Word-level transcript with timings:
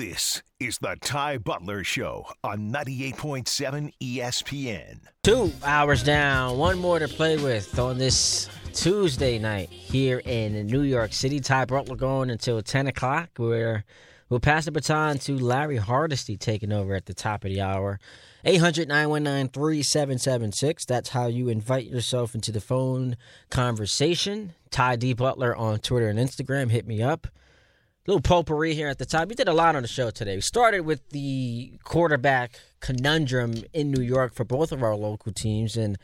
This 0.00 0.42
is 0.58 0.78
the 0.78 0.96
Ty 1.02 1.36
Butler 1.36 1.84
Show 1.84 2.24
on 2.42 2.72
98.7 2.72 3.92
ESPN. 4.02 5.00
Two 5.22 5.52
hours 5.62 6.02
down, 6.02 6.56
one 6.56 6.78
more 6.78 6.98
to 6.98 7.06
play 7.06 7.36
with 7.36 7.78
on 7.78 7.98
this 7.98 8.48
Tuesday 8.72 9.38
night 9.38 9.68
here 9.68 10.22
in 10.24 10.66
New 10.68 10.84
York 10.84 11.12
City. 11.12 11.38
Ty 11.38 11.66
Butler 11.66 11.96
going 11.96 12.30
until 12.30 12.62
10 12.62 12.86
o'clock, 12.86 13.28
where 13.36 13.84
we'll 14.30 14.40
pass 14.40 14.64
the 14.64 14.72
baton 14.72 15.18
to 15.18 15.38
Larry 15.38 15.76
Hardesty 15.76 16.38
taking 16.38 16.72
over 16.72 16.94
at 16.94 17.04
the 17.04 17.12
top 17.12 17.44
of 17.44 17.50
the 17.50 17.60
hour. 17.60 18.00
800 18.46 18.88
919 18.88 19.50
3776. 19.50 20.86
That's 20.86 21.10
how 21.10 21.26
you 21.26 21.50
invite 21.50 21.84
yourself 21.84 22.34
into 22.34 22.50
the 22.50 22.62
phone 22.62 23.18
conversation. 23.50 24.54
Ty 24.70 24.96
D. 24.96 25.12
Butler 25.12 25.54
on 25.54 25.78
Twitter 25.80 26.08
and 26.08 26.18
Instagram. 26.18 26.70
Hit 26.70 26.86
me 26.86 27.02
up 27.02 27.26
little 28.10 28.20
potpourri 28.20 28.74
here 28.74 28.88
at 28.88 28.98
the 28.98 29.06
top. 29.06 29.28
We 29.28 29.36
did 29.36 29.46
a 29.46 29.52
lot 29.52 29.76
on 29.76 29.82
the 29.82 29.88
show 29.88 30.10
today. 30.10 30.34
We 30.34 30.40
started 30.40 30.80
with 30.80 31.08
the 31.10 31.74
quarterback 31.84 32.58
conundrum 32.80 33.62
in 33.72 33.92
New 33.92 34.02
York 34.02 34.34
for 34.34 34.42
both 34.42 34.72
of 34.72 34.82
our 34.82 34.96
local 34.96 35.32
teams, 35.32 35.76
and 35.76 35.96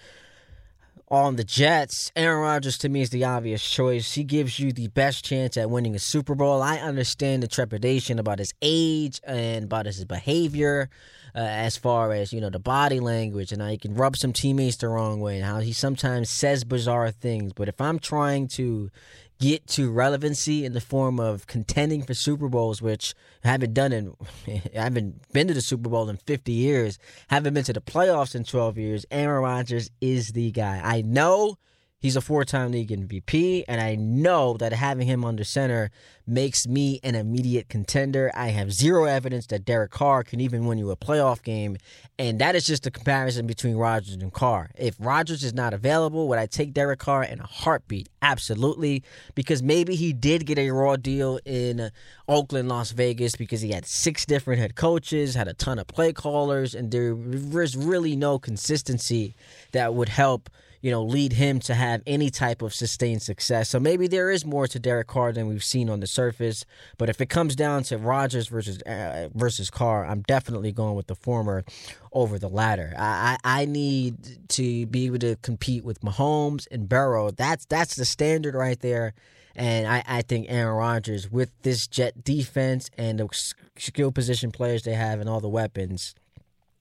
on 1.09 1.35
the 1.35 1.43
Jets, 1.43 2.13
Aaron 2.15 2.43
Rodgers 2.43 2.79
to 2.79 2.89
me 2.89 3.01
is 3.01 3.11
the 3.11 3.25
obvious 3.25 3.69
choice. 3.69 4.13
He 4.13 4.23
gives 4.23 4.61
you 4.61 4.73
the 4.73 4.87
best 4.89 5.25
chance 5.25 5.57
at 5.57 5.69
winning 5.69 5.97
a 5.97 5.99
Super 5.99 6.37
Bowl. 6.37 6.63
I 6.63 6.79
understand 6.79 7.43
the 7.43 7.49
trepidation 7.49 8.21
about 8.21 8.39
his 8.39 8.53
age 8.63 9.21
and 9.25 9.65
about 9.65 9.87
his 9.87 10.05
behavior, 10.05 10.91
uh, 11.35 11.39
as 11.41 11.77
far 11.77 12.13
as 12.13 12.33
you 12.33 12.41
know 12.41 12.51
the 12.51 12.61
body 12.61 13.01
language 13.01 13.51
and 13.51 13.61
how 13.61 13.69
he 13.69 13.79
can 13.79 13.95
rub 13.95 14.17
some 14.17 14.33
teammates 14.33 14.77
the 14.77 14.89
wrong 14.89 15.21
way 15.21 15.37
and 15.37 15.45
how 15.45 15.59
he 15.59 15.73
sometimes 15.73 16.31
says 16.31 16.63
bizarre 16.63 17.11
things. 17.11 17.53
But 17.53 17.69
if 17.69 17.81
I'm 17.81 17.99
trying 17.99 18.47
to 18.49 18.91
get 19.39 19.67
to 19.69 19.91
relevancy 19.91 20.65
in 20.65 20.73
the 20.73 20.81
form 20.81 21.21
of 21.21 21.47
contending 21.47 22.03
for 22.03 22.15
Super 22.15 22.49
Bowls, 22.49 22.81
which 22.81 23.15
I 23.45 23.49
haven't 23.49 23.75
done 23.75 23.93
in, 23.93 24.17
I 24.47 24.63
haven't 24.75 25.33
been 25.33 25.49
to 25.49 25.55
the 25.55 25.61
Super 25.61 25.89
Bowl 25.89 26.09
in 26.09 26.17
50 26.17 26.53
years, 26.53 26.99
haven't 27.29 27.55
been 27.55 27.65
to 27.65 27.73
the 27.73 27.81
playoffs 27.81 28.35
in 28.35 28.45
12 28.45 28.79
years. 28.79 29.07
Aaron 29.11 29.43
Rodgers 29.43 29.91
is 30.01 30.29
the 30.29 30.51
guy. 30.51 30.81
I 30.83 31.03
know 31.03 31.59
He's 32.07 32.15
a 32.15 32.21
four 32.21 32.45
time 32.45 32.71
league 32.71 32.91
MVP, 32.91 33.65
and 33.67 33.81
I 33.81 33.97
know 33.97 34.57
that 34.59 34.73
having 34.73 35.09
him 35.09 35.25
under 35.25 35.43
center 35.43 35.91
makes 36.25 36.65
me 36.65 37.01
an 37.03 37.17
immediate 37.17 37.69
contender. 37.69 38.31
I 38.33 38.51
have 38.51 38.73
zero 38.73 39.07
evidence 39.07 39.49
that 39.49 39.65
Derek 39.65 39.91
Carr 39.91 40.23
can 40.23 40.41
even 40.41 40.67
win 40.67 40.79
you 40.79 40.93
a 40.93 40.97
playoff 40.97 41.43
game, 41.43 41.79
and 42.17 42.39
that 42.39 42.55
is 42.55 42.65
just 42.65 42.87
a 42.87 42.93
comparison 42.93 43.49
between 43.49 43.75
Rodgers 43.75 44.15
and 44.15 44.33
Carr. 44.33 44.71
If 44.79 44.95
Rodgers 45.01 45.43
is 45.43 45.53
not 45.53 45.75
available, 45.75 46.29
would 46.29 46.39
I 46.39 46.47
take 46.47 46.73
Derek 46.73 47.01
Carr 47.01 47.25
in 47.25 47.41
a 47.41 47.47
heartbeat? 47.47 48.09
Absolutely, 48.23 49.03
because 49.35 49.61
maybe 49.61 49.97
he 49.97 50.13
did 50.13 50.47
get 50.47 50.61
a 50.61 50.71
raw 50.71 50.95
deal 50.95 51.41
in 51.45 51.91
Oakland, 52.29 52.69
Las 52.69 52.93
Vegas, 52.93 53.35
because 53.35 53.63
he 53.63 53.73
had 53.73 53.85
six 53.85 54.25
different 54.25 54.61
head 54.61 54.77
coaches, 54.77 55.35
had 55.35 55.49
a 55.49 55.55
ton 55.55 55.81
of 55.81 55.89
play 55.89 56.13
callers, 56.13 56.73
and 56.73 56.93
there 56.93 57.17
was 57.17 57.77
really 57.77 58.15
no 58.15 58.39
consistency 58.39 59.35
that 59.73 59.93
would 59.93 60.09
help 60.09 60.49
you 60.87 60.93
know, 60.93 61.03
lead 61.03 61.33
him 61.33 61.59
to 61.59 61.75
have 61.75 62.01
any 62.07 62.31
type 62.31 62.63
of 62.63 62.73
sustained 62.73 63.21
success. 63.21 63.69
So 63.69 63.81
maybe 63.81 64.07
there 64.07 64.31
is 64.31 64.47
more 64.47 64.69
to 64.69 64.79
Derek 64.79 65.09
Carr 65.09 65.33
than 65.33 65.49
we've 65.49 65.65
seen 65.65 65.91
on 65.91 65.99
the 65.99 66.07
surface. 66.07 66.65
But 66.97 67.09
if 67.09 67.21
it 67.21 67.27
comes 67.27 67.57
down 67.57 67.83
to 67.85 67.99
Rodgers 67.99 68.47
versus 68.47 68.81
uh, 68.83 69.29
versus 69.35 69.69
Carr, 69.69 70.07
I'm 70.07 70.23
definitely 70.23 70.71
going 70.71 70.95
with 70.95 71.09
the 71.09 71.17
former 71.17 71.65
over 72.13 72.39
the 72.39 72.49
latter. 72.49 72.95
I, 72.97 73.37
I, 73.43 73.63
I 73.63 73.65
need 73.65 74.49
to 74.51 74.87
be 74.87 75.07
able 75.07 75.19
to 75.19 75.35
compete 75.43 75.85
with 75.85 76.03
Mahomes 76.03 76.69
and 76.71 76.89
Burrow. 76.89 77.33
That's 77.33 77.65
that's 77.65 77.97
the 77.97 78.05
standard 78.05 78.55
right 78.55 78.79
there. 78.79 79.13
And 79.57 79.89
I, 79.89 80.05
I 80.07 80.23
think 80.23 80.47
Aaron 80.49 80.77
Rodgers, 80.77 81.33
with 81.33 81.51
this 81.63 81.89
Jet 81.89 82.23
defense 82.23 82.91
and 82.97 83.19
the 83.19 83.29
skill 83.77 84.13
position 84.13 84.53
players 84.53 84.85
they 84.85 84.95
have 84.95 85.19
and 85.19 85.29
all 85.29 85.41
the 85.41 85.49
weapons, 85.49 86.15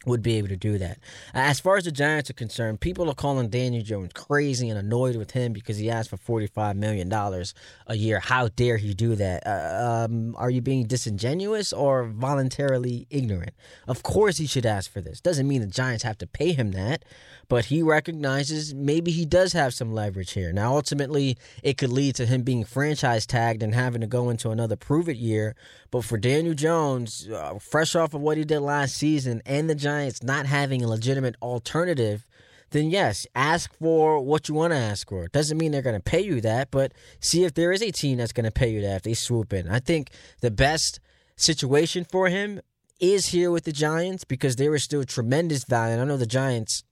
would 0.06 0.22
be 0.22 0.38
able 0.38 0.48
to 0.50 0.58
do 0.58 0.78
that. 0.78 1.00
As 1.34 1.60
far 1.60 1.78
as 1.78 1.86
the 1.86 1.92
Giants 1.92 2.30
are 2.30 2.34
concerned, 2.34 2.80
people 2.80 3.10
are 3.10 3.16
calling 3.16 3.50
Daniel 3.50 3.84
Jones 3.84 4.12
crazy 4.14 4.70
and 4.70 4.80
annoyed 4.80 5.16
with 5.16 5.32
him 5.32 5.54
because 5.54 5.78
he 5.78 5.90
asked 5.90 6.10
for 6.10 6.18
$45 6.18 6.76
million 6.76 7.12
a 7.12 7.96
year. 7.96 8.20
How 8.20 8.48
dare 8.50 8.78
he 8.78 8.94
do 8.94 9.16
that? 9.16 9.46
Uh, 9.46 10.06
um, 10.06 10.36
are 10.38 10.50
you 10.50 10.62
being 10.62 10.86
disingenuous 10.86 11.74
or 11.74 12.06
voluntarily 12.06 13.08
ignorant? 13.10 13.54
Of 13.88 14.04
course 14.04 14.38
he 14.38 14.48
should 14.48 14.66
ask 14.66 14.92
for 14.92 15.02
this. 15.02 15.22
Doesn't 15.22 15.48
mean 15.48 15.62
the 15.62 15.68
Giants 15.68 16.04
have 16.04 16.18
to 16.20 16.28
pay 16.28 16.54
him 16.54 16.72
that, 16.72 17.04
but 17.48 17.66
he 17.66 17.82
recognizes 17.82 18.74
maybe 18.74 19.12
he 19.12 19.26
does 19.26 19.54
have 19.54 19.74
some 19.74 19.94
leverage 19.94 20.32
here. 20.32 20.52
Now, 20.52 20.76
ultimately, 20.76 21.38
it 21.64 21.78
could 21.78 21.92
lead 21.92 22.16
to 22.16 22.26
him 22.26 22.44
being 22.44 22.64
franchise 22.64 23.26
tagged 23.26 23.64
and 23.64 23.74
having 23.74 24.02
to 24.02 24.08
go 24.08 24.30
into 24.30 24.50
another 24.50 24.76
prove 24.76 25.10
it 25.10 25.18
year. 25.18 25.56
But 25.92 26.04
for 26.04 26.18
Daniel 26.18 26.54
Jones, 26.54 27.28
uh, 27.30 27.60
fresh 27.60 27.96
off 27.96 28.14
of 28.14 28.22
what 28.22 28.38
he 28.38 28.44
did 28.44 28.60
last 28.60 28.96
season 28.96 29.42
and 29.46 29.70
the 29.70 29.76
Giants 29.76 30.24
not 30.24 30.46
having 30.46 30.84
a 30.84 30.88
legitimate 30.88 31.36
alternative, 31.42 32.26
then 32.72 32.90
yes, 32.90 33.26
ask 33.36 33.74
for 33.78 34.20
what 34.20 34.50
you 34.50 34.56
want 34.56 34.74
to 34.74 34.78
ask 34.78 35.08
for. 35.08 35.26
It 35.26 35.32
doesn't 35.32 35.58
mean 35.58 35.72
they're 35.72 35.82
going 35.82 35.96
to 35.96 36.02
pay 36.02 36.22
you 36.22 36.42
that, 36.42 36.72
but 36.72 36.94
see 37.20 37.44
if 37.44 37.54
there 37.54 37.72
is 37.72 37.82
a 37.82 37.92
team 37.92 38.18
that's 38.18 38.34
going 38.34 38.46
to 38.46 38.52
pay 38.52 38.70
you 38.70 38.82
that 38.82 38.98
if 38.98 39.02
they 39.04 39.14
swoop 39.14 39.54
in. 39.54 39.70
I 39.70 39.80
think 39.80 40.10
the 40.42 40.52
best 40.52 41.00
situation 41.38 42.06
for 42.10 42.28
him 42.28 42.62
is 43.00 43.28
here 43.28 43.52
with 43.52 43.66
the 43.66 43.72
Giants 43.72 44.24
because 44.24 44.56
there 44.56 44.74
is 44.74 44.84
still 44.84 45.04
tremendous 45.04 45.64
value. 45.66 45.94
And 45.94 46.02
I 46.02 46.06
know 46.06 46.18
the 46.18 46.26
Giants 46.26 46.84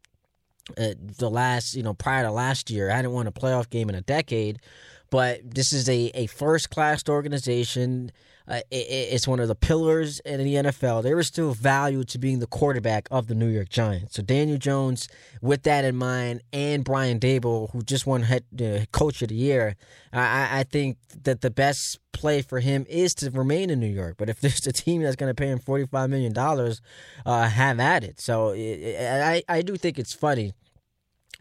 uh, 0.77 0.93
the 0.97 1.29
last, 1.29 1.75
you 1.75 1.83
know, 1.83 1.93
prior 1.93 2.23
to 2.23 2.31
last 2.31 2.69
year, 2.69 2.89
I 2.89 2.95
hadn't 2.95 3.11
won 3.11 3.27
a 3.27 3.31
playoff 3.31 3.69
game 3.69 3.89
in 3.89 3.95
a 3.95 4.01
decade. 4.01 4.59
But 5.09 5.41
this 5.43 5.73
is 5.73 5.87
a, 5.89 6.11
a 6.15 6.25
first 6.27 6.69
class 6.69 7.03
organization. 7.07 8.11
Uh, 8.47 8.61
it, 8.71 8.75
it's 8.75 9.27
one 9.27 9.39
of 9.39 9.47
the 9.47 9.55
pillars 9.55 10.19
in 10.21 10.43
the 10.43 10.55
NFL. 10.55 11.03
There 11.03 11.19
is 11.19 11.27
still 11.27 11.53
value 11.53 12.03
to 12.05 12.17
being 12.17 12.39
the 12.39 12.47
quarterback 12.47 13.07
of 13.09 13.27
the 13.27 13.35
New 13.35 13.47
York 13.47 13.69
Giants. 13.69 14.15
So 14.15 14.21
Daniel 14.21 14.57
Jones, 14.57 15.07
with 15.41 15.63
that 15.63 15.85
in 15.85 15.95
mind, 15.95 16.41
and 16.51 16.83
Brian 16.83 17.19
Daboll, 17.19 17.71
who 17.71 17.81
just 17.81 18.05
won 18.05 18.23
head 18.23 18.43
uh, 18.59 18.85
coach 18.91 19.21
of 19.21 19.29
the 19.29 19.35
year, 19.35 19.75
I, 20.11 20.59
I 20.59 20.63
think 20.63 20.97
that 21.23 21.41
the 21.41 21.49
best 21.49 21.99
play 22.11 22.41
for 22.41 22.59
him 22.59 22.85
is 22.89 23.15
to 23.15 23.31
remain 23.31 23.69
in 23.69 23.79
New 23.79 23.87
York. 23.87 24.15
But 24.17 24.29
if 24.29 24.39
there's 24.41 24.67
a 24.67 24.73
team 24.73 25.01
that's 25.01 25.15
going 25.15 25.29
to 25.29 25.35
pay 25.35 25.47
him 25.47 25.59
forty 25.59 25.85
five 25.85 26.09
million 26.09 26.33
dollars, 26.33 26.81
uh, 27.25 27.47
have 27.47 27.79
at 27.79 28.03
it. 28.03 28.19
So 28.19 28.49
it, 28.49 28.97
I 28.99 29.43
I 29.47 29.61
do 29.61 29.77
think 29.77 29.97
it's 29.97 30.13
funny 30.13 30.53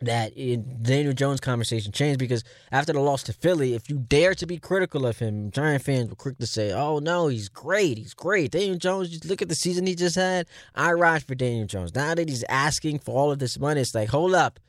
that 0.03 0.35
Daniel 0.83 1.13
Jones 1.13 1.41
conversation 1.41 1.93
changed 1.93 2.19
because 2.19 2.45
after 2.71 2.93
the 2.93 3.01
loss 3.01 3.23
to 3.25 3.33
Philly, 3.33 3.75
if 3.75 3.89
you 3.89 3.99
dare 3.99 4.35
to 4.35 4.47
be 4.47 4.59
critical 4.59 5.07
of 5.07 5.19
him, 5.19 5.51
Giant 5.51 5.83
fans 5.83 6.11
were 6.11 6.17
quick 6.17 6.39
to 6.39 6.47
say, 6.47 6.73
"Oh 6.73 6.99
no, 6.99 7.29
he's 7.29 7.49
great, 7.49 7.99
he's 7.99 8.15
great." 8.15 8.51
Daniel 8.51 8.77
Jones, 8.77 9.25
look 9.25 9.43
at 9.43 9.49
the 9.49 9.55
season 9.55 9.87
he 9.87 9.95
just 9.95 10.17
had. 10.17 10.47
I 10.75 10.93
ride 10.93 11.23
for 11.23 11.35
Daniel 11.35 11.67
Jones. 11.67 11.95
Now 11.95 12.15
that 12.15 12.29
he's 12.29 12.45
asking 12.49 13.01
for 13.01 13.17
all 13.17 13.31
of 13.31 13.39
this 13.39 13.59
money, 13.59 13.81
it's 13.81 13.95
like, 13.95 14.09
hold 14.09 14.35
up, 14.35 14.61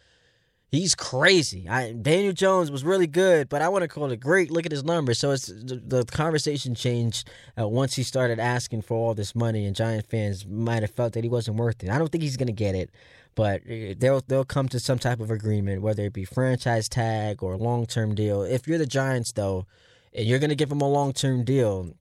he's 0.73 0.95
crazy. 0.95 1.69
I, 1.69 1.93
Daniel 1.93 2.33
Jones 2.33 2.71
was 2.71 2.83
really 2.83 3.07
good, 3.07 3.47
but 3.47 3.61
I 3.61 3.69
want 3.69 3.83
to 3.83 3.87
call 3.87 4.11
it 4.11 4.19
great. 4.19 4.49
Look 4.51 4.65
at 4.65 4.71
his 4.71 4.83
numbers. 4.83 5.19
So 5.19 5.31
it's 5.31 5.45
the, 5.45 5.81
the 5.85 6.03
conversation 6.05 6.73
changed 6.73 7.29
uh, 7.59 7.67
once 7.67 7.95
he 7.95 8.03
started 8.03 8.39
asking 8.39 8.81
for 8.81 8.97
all 8.97 9.13
this 9.13 9.35
money, 9.35 9.65
and 9.65 9.75
Giant 9.75 10.07
fans 10.07 10.45
might 10.45 10.81
have 10.81 10.91
felt 10.91 11.13
that 11.13 11.23
he 11.23 11.29
wasn't 11.29 11.57
worth 11.57 11.83
it. 11.83 11.89
I 11.89 11.99
don't 11.99 12.11
think 12.11 12.23
he's 12.23 12.37
to 12.37 12.51
get 12.51 12.75
it 12.75 12.89
but 13.35 13.61
eh, 13.67 13.93
they'll 13.97 14.21
they'll 14.27 14.45
come 14.45 14.67
to 14.69 14.79
some 14.79 14.99
type 14.99 15.19
of 15.19 15.31
agreement, 15.31 15.81
whether 15.81 16.03
it 16.05 16.13
be 16.13 16.25
franchise 16.25 16.89
tag 16.89 17.43
or 17.43 17.57
long 17.57 17.85
term 17.85 18.15
deal. 18.15 18.43
If 18.43 18.67
you're 18.67 18.77
the 18.77 18.85
Giants, 18.85 19.31
though, 19.31 19.65
and 20.13 20.25
you're 20.25 20.39
going 20.39 20.49
to 20.49 20.55
give 20.55 20.71
him 20.71 20.81
a 20.81 20.89
long 20.89 21.13
term 21.13 21.43
deal, 21.43 21.93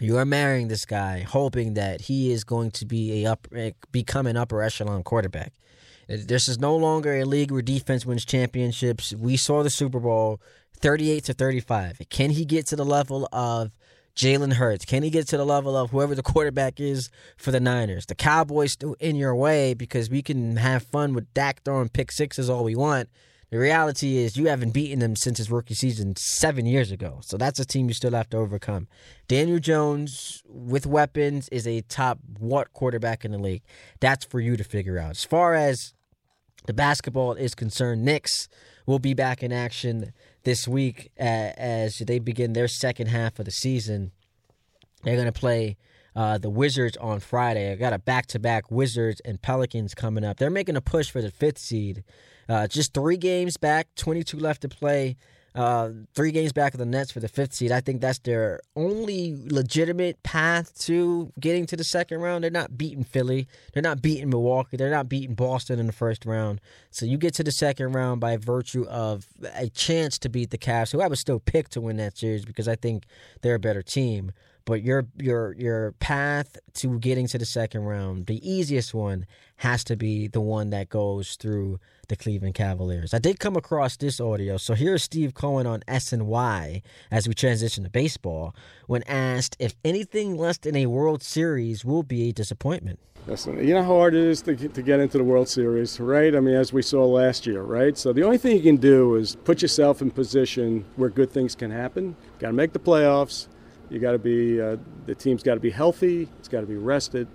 you 0.00 0.16
are 0.18 0.24
marrying 0.24 0.68
this 0.68 0.84
guy, 0.84 1.20
hoping 1.20 1.74
that 1.74 2.02
he 2.02 2.32
is 2.32 2.44
going 2.44 2.70
to 2.72 2.86
be 2.86 3.24
a 3.24 3.30
up 3.30 3.46
eh, 3.54 3.72
become 3.90 4.26
an 4.26 4.36
upper 4.36 4.62
echelon 4.62 5.02
quarterback. 5.02 5.52
Eh, 6.08 6.18
this 6.26 6.48
is 6.48 6.58
no 6.58 6.76
longer 6.76 7.14
a 7.16 7.24
league 7.24 7.50
where 7.50 7.62
defense 7.62 8.06
wins 8.06 8.24
championships. 8.24 9.14
We 9.14 9.36
saw 9.36 9.62
the 9.62 9.70
Super 9.70 10.00
Bowl, 10.00 10.40
thirty-eight 10.76 11.24
to 11.24 11.34
thirty-five. 11.34 12.00
Can 12.10 12.30
he 12.30 12.44
get 12.44 12.66
to 12.68 12.76
the 12.76 12.84
level 12.84 13.28
of 13.32 13.70
Jalen 14.16 14.54
Hurts? 14.54 14.84
Can 14.84 15.02
he 15.02 15.10
get 15.10 15.26
to 15.28 15.36
the 15.36 15.44
level 15.44 15.76
of 15.76 15.90
whoever 15.90 16.14
the 16.14 16.22
quarterback 16.22 16.80
is 16.80 17.10
for 17.36 17.50
the 17.50 17.60
Niners? 17.60 18.06
The 18.06 18.14
Cowboys 18.14 18.72
still 18.72 18.94
in 19.00 19.16
your 19.16 19.34
way 19.34 19.74
because 19.74 20.10
we 20.10 20.22
can 20.22 20.56
have 20.56 20.82
fun 20.82 21.14
with 21.14 21.32
Dak 21.34 21.62
throwing 21.64 21.88
pick 21.88 22.12
sixes 22.12 22.50
all 22.50 22.64
we 22.64 22.74
want. 22.74 23.08
The 23.50 23.58
reality 23.58 24.16
is 24.16 24.38
you 24.38 24.48
haven't 24.48 24.70
beaten 24.70 25.00
them 25.00 25.14
since 25.14 25.36
his 25.36 25.50
rookie 25.50 25.74
season 25.74 26.14
seven 26.16 26.64
years 26.64 26.90
ago. 26.90 27.20
So 27.22 27.36
that's 27.36 27.60
a 27.60 27.66
team 27.66 27.86
you 27.88 27.92
still 27.92 28.12
have 28.12 28.30
to 28.30 28.38
overcome. 28.38 28.88
Daniel 29.28 29.58
Jones 29.58 30.42
with 30.46 30.86
weapons 30.86 31.50
is 31.50 31.66
a 31.66 31.82
top 31.82 32.18
what 32.38 32.72
quarterback 32.72 33.26
in 33.26 33.32
the 33.32 33.38
league. 33.38 33.62
That's 34.00 34.24
for 34.24 34.40
you 34.40 34.56
to 34.56 34.64
figure 34.64 34.98
out. 34.98 35.10
As 35.10 35.24
far 35.24 35.54
as 35.54 35.92
the 36.64 36.72
basketball 36.72 37.34
is 37.34 37.54
concerned, 37.54 38.04
Knicks 38.06 38.48
will 38.86 38.98
be 38.98 39.12
back 39.12 39.42
in 39.42 39.52
action 39.52 40.14
this 40.44 40.66
week 40.66 41.10
as 41.16 41.98
they 41.98 42.18
begin 42.18 42.52
their 42.52 42.68
second 42.68 43.08
half 43.08 43.38
of 43.38 43.44
the 43.44 43.50
season. 43.50 44.12
They're 45.02 45.16
going 45.16 45.26
to 45.26 45.32
play 45.32 45.76
uh, 46.14 46.38
the 46.38 46.50
Wizards 46.50 46.96
on 46.98 47.20
Friday. 47.20 47.72
I 47.72 47.76
got 47.76 47.92
a 47.92 47.98
back 47.98 48.26
to 48.28 48.38
back 48.38 48.70
Wizards 48.70 49.20
and 49.24 49.40
Pelicans 49.40 49.94
coming 49.94 50.24
up. 50.24 50.36
They're 50.36 50.50
making 50.50 50.76
a 50.76 50.80
push 50.80 51.10
for 51.10 51.22
the 51.22 51.30
fifth 51.30 51.58
seed. 51.58 52.04
Uh, 52.48 52.66
just 52.66 52.92
three 52.92 53.16
games 53.16 53.56
back, 53.56 53.88
22 53.96 54.36
left 54.36 54.62
to 54.62 54.68
play. 54.68 55.16
Uh, 55.54 55.90
three 56.14 56.32
games 56.32 56.52
back 56.52 56.72
of 56.72 56.78
the 56.78 56.86
Nets 56.86 57.12
for 57.12 57.20
the 57.20 57.28
fifth 57.28 57.54
seed. 57.54 57.72
I 57.72 57.80
think 57.80 58.00
that's 58.00 58.18
their 58.20 58.60
only 58.74 59.36
legitimate 59.46 60.22
path 60.22 60.78
to 60.86 61.32
getting 61.38 61.66
to 61.66 61.76
the 61.76 61.84
second 61.84 62.20
round. 62.20 62.42
They're 62.42 62.50
not 62.50 62.78
beating 62.78 63.04
Philly. 63.04 63.46
They're 63.72 63.82
not 63.82 64.00
beating 64.00 64.30
Milwaukee. 64.30 64.76
They're 64.76 64.90
not 64.90 65.08
beating 65.08 65.34
Boston 65.34 65.78
in 65.78 65.86
the 65.86 65.92
first 65.92 66.24
round. 66.24 66.60
So 66.90 67.04
you 67.04 67.18
get 67.18 67.34
to 67.34 67.44
the 67.44 67.52
second 67.52 67.92
round 67.92 68.20
by 68.20 68.36
virtue 68.38 68.84
of 68.84 69.26
a 69.54 69.68
chance 69.68 70.18
to 70.20 70.28
beat 70.28 70.50
the 70.50 70.58
Cavs, 70.58 70.92
who 70.92 71.00
I 71.00 71.08
would 71.08 71.18
still 71.18 71.40
pick 71.40 71.68
to 71.70 71.80
win 71.80 71.96
that 71.98 72.16
series 72.16 72.44
because 72.44 72.68
I 72.68 72.76
think 72.76 73.04
they're 73.42 73.56
a 73.56 73.60
better 73.60 73.82
team. 73.82 74.32
But 74.64 74.82
your 74.82 75.06
your 75.18 75.54
your 75.54 75.92
path 75.92 76.56
to 76.74 76.98
getting 77.00 77.26
to 77.28 77.38
the 77.38 77.44
second 77.44 77.82
round, 77.82 78.26
the 78.26 78.48
easiest 78.48 78.94
one 78.94 79.26
has 79.56 79.82
to 79.84 79.96
be 79.96 80.28
the 80.28 80.40
one 80.40 80.70
that 80.70 80.88
goes 80.88 81.34
through 81.34 81.80
the 82.12 82.16
Cleveland 82.16 82.54
Cavaliers. 82.54 83.14
I 83.14 83.18
did 83.18 83.40
come 83.40 83.56
across 83.56 83.96
this 83.96 84.20
audio, 84.20 84.58
so 84.58 84.74
here's 84.74 85.02
Steve 85.02 85.32
Cohen 85.32 85.66
on 85.66 85.80
SNY 85.88 86.82
as 87.10 87.26
we 87.26 87.32
transition 87.32 87.84
to 87.84 87.90
baseball 87.90 88.54
when 88.86 89.02
asked 89.04 89.56
if 89.58 89.74
anything 89.82 90.36
less 90.36 90.58
than 90.58 90.76
a 90.76 90.84
World 90.84 91.22
Series 91.22 91.86
will 91.86 92.02
be 92.02 92.28
a 92.28 92.32
disappointment. 92.32 92.98
Listen, 93.26 93.66
you 93.66 93.72
know 93.72 93.82
how 93.82 93.96
hard 93.96 94.14
it 94.14 94.24
is 94.24 94.42
to, 94.42 94.54
to 94.54 94.82
get 94.82 95.00
into 95.00 95.16
the 95.16 95.24
World 95.24 95.48
Series, 95.48 95.98
right? 95.98 96.36
I 96.36 96.40
mean, 96.40 96.54
as 96.54 96.70
we 96.70 96.82
saw 96.82 97.06
last 97.06 97.46
year, 97.46 97.62
right? 97.62 97.96
So 97.96 98.12
the 98.12 98.24
only 98.24 98.36
thing 98.36 98.58
you 98.58 98.62
can 98.62 98.76
do 98.76 99.14
is 99.14 99.34
put 99.34 99.62
yourself 99.62 100.02
in 100.02 100.10
position 100.10 100.84
where 100.96 101.08
good 101.08 101.30
things 101.30 101.54
can 101.54 101.70
happen. 101.70 102.14
Got 102.40 102.48
to 102.48 102.52
make 102.52 102.74
the 102.74 102.78
playoffs. 102.78 103.48
You 103.88 104.00
got 104.00 104.12
to 104.12 104.18
be 104.18 104.60
uh, 104.60 104.76
the 105.06 105.14
team's 105.14 105.42
got 105.42 105.54
to 105.54 105.60
be 105.60 105.70
healthy. 105.70 106.28
It's 106.40 106.48
got 106.48 106.60
to 106.60 106.66
be 106.66 106.76
rested. 106.76 107.26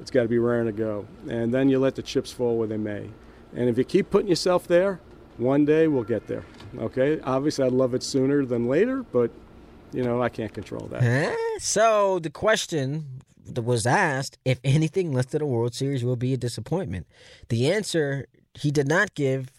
It's 0.00 0.10
got 0.10 0.22
to 0.22 0.28
be 0.28 0.38
raring 0.38 0.66
to 0.66 0.72
go. 0.72 1.06
And 1.28 1.52
then 1.52 1.68
you 1.68 1.78
let 1.78 1.96
the 1.96 2.02
chips 2.02 2.32
fall 2.32 2.56
where 2.56 2.68
they 2.68 2.78
may. 2.78 3.10
And 3.54 3.68
if 3.68 3.76
you 3.78 3.84
keep 3.84 4.10
putting 4.10 4.28
yourself 4.28 4.66
there, 4.66 5.00
one 5.36 5.64
day 5.64 5.88
we'll 5.88 6.04
get 6.04 6.26
there. 6.26 6.44
Okay? 6.78 7.20
Obviously, 7.20 7.64
I'd 7.64 7.72
love 7.72 7.94
it 7.94 8.02
sooner 8.02 8.44
than 8.44 8.68
later, 8.68 9.02
but 9.02 9.30
you 9.92 10.02
know 10.02 10.22
I 10.22 10.28
can't 10.28 10.52
control 10.52 10.88
that. 10.90 11.36
So 11.58 12.18
the 12.18 12.30
question 12.30 13.20
that 13.44 13.62
was 13.62 13.86
asked 13.86 14.38
if 14.44 14.58
anything 14.64 15.12
less 15.12 15.26
than 15.26 15.42
a 15.42 15.46
World 15.46 15.74
Series 15.74 16.04
will 16.04 16.16
be 16.16 16.32
a 16.32 16.36
disappointment. 16.36 17.06
The 17.48 17.70
answer 17.70 18.26
he 18.54 18.70
did 18.70 18.88
not 18.88 19.14
give 19.14 19.50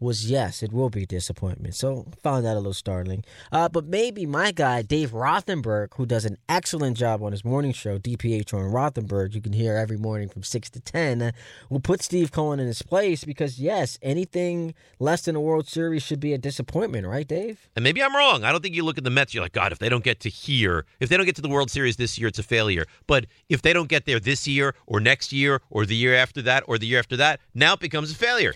was 0.00 0.30
yes, 0.30 0.62
it 0.62 0.72
will 0.72 0.90
be 0.90 1.04
a 1.04 1.06
disappointment. 1.06 1.74
So 1.74 2.06
found 2.22 2.44
that 2.44 2.54
a 2.54 2.56
little 2.56 2.74
startling. 2.74 3.24
Uh, 3.52 3.68
but 3.68 3.86
maybe 3.86 4.26
my 4.26 4.50
guy 4.52 4.82
Dave 4.82 5.12
Rothenberg, 5.12 5.94
who 5.94 6.06
does 6.06 6.24
an 6.24 6.36
excellent 6.48 6.96
job 6.96 7.22
on 7.22 7.32
his 7.32 7.44
morning 7.44 7.72
show, 7.72 7.98
DPH 7.98 8.52
on 8.52 8.70
Rothenberg, 8.70 9.34
you 9.34 9.40
can 9.40 9.52
hear 9.52 9.76
every 9.76 9.96
morning 9.96 10.28
from 10.28 10.42
six 10.42 10.68
to 10.70 10.80
ten, 10.80 11.32
will 11.68 11.80
put 11.80 12.02
Steve 12.02 12.32
Cohen 12.32 12.60
in 12.60 12.66
his 12.66 12.82
place 12.82 13.24
because 13.24 13.58
yes, 13.58 13.98
anything 14.02 14.74
less 14.98 15.22
than 15.22 15.36
a 15.36 15.40
World 15.40 15.68
Series 15.68 16.02
should 16.02 16.20
be 16.20 16.32
a 16.32 16.38
disappointment, 16.38 17.06
right, 17.06 17.26
Dave? 17.26 17.68
And 17.76 17.82
maybe 17.82 18.02
I'm 18.02 18.14
wrong. 18.14 18.44
I 18.44 18.52
don't 18.52 18.62
think 18.62 18.74
you 18.74 18.84
look 18.84 18.98
at 18.98 19.04
the 19.04 19.10
Mets, 19.10 19.34
you're 19.34 19.42
like, 19.42 19.52
God, 19.52 19.72
if 19.72 19.78
they 19.78 19.88
don't 19.88 20.04
get 20.04 20.20
to 20.20 20.28
here, 20.28 20.86
if 21.00 21.08
they 21.08 21.16
don't 21.16 21.26
get 21.26 21.36
to 21.36 21.42
the 21.42 21.48
World 21.48 21.70
Series 21.70 21.96
this 21.96 22.18
year, 22.18 22.28
it's 22.28 22.38
a 22.38 22.42
failure. 22.42 22.84
But 23.06 23.26
if 23.48 23.62
they 23.62 23.72
don't 23.72 23.88
get 23.88 24.06
there 24.06 24.20
this 24.20 24.46
year 24.46 24.74
or 24.86 25.00
next 25.00 25.32
year 25.32 25.60
or 25.70 25.86
the 25.86 25.96
year 25.96 26.14
after 26.14 26.42
that 26.42 26.64
or 26.66 26.78
the 26.78 26.86
year 26.86 26.98
after 26.98 27.16
that, 27.16 27.40
now 27.54 27.74
it 27.74 27.80
becomes 27.80 28.10
a 28.10 28.14
failure. 28.14 28.54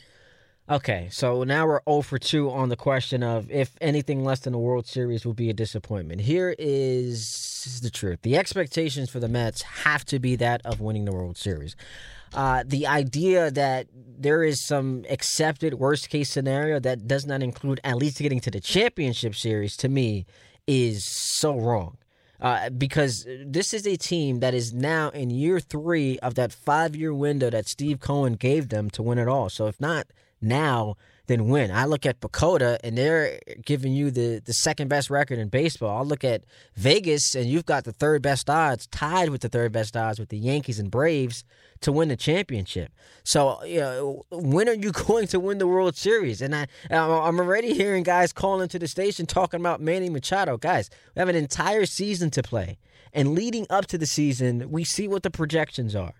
Okay, 0.70 1.09
so 1.11 1.44
now 1.44 1.67
we're 1.67 1.81
0 1.88 2.03
for 2.03 2.19
2 2.19 2.50
on 2.50 2.69
the 2.69 2.76
question 2.76 3.23
of 3.23 3.50
if 3.50 3.75
anything 3.81 4.23
less 4.23 4.41
than 4.41 4.53
a 4.53 4.59
World 4.59 4.87
Series 4.87 5.25
will 5.25 5.32
be 5.32 5.49
a 5.49 5.55
disappointment. 5.55 6.20
Here 6.20 6.55
is 6.59 7.81
the 7.82 7.88
truth. 7.88 8.20
The 8.20 8.37
expectations 8.37 9.09
for 9.09 9.19
the 9.19 9.29
Mets 9.29 9.62
have 9.62 10.05
to 10.06 10.19
be 10.19 10.37
that 10.37 10.61
of 10.67 10.82
winning 10.82 11.06
the 11.06 11.12
World 11.12 11.38
Series. 11.38 11.75
Uh, 12.35 12.65
the 12.67 12.87
idea 12.87 13.50
that 13.50 13.87
there 13.94 14.44
is 14.44 14.67
some 14.67 15.06
accepted 15.09 15.75
worst 15.75 16.11
case 16.11 16.29
scenario 16.29 16.79
that 16.81 17.09
does 17.09 17.25
not 17.25 17.43
include 17.43 17.81
at 17.82 17.97
least 17.97 18.19
getting 18.19 18.41
to 18.41 18.50
the 18.50 18.61
championship 18.61 19.35
series 19.35 19.75
to 19.79 19.88
me 19.88 20.26
is 20.67 21.03
so 21.03 21.56
wrong. 21.59 21.97
Uh, 22.41 22.69
because 22.69 23.26
this 23.44 23.73
is 23.73 23.87
a 23.87 23.97
team 23.97 24.41
that 24.41 24.55
is 24.55 24.73
now 24.73 25.09
in 25.09 25.31
year 25.31 25.59
three 25.59 26.19
of 26.19 26.35
that 26.35 26.53
five 26.53 26.94
year 26.94 27.12
window 27.14 27.49
that 27.49 27.67
Steve 27.67 28.00
Cohen 28.00 28.35
gave 28.35 28.69
them 28.69 28.91
to 28.91 29.03
win 29.03 29.19
it 29.19 29.26
all. 29.26 29.49
So 29.49 29.67
if 29.67 29.81
not 29.81 30.06
now 30.40 30.96
than 31.29 31.49
win. 31.49 31.70
I 31.70 31.85
look 31.85 32.06
at 32.06 32.20
PECOTA 32.20 32.79
and 32.82 32.96
they're 32.99 33.38
giving 33.64 33.93
you 33.93 34.11
the, 34.11 34.40
the 34.44 34.55
second 34.55 34.88
best 34.88 35.11
record 35.11 35.38
in 35.38 35.49
baseball. 35.49 35.99
I'll 35.99 36.05
look 36.05 36.25
at 36.25 36.43
Vegas 36.75 37.35
and 37.35 37.46
you've 37.46 37.67
got 37.67 37.85
the 37.85 37.93
third 37.93 38.23
best 38.23 38.50
odds, 38.50 38.87
tied 38.87 39.29
with 39.29 39.43
the 39.43 39.49
third 39.49 39.70
best 39.70 39.96
odds 39.96 40.19
with 40.19 40.31
the 40.31 40.38
Yankees 40.38 40.79
and 40.79 40.90
Braves 40.90 41.44
to 41.82 41.93
win 41.93 42.08
the 42.08 42.17
championship. 42.17 42.90
So, 43.25 43.62
you 43.64 43.81
know, 43.81 44.23
when 44.31 44.69
are 44.69 44.75
you 44.75 44.90
going 45.06 45.26
to 45.29 45.38
win 45.38 45.58
the 45.58 45.67
World 45.67 45.96
Series? 45.96 46.40
And 46.40 46.56
I, 46.56 46.67
I'm 46.90 47.38
already 47.38 47.75
hearing 47.75 48.02
guys 48.02 48.32
calling 48.32 48.69
to 48.69 48.79
the 48.79 48.88
station 48.88 49.26
talking 49.26 49.61
about 49.61 49.81
Manny 49.81 50.08
Machado. 50.08 50.56
Guys, 50.56 50.88
we 51.14 51.20
have 51.20 51.29
an 51.29 51.37
entire 51.37 51.87
season 51.87 52.31
to 52.31 52.43
play. 52.43 52.79
And 53.12 53.35
leading 53.35 53.67
up 53.70 53.87
to 53.87 53.99
the 53.99 54.06
season, 54.06 54.70
we 54.70 54.85
see 54.85 55.08
what 55.08 55.23
the 55.23 55.31
projections 55.31 55.94
are. 55.94 56.14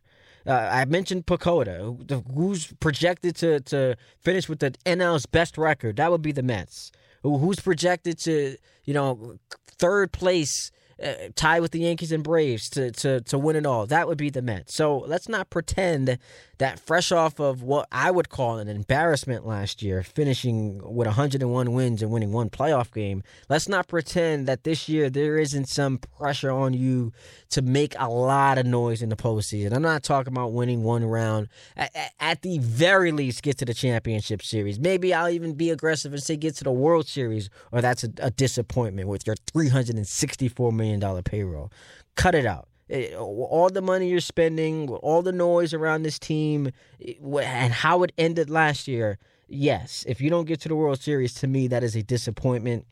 Uh, 0.49 0.69
I 0.73 0.87
mentioned 0.87 1.27
PECOTA, 1.27 2.23
who's 2.35 2.73
projected 2.81 3.37
to, 3.37 3.61
to 3.61 3.97
finish 4.21 4.49
with 4.49 4.61
the 4.61 4.75
NL's 4.87 5.27
best 5.27 5.59
record. 5.59 5.97
That 5.97 6.11
would 6.11 6.23
be 6.23 6.33
the 6.33 6.43
Mets. 6.43 6.91
Who's 7.23 7.61
projected 7.61 8.19
to, 8.21 8.57
you 8.85 8.95
know, 8.95 9.37
third 9.67 10.13
place 10.13 10.71
uh, 11.03 11.15
tie 11.35 11.61
with 11.61 11.73
the 11.73 11.81
Yankees 11.81 12.13
and 12.13 12.25
Braves 12.25 12.69
to, 12.71 12.91
to, 12.93 13.21
to 13.23 13.39
win 13.39 13.57
it 13.57 13.67
all. 13.67 13.87
That 13.87 14.09
would 14.09 14.19
be 14.19 14.31
the 14.31 14.43
Mets. 14.43 14.75
So 14.75 14.99
let's 14.99 15.29
not 15.29 15.51
pretend 15.51 16.19
that 16.59 16.81
fresh 16.81 17.13
off 17.13 17.39
of 17.39 17.63
what 17.63 17.87
I 17.93 18.11
would 18.11 18.29
call 18.29 18.59
an 18.59 18.69
embarrassment 18.69 19.47
last 19.47 19.81
year, 19.81 20.03
finishing 20.03 20.81
with 20.83 21.07
101 21.07 21.73
wins 21.73 22.03
and 22.03 22.11
winning 22.11 22.33
one 22.33 22.51
playoff 22.51 22.93
game, 22.93 23.23
let's 23.49 23.69
not 23.69 23.87
pretend 23.87 24.47
that 24.49 24.65
this 24.65 24.89
year 24.89 25.09
there 25.09 25.39
isn't 25.39 25.69
some 25.69 25.99
pressure 25.99 26.51
on 26.51 26.75
you 26.75 27.13
to 27.51 27.63
make 27.63 27.95
a 27.99 28.09
lot 28.09 28.59
of 28.59 28.67
noise 28.67 29.03
in 29.03 29.09
the 29.09 29.17
postseason. 29.17 29.73
I'm 29.73 29.83
not 29.83 30.03
talking 30.03 30.33
about 30.33 30.53
winning 30.53 30.83
one 30.83 31.05
round. 31.05 31.49
At, 31.77 32.13
at 32.19 32.43
the 32.43 32.59
very 32.59 33.13
least, 33.13 33.43
get 33.43 33.59
to 33.59 33.65
the 33.65 33.75
championship 33.75 34.43
series. 34.43 34.81
Maybe 34.81 35.15
I'll 35.15 35.31
even 35.31 35.55
be 35.55 35.71
aggressive 35.71 36.13
and 36.13 36.23
say 36.23 36.37
get 36.37 36.57
to 36.57 36.65
the 36.65 36.73
World 36.73 37.07
Series, 37.07 37.51
or 37.71 37.81
that's 37.81 38.03
a, 38.03 38.11
a 38.21 38.31
disappointment 38.33 39.09
with 39.09 39.27
your 39.27 39.37
364 39.53 40.73
million 40.73 40.88
dollar 40.97 41.23
payroll. 41.23 41.71
Cut 42.17 42.35
it 42.35 42.47
out. 42.47 42.69
Eh, 42.91 43.15
all 43.15 43.69
the 43.69 43.83
money 43.83 44.09
you're 44.09 44.21
spending, 44.21 44.89
all 44.89 45.23
the 45.23 45.33
noise 45.33 45.75
around 45.75 46.03
this 46.03 46.19
team, 46.19 46.71
eh, 47.07 47.15
and 47.43 47.73
how 47.73 48.03
it 48.03 48.13
ended 48.17 48.49
last 48.49 48.89
year. 48.89 49.19
Yes, 49.47 50.05
if 50.09 50.21
you 50.21 50.31
don't 50.31 50.47
get 50.47 50.61
to 50.63 50.69
the 50.69 50.77
World 50.77 51.01
Series, 51.01 51.35
to 51.35 51.47
me, 51.47 51.69
that 51.69 51.83
is 51.83 51.97
a 51.97 52.03
disappointment. 52.03 52.87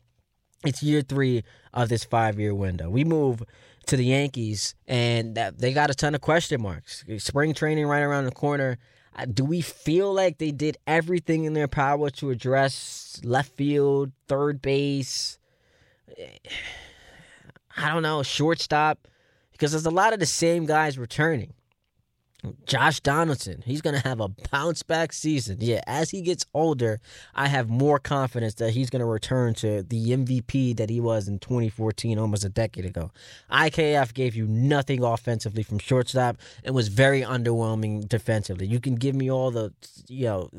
It's 0.65 0.81
year 0.81 1.01
three 1.01 1.43
of 1.73 1.89
this 1.89 2.03
five 2.03 2.39
year 2.39 2.53
window. 2.53 2.89
We 2.89 3.03
move 3.03 3.43
to 3.87 3.97
the 3.97 4.05
Yankees, 4.05 4.75
and 4.87 5.35
they 5.35 5.73
got 5.73 5.89
a 5.89 5.95
ton 5.95 6.15
of 6.15 6.21
question 6.21 6.61
marks. 6.61 7.03
Spring 7.17 7.53
training 7.53 7.87
right 7.87 8.01
around 8.01 8.25
the 8.25 8.31
corner. 8.31 8.77
Uh, 9.15 9.25
do 9.25 9.43
we 9.43 9.61
feel 9.61 10.13
like 10.13 10.37
they 10.37 10.51
did 10.51 10.77
everything 10.85 11.45
in 11.45 11.53
their 11.53 11.67
power 11.67 12.09
to 12.11 12.29
address 12.29 13.19
left 13.23 13.55
field, 13.55 14.11
third 14.27 14.61
base? 14.61 15.39
I 17.77 17.93
don't 17.93 18.03
know, 18.03 18.23
shortstop 18.23 19.07
because 19.51 19.71
there's 19.71 19.85
a 19.85 19.91
lot 19.91 20.13
of 20.13 20.19
the 20.19 20.25
same 20.25 20.65
guys 20.65 20.97
returning. 20.97 21.53
Josh 22.65 22.99
Donaldson, 22.99 23.63
he's 23.65 23.81
going 23.81 23.99
to 23.99 24.07
have 24.07 24.19
a 24.19 24.29
bounce 24.51 24.83
back 24.83 25.11
season. 25.11 25.57
Yeah, 25.59 25.81
as 25.87 26.11
he 26.11 26.21
gets 26.21 26.45
older, 26.53 26.99
I 27.33 27.47
have 27.47 27.67
more 27.67 27.97
confidence 27.97 28.53
that 28.55 28.71
he's 28.71 28.91
going 28.91 28.99
to 28.99 29.05
return 29.05 29.55
to 29.55 29.81
the 29.81 30.11
MVP 30.11 30.77
that 30.77 30.89
he 30.89 30.99
was 30.99 31.27
in 31.27 31.39
2014, 31.39 32.19
almost 32.19 32.45
a 32.45 32.49
decade 32.49 32.85
ago. 32.85 33.11
IKF 33.51 34.13
gave 34.13 34.35
you 34.35 34.45
nothing 34.47 35.03
offensively 35.03 35.63
from 35.63 35.79
shortstop 35.79 36.37
and 36.63 36.75
was 36.75 36.89
very 36.89 37.21
underwhelming 37.21 38.07
defensively. 38.07 38.67
You 38.67 38.79
can 38.79 38.95
give 38.95 39.15
me 39.15 39.31
all 39.31 39.49
the, 39.49 39.73
you 40.07 40.25
know, 40.25 40.49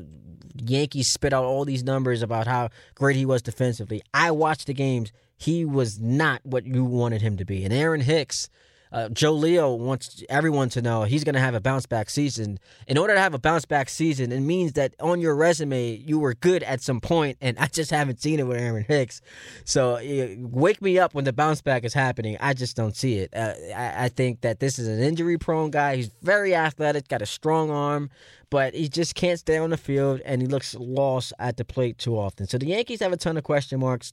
Yankees 0.56 1.12
spit 1.12 1.32
out 1.32 1.44
all 1.44 1.64
these 1.64 1.84
numbers 1.84 2.22
about 2.22 2.48
how 2.48 2.70
great 2.96 3.16
he 3.16 3.25
was 3.25 3.40
defensively. 3.40 4.02
I 4.12 4.32
watched 4.32 4.66
the 4.66 4.75
games. 4.75 5.12
He 5.38 5.64
was 5.64 5.99
not 5.99 6.45
what 6.45 6.66
you 6.66 6.85
wanted 6.85 7.23
him 7.23 7.38
to 7.38 7.45
be. 7.47 7.64
And 7.64 7.73
Aaron 7.73 8.02
Hicks 8.02 8.50
uh, 8.92 9.09
Joe 9.11 9.33
Leo 9.33 9.75
wants 9.75 10.23
everyone 10.28 10.68
to 10.71 10.83
know 10.83 11.02
he's 11.02 11.25
going 11.25 11.35
to 11.35 11.40
have 11.40 11.54
a 11.54 11.61
bounce 11.61 11.87
back 11.87 12.09
season. 12.09 12.59
In 12.87 12.97
order 12.97 13.14
to 13.14 13.21
have 13.21 13.35
a 13.35 13.38
bounce 13.38 13.64
back 13.64 13.88
season, 13.88 14.33
it 14.33 14.40
means 14.40 14.73
that 14.75 14.95
on 15.00 15.21
your 15.21 15.35
resume 15.35 15.97
you 15.97 16.18
were 16.18 16.35
good 16.35 16.62
at 16.62 16.80
some 16.80 17.00
point, 17.00 17.37
and 17.40 17.59
I 17.59 17.66
just 17.66 17.90
haven't 17.90 18.21
seen 18.21 18.40
it 18.40 18.47
with 18.47 18.59
Aaron 18.59 18.85
Hicks. 18.85 19.21
So 19.64 19.97
uh, 19.97 20.28
wake 20.38 20.80
me 20.80 20.99
up 20.99 21.14
when 21.14 21.25
the 21.25 21.33
bounce 21.33 21.61
back 21.61 21.85
is 21.85 21.95
happening. 21.95 22.37
I 22.40 22.54
just 22.54 22.76
don't 22.76 22.97
see 22.97 23.18
it. 23.18 23.35
Uh, 23.35 23.54
I, 23.75 24.04
I 24.04 24.09
think 24.09 24.40
that 24.40 24.61
this 24.61 24.78
is 24.78 24.88
an 24.88 25.00
injury 25.00 25.38
prone 25.38 25.71
guy. 25.71 25.97
He's 25.97 26.11
very 26.23 26.54
athletic, 26.54 27.09
got 27.09 27.23
a 27.23 27.26
strong 27.26 27.71
arm, 27.71 28.11
but 28.50 28.75
he 28.75 28.88
just 28.88 29.14
can't 29.14 29.38
stay 29.38 29.59
on 29.59 29.71
the 29.71 29.76
field, 29.76 30.21
and 30.25 30.40
he 30.40 30.49
looks 30.49 30.75
lost 30.75 31.33
at 31.38 31.57
the 31.57 31.64
plate 31.64 31.99
too 31.99 32.18
often. 32.18 32.47
So 32.47 32.57
the 32.57 32.66
Yankees 32.66 33.00
have 33.00 33.12
a 33.12 33.16
ton 33.16 33.37
of 33.37 33.45
question 33.45 33.80
marks. 33.80 34.12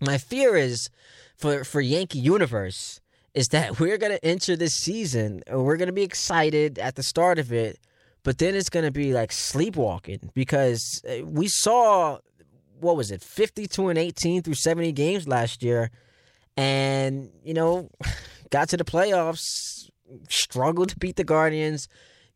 My 0.00 0.18
fear 0.18 0.56
is 0.56 0.88
for 1.36 1.64
for 1.64 1.80
Yankee 1.80 2.18
universe 2.18 3.00
is 3.34 3.48
that 3.48 3.80
we're 3.80 3.98
to 4.12 4.24
enter 4.24 4.56
this 4.56 4.74
season 4.74 5.42
and 5.46 5.64
we're 5.64 5.76
to 5.88 5.92
be 5.92 6.02
excited 6.02 6.78
at 6.78 6.96
the 6.96 7.02
start 7.02 7.38
of 7.38 7.52
it, 7.52 7.78
but 8.22 8.38
then 8.38 8.54
it's 8.54 8.68
to 8.84 8.90
be 8.90 9.12
like 9.12 9.32
sleepwalking 9.32 10.30
because 10.34 11.02
uh, 11.08 11.24
we 11.24 11.48
saw 11.48 12.18
what 12.80 12.96
was 12.96 13.10
it, 13.10 13.22
52 13.22 13.88
and 13.88 13.98
18 13.98 14.42
through 14.42 14.54
70 14.54 14.92
games 14.92 15.26
last 15.26 15.62
year. 15.62 15.90
And, 16.56 17.30
you 17.44 17.54
know, 17.54 17.88
got 18.50 18.68
to 18.70 18.76
the 18.76 18.84
playoffs, 18.84 19.88
struggled 20.28 20.90
to 20.90 20.98
beat 20.98 21.16
the 21.16 21.24
Guardians, 21.24 21.88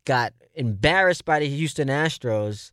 got 0.05 0.33
embarrassed 0.55 1.25
by 1.25 1.39
the 1.39 1.47
Houston 1.47 1.87
Astros. 1.87 2.70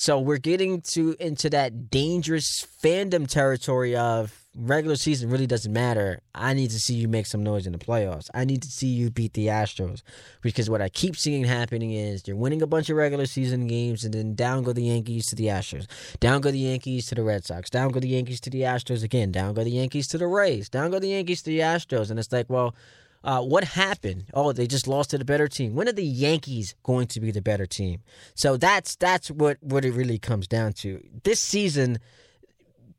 So 0.00 0.18
we're 0.18 0.38
getting 0.38 0.80
to 0.92 1.14
into 1.20 1.50
that 1.50 1.90
dangerous 1.90 2.66
fandom 2.82 3.28
territory 3.28 3.94
of 3.94 4.46
regular 4.56 4.96
season 4.96 5.28
really 5.28 5.46
doesn't 5.46 5.74
matter. 5.74 6.22
I 6.34 6.54
need 6.54 6.70
to 6.70 6.80
see 6.80 6.94
you 6.94 7.06
make 7.06 7.26
some 7.26 7.42
noise 7.42 7.66
in 7.66 7.72
the 7.72 7.78
playoffs. 7.78 8.30
I 8.32 8.46
need 8.46 8.62
to 8.62 8.68
see 8.68 8.86
you 8.86 9.10
beat 9.10 9.34
the 9.34 9.48
Astros 9.48 10.00
because 10.40 10.70
what 10.70 10.80
I 10.80 10.88
keep 10.88 11.16
seeing 11.16 11.44
happening 11.44 11.92
is 11.92 12.26
you're 12.26 12.34
winning 12.34 12.62
a 12.62 12.66
bunch 12.66 12.88
of 12.88 12.96
regular 12.96 13.26
season 13.26 13.66
games 13.66 14.02
and 14.02 14.14
then 14.14 14.34
down 14.34 14.62
go 14.62 14.72
the 14.72 14.84
Yankees 14.84 15.26
to 15.26 15.36
the 15.36 15.48
Astros. 15.48 15.86
Down 16.18 16.40
go 16.40 16.50
the 16.50 16.58
Yankees 16.58 17.06
to 17.08 17.14
the 17.14 17.22
Red 17.22 17.44
Sox. 17.44 17.68
Down 17.68 17.90
go 17.90 18.00
the 18.00 18.08
Yankees 18.08 18.40
to 18.40 18.48
the 18.48 18.62
Astros 18.62 19.04
again. 19.04 19.30
Down 19.30 19.52
go 19.52 19.64
the 19.64 19.70
Yankees 19.70 20.08
to 20.08 20.16
the 20.16 20.26
Rays. 20.26 20.70
Down 20.70 20.90
go 20.90 20.98
the 20.98 21.08
Yankees 21.08 21.42
to 21.42 21.50
the 21.50 21.58
Astros 21.58 22.10
and 22.10 22.18
it's 22.18 22.32
like, 22.32 22.48
well, 22.48 22.74
uh, 23.22 23.42
what 23.42 23.64
happened? 23.64 24.24
Oh, 24.32 24.52
they 24.52 24.66
just 24.66 24.88
lost 24.88 25.10
to 25.10 25.18
the 25.18 25.24
better 25.24 25.46
team. 25.46 25.74
When 25.74 25.88
are 25.88 25.92
the 25.92 26.04
Yankees 26.04 26.74
going 26.82 27.06
to 27.08 27.20
be 27.20 27.30
the 27.30 27.42
better 27.42 27.66
team? 27.66 28.00
So 28.34 28.56
that's 28.56 28.96
that's 28.96 29.30
what 29.30 29.58
what 29.60 29.84
it 29.84 29.92
really 29.92 30.18
comes 30.18 30.48
down 30.48 30.72
to. 30.74 31.02
This 31.24 31.40
season, 31.40 31.98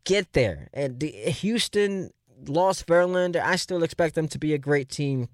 get 0.04 0.34
there. 0.34 0.70
And 0.74 1.00
the 1.00 1.10
Houston 1.10 2.12
lost 2.48 2.86
Verlander. 2.86 3.42
I 3.42 3.56
still 3.56 3.84
expect 3.84 4.16
them 4.16 4.28
to 4.30 4.38
be 4.40 4.54
a 4.54 4.60
great 4.60 4.90
team, 4.90 5.28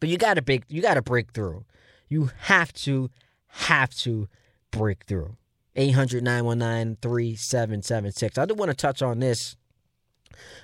but 0.00 0.08
you 0.08 0.18
got 0.18 0.34
to 0.34 0.42
break. 0.42 0.64
You 0.68 0.82
got 0.82 0.94
to 0.94 1.02
break 1.02 1.32
through. 1.32 1.64
You 2.08 2.30
have 2.42 2.72
to 2.74 3.10
have 3.46 3.90
to 3.96 4.28
break 4.70 5.04
through. 5.04 5.36
800 5.76 6.24
919 6.24 6.98
3776. 7.00 8.36
I 8.36 8.46
do 8.46 8.54
want 8.54 8.70
to 8.70 8.76
touch 8.76 9.00
on 9.00 9.20
this 9.20 9.56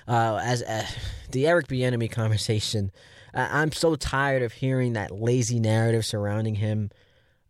uh, 0.09 0.41
as 0.43 0.61
uh, 0.63 0.85
the 1.31 1.47
Eric 1.47 1.67
Bieniemy 1.67 2.11
conversation. 2.11 2.91
I'm 3.35 3.71
so 3.71 3.95
tired 3.95 4.41
of 4.41 4.53
hearing 4.53 4.93
that 4.93 5.11
lazy 5.11 5.59
narrative 5.59 6.05
surrounding 6.05 6.55
him. 6.55 6.89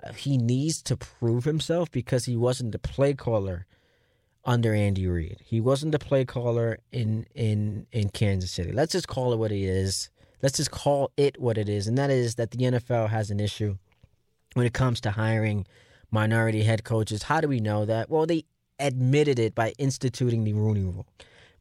Uh, 0.03 0.13
he 0.13 0.37
needs 0.37 0.81
to 0.83 0.97
prove 0.97 1.45
himself 1.45 1.91
because 1.91 2.25
he 2.25 2.35
wasn't 2.35 2.71
the 2.71 2.79
play 2.79 3.13
caller 3.13 3.67
under 4.43 4.73
Andy 4.73 5.07
Reid. 5.07 5.37
He 5.43 5.61
wasn't 5.61 5.91
the 5.91 5.99
play 5.99 6.25
caller 6.25 6.79
in 6.91 7.25
in 7.35 7.87
in 7.91 8.09
Kansas 8.09 8.51
City. 8.51 8.71
Let's 8.71 8.91
just 8.91 9.07
call 9.07 9.33
it 9.33 9.37
what 9.37 9.51
it 9.51 9.61
is. 9.61 10.09
Let's 10.41 10.57
just 10.57 10.71
call 10.71 11.11
it 11.17 11.39
what 11.39 11.57
it 11.57 11.69
is, 11.69 11.87
and 11.87 11.97
that 11.97 12.09
is 12.09 12.35
that 12.35 12.51
the 12.51 12.57
NFL 12.57 13.09
has 13.09 13.31
an 13.31 13.39
issue 13.39 13.77
when 14.53 14.65
it 14.65 14.73
comes 14.73 15.01
to 15.01 15.11
hiring 15.11 15.65
minority 16.11 16.63
head 16.63 16.83
coaches. 16.83 17.23
How 17.23 17.41
do 17.41 17.47
we 17.47 17.59
know 17.59 17.85
that? 17.85 18.09
Well, 18.09 18.25
they 18.25 18.45
admitted 18.79 19.39
it 19.39 19.55
by 19.55 19.73
instituting 19.77 20.43
the 20.43 20.53
Rooney 20.53 20.81
Rule. 20.81 21.05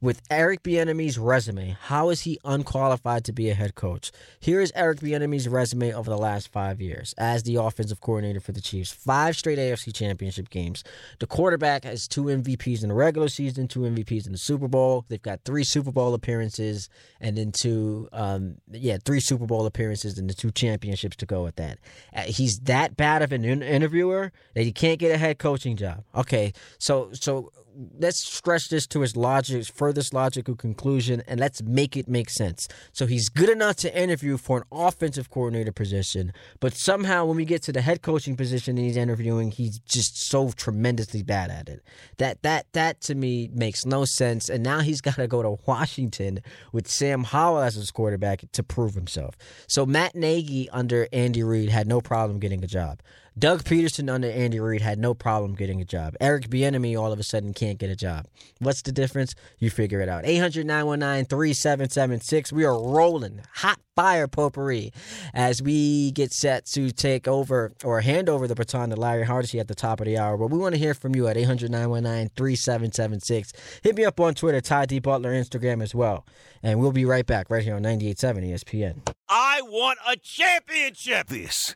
With 0.05 0.21
Eric 0.29 0.61
Bieniemy's 0.61 1.17
resume, 1.17 1.75
how 1.81 2.11
is 2.11 2.21
he 2.21 2.37
unqualified 2.45 3.25
to 3.25 3.33
be 3.33 3.49
a 3.49 3.55
head 3.55 3.73
coach? 3.73 4.11
Here 4.39 4.61
is 4.61 4.71
Eric 4.75 4.99
Bieniemy's 4.99 5.49
resume 5.49 5.95
over 5.95 6.11
the 6.11 6.17
last 6.17 6.51
five 6.51 6.79
years 6.79 7.15
as 7.17 7.41
the 7.41 7.55
offensive 7.55 8.01
coordinator 8.01 8.39
for 8.39 8.51
the 8.51 8.61
Chiefs. 8.61 8.91
Five 8.91 9.35
straight 9.35 9.57
AFC 9.57 9.91
Championship 9.91 10.51
games. 10.51 10.83
The 11.17 11.25
quarterback 11.25 11.85
has 11.85 12.07
two 12.07 12.25
MVPs 12.25 12.83
in 12.83 12.89
the 12.89 12.93
regular 12.93 13.29
season, 13.29 13.67
two 13.67 13.79
MVPs 13.79 14.27
in 14.27 14.31
the 14.31 14.37
Super 14.37 14.67
Bowl. 14.67 15.05
They've 15.09 15.19
got 15.19 15.43
three 15.43 15.63
Super 15.63 15.91
Bowl 15.91 16.13
appearances, 16.13 16.87
and 17.19 17.35
then 17.35 17.51
two, 17.51 18.07
um, 18.13 18.57
yeah, 18.71 18.99
three 19.03 19.19
Super 19.19 19.47
Bowl 19.47 19.65
appearances 19.65 20.19
and 20.19 20.29
the 20.29 20.35
two 20.35 20.51
championships 20.51 21.15
to 21.15 21.25
go 21.25 21.43
with 21.43 21.55
that. 21.55 21.79
Uh, 22.15 22.21
he's 22.21 22.59
that 22.59 22.95
bad 22.95 23.23
of 23.23 23.31
an 23.31 23.43
interviewer 23.43 24.31
that 24.53 24.65
he 24.65 24.71
can't 24.71 24.99
get 24.99 25.15
a 25.15 25.17
head 25.17 25.39
coaching 25.39 25.75
job. 25.75 26.03
Okay, 26.13 26.53
so 26.77 27.09
so 27.11 27.51
let's 27.99 28.23
stretch 28.23 28.69
this 28.69 28.87
to 28.87 29.03
its 29.03 29.15
logic, 29.15 29.65
furthest 29.65 30.13
logical 30.13 30.55
conclusion, 30.55 31.23
and 31.27 31.39
let's 31.39 31.61
make 31.63 31.97
it 31.97 32.07
make 32.07 32.29
sense. 32.29 32.67
So 32.93 33.05
he's 33.05 33.29
good 33.29 33.49
enough 33.49 33.75
to 33.77 34.01
interview 34.01 34.37
for 34.37 34.59
an 34.59 34.63
offensive 34.71 35.29
coordinator 35.29 35.71
position, 35.71 36.33
but 36.59 36.73
somehow 36.73 37.25
when 37.25 37.37
we 37.37 37.45
get 37.45 37.61
to 37.63 37.71
the 37.71 37.81
head 37.81 38.01
coaching 38.01 38.35
position 38.35 38.77
and 38.77 38.85
he's 38.85 38.97
interviewing, 38.97 39.51
he's 39.51 39.79
just 39.79 40.29
so 40.29 40.51
tremendously 40.51 41.23
bad 41.23 41.51
at 41.51 41.69
it. 41.69 41.83
That 42.17 42.41
that 42.43 42.67
that 42.73 43.01
to 43.01 43.15
me 43.15 43.49
makes 43.53 43.85
no 43.85 44.05
sense. 44.05 44.49
And 44.49 44.63
now 44.63 44.79
he's 44.79 45.01
got 45.05 45.15
to 45.15 45.27
go 45.27 45.41
to 45.41 45.57
Washington 45.65 46.39
with 46.71 46.87
Sam 46.87 47.23
Howell 47.23 47.59
as 47.59 47.75
his 47.75 47.91
quarterback 47.91 48.43
to 48.51 48.63
prove 48.63 48.93
himself. 48.93 49.37
So 49.67 49.85
Matt 49.85 50.15
Nagy 50.15 50.69
under 50.69 51.07
Andy 51.11 51.43
Reid 51.43 51.69
had 51.69 51.87
no 51.87 52.01
problem 52.01 52.39
getting 52.39 52.63
a 52.63 52.67
job. 52.67 53.01
Doug 53.37 53.65
Pederson 53.65 54.09
under 54.09 54.31
Andy 54.31 54.61
Reid 54.61 54.81
had 54.81 54.97
no 54.97 55.13
problem 55.13 55.55
getting 55.55 55.81
a 55.81 55.85
job. 55.85 56.15
Eric 56.21 56.49
Bieniemy 56.49 56.97
all 56.97 57.11
of 57.11 57.19
a 57.19 57.23
sudden 57.23 57.53
can't 57.53 57.77
get 57.77 57.89
a 57.89 57.95
job. 57.95 58.27
What's 58.59 58.81
the 58.81 58.93
difference? 58.93 59.35
You 59.59 59.69
figure 59.69 59.99
it 59.99 60.07
out. 60.07 60.23
800-919-3776. 60.23 62.53
We 62.53 62.63
are 62.63 62.81
rolling. 62.81 63.41
Hot 63.55 63.77
fire 63.93 64.29
potpourri 64.29 64.93
as 65.33 65.61
we 65.61 66.11
get 66.11 66.31
set 66.31 66.65
to 66.65 66.91
take 66.91 67.27
over 67.27 67.73
or 67.83 67.99
hand 67.99 68.29
over 68.29 68.47
the 68.47 68.55
baton 68.55 68.91
to 68.91 68.95
Larry 68.95 69.25
Hardesty 69.25 69.59
at 69.59 69.67
the 69.67 69.75
top 69.75 69.99
of 69.99 70.05
the 70.05 70.17
hour. 70.17 70.37
But 70.37 70.47
we 70.47 70.57
want 70.57 70.75
to 70.75 70.79
hear 70.79 70.93
from 70.93 71.13
you 71.13 71.27
at 71.27 71.35
800-919-3776. 71.35 73.51
Hit 73.83 73.97
me 73.97 74.05
up 74.05 74.17
on 74.21 74.33
Twitter, 74.33 74.61
Ty 74.61 74.85
D. 74.85 74.99
Butler, 74.99 75.33
Instagram 75.33 75.83
as 75.83 75.93
well. 75.93 76.25
And 76.63 76.79
we'll 76.79 76.93
be 76.93 77.03
right 77.03 77.25
back 77.25 77.49
right 77.49 77.63
here 77.63 77.75
on 77.75 77.83
98.7 77.83 78.49
ESPN. 78.49 79.05
I 79.27 79.59
want 79.63 79.99
a 80.07 80.15
championship. 80.15 81.27
This 81.27 81.75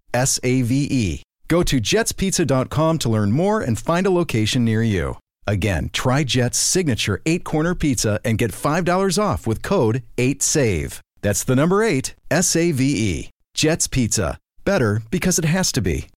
S 0.13 0.39
A 0.43 0.61
V 0.61 0.87
E. 0.89 1.23
Go 1.47 1.63
to 1.63 1.81
jetspizza.com 1.81 2.97
to 2.99 3.09
learn 3.09 3.31
more 3.31 3.61
and 3.61 3.77
find 3.77 4.07
a 4.07 4.11
location 4.11 4.63
near 4.63 4.81
you. 4.81 5.17
Again, 5.45 5.89
try 5.91 6.23
Jet's 6.23 6.57
signature 6.57 7.21
eight 7.25 7.43
corner 7.43 7.75
pizza 7.75 8.19
and 8.23 8.37
get 8.37 8.51
$5 8.51 9.21
off 9.21 9.45
with 9.45 9.61
code 9.61 10.03
8SAVE. 10.17 10.99
That's 11.21 11.43
the 11.43 11.55
number 11.55 11.83
eight, 11.83 12.15
S 12.29 12.55
A 12.55 12.71
V 12.71 12.83
E. 12.83 13.29
Jet's 13.53 13.87
Pizza. 13.87 14.37
Better 14.63 15.01
because 15.11 15.39
it 15.39 15.45
has 15.45 15.71
to 15.73 15.81
be. 15.81 16.07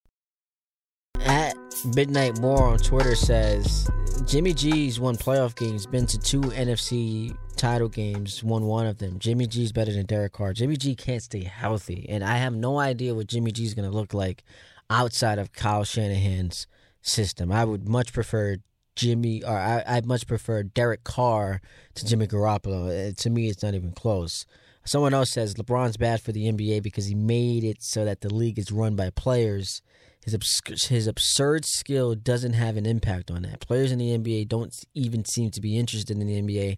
At 1.19 1.55
Midnight 1.95 2.39
More 2.39 2.63
on 2.63 2.77
Twitter 2.77 3.15
says 3.15 3.89
Jimmy 4.25 4.53
G's 4.53 4.99
won 4.99 5.15
playoff 5.15 5.55
games, 5.55 5.85
been 5.85 6.05
to 6.07 6.17
two 6.17 6.41
NFC 6.41 7.35
title 7.55 7.89
games, 7.89 8.43
won 8.43 8.65
one 8.65 8.85
of 8.85 8.97
them. 8.99 9.19
Jimmy 9.19 9.47
G's 9.47 9.71
better 9.71 9.91
than 9.91 10.05
Derek 10.05 10.33
Carr. 10.33 10.53
Jimmy 10.53 10.77
G 10.77 10.95
can't 10.95 11.21
stay 11.21 11.43
healthy, 11.43 12.05
and 12.09 12.23
I 12.23 12.37
have 12.37 12.53
no 12.53 12.79
idea 12.79 13.13
what 13.13 13.27
Jimmy 13.27 13.51
G's 13.51 13.73
going 13.73 13.89
to 13.89 13.95
look 13.95 14.13
like 14.13 14.43
outside 14.89 15.39
of 15.39 15.53
Kyle 15.53 15.83
Shanahan's 15.83 16.67
system. 17.01 17.51
I 17.51 17.65
would 17.65 17.87
much 17.87 18.13
prefer 18.13 18.57
Jimmy, 18.95 19.43
or 19.43 19.57
I, 19.57 19.83
I'd 19.85 20.05
much 20.05 20.27
prefer 20.27 20.63
Derek 20.63 21.03
Carr 21.03 21.61
to 21.95 22.05
Jimmy 22.05 22.27
Garoppolo. 22.27 23.09
Uh, 23.09 23.13
to 23.17 23.29
me, 23.29 23.49
it's 23.49 23.63
not 23.63 23.73
even 23.73 23.91
close. 23.91 24.45
Someone 24.85 25.13
else 25.13 25.31
says 25.31 25.55
LeBron's 25.55 25.97
bad 25.97 26.21
for 26.21 26.31
the 26.31 26.51
NBA 26.51 26.83
because 26.83 27.07
he 27.07 27.15
made 27.15 27.63
it 27.63 27.81
so 27.81 28.05
that 28.05 28.21
the 28.21 28.33
league 28.33 28.59
is 28.59 28.71
run 28.71 28.95
by 28.95 29.09
players. 29.09 29.81
His 30.23 30.35
obs- 30.35 30.87
his 30.87 31.07
absurd 31.07 31.65
skill 31.65 32.15
doesn't 32.15 32.53
have 32.53 32.77
an 32.77 32.85
impact 32.85 33.31
on 33.31 33.41
that. 33.43 33.59
Players 33.59 33.91
in 33.91 33.99
the 33.99 34.17
NBA 34.17 34.47
don't 34.47 34.73
even 34.93 35.25
seem 35.25 35.51
to 35.51 35.61
be 35.61 35.77
interested 35.77 36.17
in 36.17 36.27
the 36.27 36.41
NBA. 36.41 36.77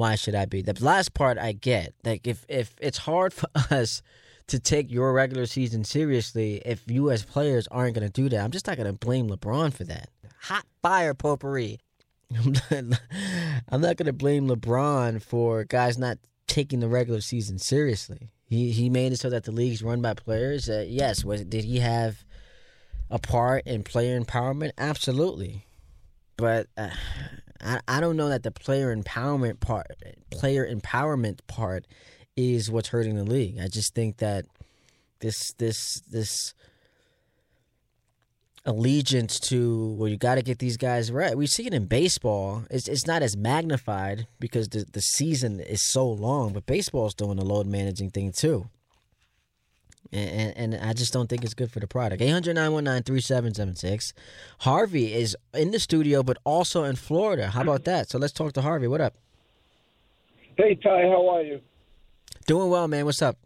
Why 0.00 0.14
should 0.14 0.34
I 0.34 0.46
be? 0.46 0.62
The 0.62 0.82
last 0.82 1.12
part 1.12 1.36
I 1.36 1.52
get. 1.52 1.92
Like 2.04 2.26
if 2.26 2.46
if 2.48 2.74
it's 2.80 2.96
hard 2.96 3.34
for 3.34 3.48
us 3.70 4.00
to 4.46 4.58
take 4.58 4.90
your 4.90 5.12
regular 5.12 5.44
season 5.44 5.84
seriously, 5.84 6.62
if 6.64 6.82
you 6.90 7.10
as 7.10 7.22
players 7.22 7.68
aren't 7.70 7.96
going 7.96 8.06
to 8.06 8.12
do 8.12 8.30
that, 8.30 8.42
I'm 8.42 8.50
just 8.50 8.66
not 8.66 8.78
going 8.78 8.86
to 8.86 8.94
blame 8.94 9.28
LeBron 9.28 9.74
for 9.74 9.84
that. 9.84 10.08
Hot 10.44 10.64
fire 10.80 11.12
potpourri 11.12 11.80
I'm 12.70 13.80
not 13.82 13.98
going 13.98 14.06
to 14.06 14.14
blame 14.14 14.48
LeBron 14.48 15.20
for 15.20 15.64
guys 15.64 15.98
not 15.98 16.16
taking 16.46 16.80
the 16.80 16.88
regular 16.88 17.20
season 17.20 17.58
seriously. 17.58 18.30
He 18.46 18.70
he 18.70 18.88
made 18.88 19.12
it 19.12 19.18
so 19.18 19.28
that 19.28 19.44
the 19.44 19.52
league's 19.52 19.82
run 19.82 20.00
by 20.00 20.14
players. 20.14 20.70
Uh, 20.70 20.86
yes, 20.88 21.26
was 21.26 21.44
did 21.44 21.64
he 21.64 21.80
have 21.80 22.24
a 23.10 23.18
part 23.18 23.66
in 23.66 23.82
player 23.82 24.18
empowerment? 24.18 24.70
Absolutely, 24.78 25.66
but 26.38 26.68
uh, 26.78 26.88
I 27.62 27.80
I 27.88 28.00
don't 28.00 28.16
know 28.16 28.28
that 28.28 28.42
the 28.42 28.50
player 28.50 28.94
empowerment 28.94 29.60
part 29.60 29.86
player 30.30 30.68
empowerment 30.68 31.40
part 31.46 31.86
is 32.36 32.70
what's 32.70 32.88
hurting 32.88 33.16
the 33.16 33.24
league. 33.24 33.58
I 33.60 33.68
just 33.68 33.94
think 33.94 34.18
that 34.18 34.46
this 35.20 35.52
this 35.58 36.00
this 36.10 36.54
allegiance 38.66 39.40
to 39.40 39.94
well 39.98 40.08
you 40.08 40.18
got 40.18 40.34
to 40.34 40.42
get 40.42 40.58
these 40.58 40.76
guys 40.76 41.10
right 41.10 41.36
we 41.36 41.46
see 41.46 41.66
it 41.66 41.72
in 41.72 41.86
baseball 41.86 42.62
it's, 42.70 42.88
it's 42.88 43.06
not 43.06 43.22
as 43.22 43.34
magnified 43.34 44.26
because 44.38 44.68
the, 44.68 44.84
the 44.92 45.00
season 45.00 45.60
is 45.60 45.82
so 45.90 46.06
long 46.06 46.52
but 46.52 46.66
baseball's 46.66 47.14
doing 47.14 47.38
the 47.38 47.44
load 47.44 47.66
managing 47.66 48.10
thing 48.10 48.30
too 48.30 48.68
and, 50.12 50.56
and, 50.56 50.74
and 50.74 50.84
I 50.84 50.92
just 50.92 51.12
don't 51.12 51.28
think 51.28 51.44
it's 51.44 51.54
good 51.54 51.70
for 51.70 51.80
the 51.80 51.86
product. 51.86 52.22
800 52.22 52.54
3776 52.54 54.12
Harvey 54.60 55.14
is 55.14 55.36
in 55.54 55.70
the 55.70 55.78
studio, 55.78 56.22
but 56.22 56.38
also 56.44 56.84
in 56.84 56.96
Florida. 56.96 57.48
How 57.48 57.62
about 57.62 57.84
that? 57.84 58.10
So 58.10 58.18
let's 58.18 58.32
talk 58.32 58.52
to 58.54 58.62
Harvey. 58.62 58.86
What 58.86 59.00
up? 59.00 59.14
Hey, 60.56 60.74
Ty, 60.74 61.02
how 61.02 61.28
are 61.30 61.42
you? 61.42 61.60
Doing 62.46 62.70
well, 62.70 62.88
man. 62.88 63.04
What's 63.04 63.22
up? 63.22 63.38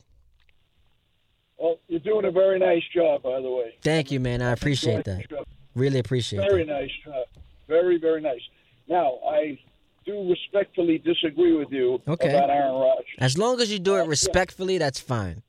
Well, 1.59 1.78
you're 1.88 2.00
doing 2.00 2.25
a 2.25 2.30
very 2.30 2.59
nice 2.59 2.83
job, 2.94 3.23
by 3.23 3.40
the 3.40 3.50
way. 3.50 3.75
Thank 3.83 4.11
you, 4.11 4.21
man. 4.21 4.42
I 4.42 4.52
appreciate 4.52 5.04
that. 5.04 5.25
Really 5.75 5.99
appreciate 5.99 6.40
it. 6.40 6.50
Very 6.50 6.64
nice 6.64 6.90
job. 7.04 7.26
Very, 7.68 7.99
very 7.99 8.21
nice. 8.21 8.40
Now, 8.88 9.18
I 9.28 9.59
do 10.04 10.28
respectfully 10.28 10.99
disagree 10.99 11.56
with 11.56 11.71
you 11.71 12.00
okay. 12.06 12.30
about 12.30 12.50
Aaron 12.50 12.75
Rodgers. 12.75 13.06
As 13.18 13.38
long 13.38 13.61
as 13.61 13.73
you 13.73 13.78
do 13.78 13.97
it 13.97 14.02
uh, 14.02 14.06
respectfully, 14.06 14.78
that's 14.78 15.00
fine. 15.00 15.42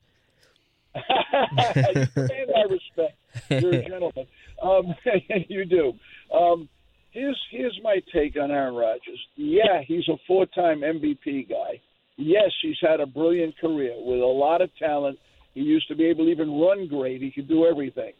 you 1.94 2.06
command 2.06 2.50
my 2.54 2.62
respect. 2.68 3.16
You're 3.50 3.74
a 3.74 3.88
gentleman. 3.88 4.26
Um, 4.62 4.94
you 5.48 5.64
do. 5.64 5.92
Um, 6.34 6.68
here's 7.10 7.40
here's 7.50 7.78
my 7.82 8.00
take 8.12 8.36
on 8.40 8.50
Aaron 8.50 8.74
Rodgers. 8.74 9.20
Yeah, 9.36 9.82
he's 9.86 10.08
a 10.08 10.16
four-time 10.26 10.80
MVP 10.80 11.48
guy. 11.48 11.80
Yes, 12.16 12.50
he's 12.62 12.78
had 12.80 13.00
a 13.00 13.06
brilliant 13.06 13.58
career 13.58 13.94
with 13.98 14.20
a 14.20 14.24
lot 14.24 14.62
of 14.62 14.70
talent. 14.78 15.18
He 15.54 15.60
used 15.60 15.88
to 15.88 15.96
be 15.96 16.04
able 16.06 16.24
to 16.24 16.30
even 16.30 16.50
run 16.60 16.88
great. 16.88 17.22
He 17.22 17.30
could 17.30 17.48
do 17.48 17.66
everything. 17.66 18.12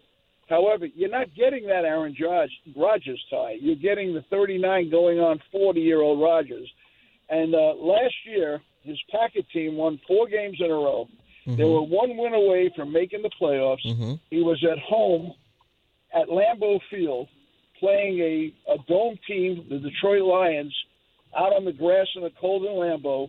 However, 0.48 0.86
you're 0.86 1.10
not 1.10 1.34
getting 1.34 1.66
that 1.66 1.84
Aaron 1.84 2.14
Rodgers 2.76 3.24
tie. 3.30 3.56
You're 3.60 3.76
getting 3.76 4.14
the 4.14 4.24
39 4.30 4.90
going 4.90 5.18
on 5.18 5.40
40 5.50 5.80
year 5.80 6.00
old 6.00 6.20
Rodgers. 6.20 6.70
And 7.28 7.54
uh, 7.54 7.74
last 7.74 8.14
year, 8.24 8.60
his 8.82 8.98
Packer 9.10 9.46
team 9.52 9.76
won 9.76 10.00
four 10.06 10.28
games 10.28 10.58
in 10.60 10.70
a 10.70 10.74
row. 10.74 11.08
Mm-hmm. 11.46 11.56
They 11.56 11.64
were 11.64 11.82
one 11.82 12.16
win 12.16 12.34
away 12.34 12.72
from 12.74 12.92
making 12.92 13.22
the 13.22 13.30
playoffs. 13.40 13.84
Mm-hmm. 13.86 14.14
He 14.30 14.42
was 14.42 14.64
at 14.64 14.78
home 14.78 15.32
at 16.12 16.28
Lambeau 16.28 16.80
Field 16.90 17.28
playing 17.78 18.18
a, 18.20 18.72
a 18.72 18.78
dome 18.88 19.18
team, 19.26 19.66
the 19.68 19.78
Detroit 19.78 20.22
Lions, 20.22 20.74
out 21.36 21.52
on 21.52 21.64
the 21.64 21.72
grass 21.72 22.06
in 22.16 22.22
the 22.22 22.32
cold 22.40 22.64
in 22.64 22.72
Lambeau, 22.72 23.28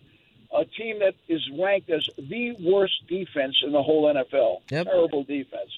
a 0.56 0.66
team 0.66 1.00
that 1.00 1.16
is 1.28 1.42
ranked 1.60 1.90
as 1.90 2.08
the 2.18 2.56
worst 2.62 3.06
defense 3.08 3.56
in 3.64 3.72
the 3.72 3.84
whole 3.84 4.12
NFL. 4.12 4.62
Yep. 4.72 4.86
Terrible 4.86 5.24
defense. 5.24 5.70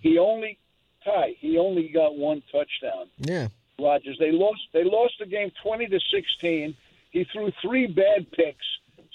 He 0.00 0.18
only 0.18 0.58
Ty, 1.04 1.36
he 1.38 1.58
only 1.58 1.88
got 1.88 2.16
one 2.16 2.42
touchdown. 2.50 3.06
Yeah. 3.18 3.48
Rodgers. 3.78 4.16
They 4.18 4.32
lost 4.32 4.60
they 4.72 4.84
lost 4.84 5.14
the 5.20 5.26
game 5.26 5.52
twenty 5.62 5.86
to 5.86 6.00
sixteen. 6.12 6.74
He 7.10 7.24
threw 7.24 7.52
three 7.62 7.86
bad 7.86 8.30
picks 8.32 8.66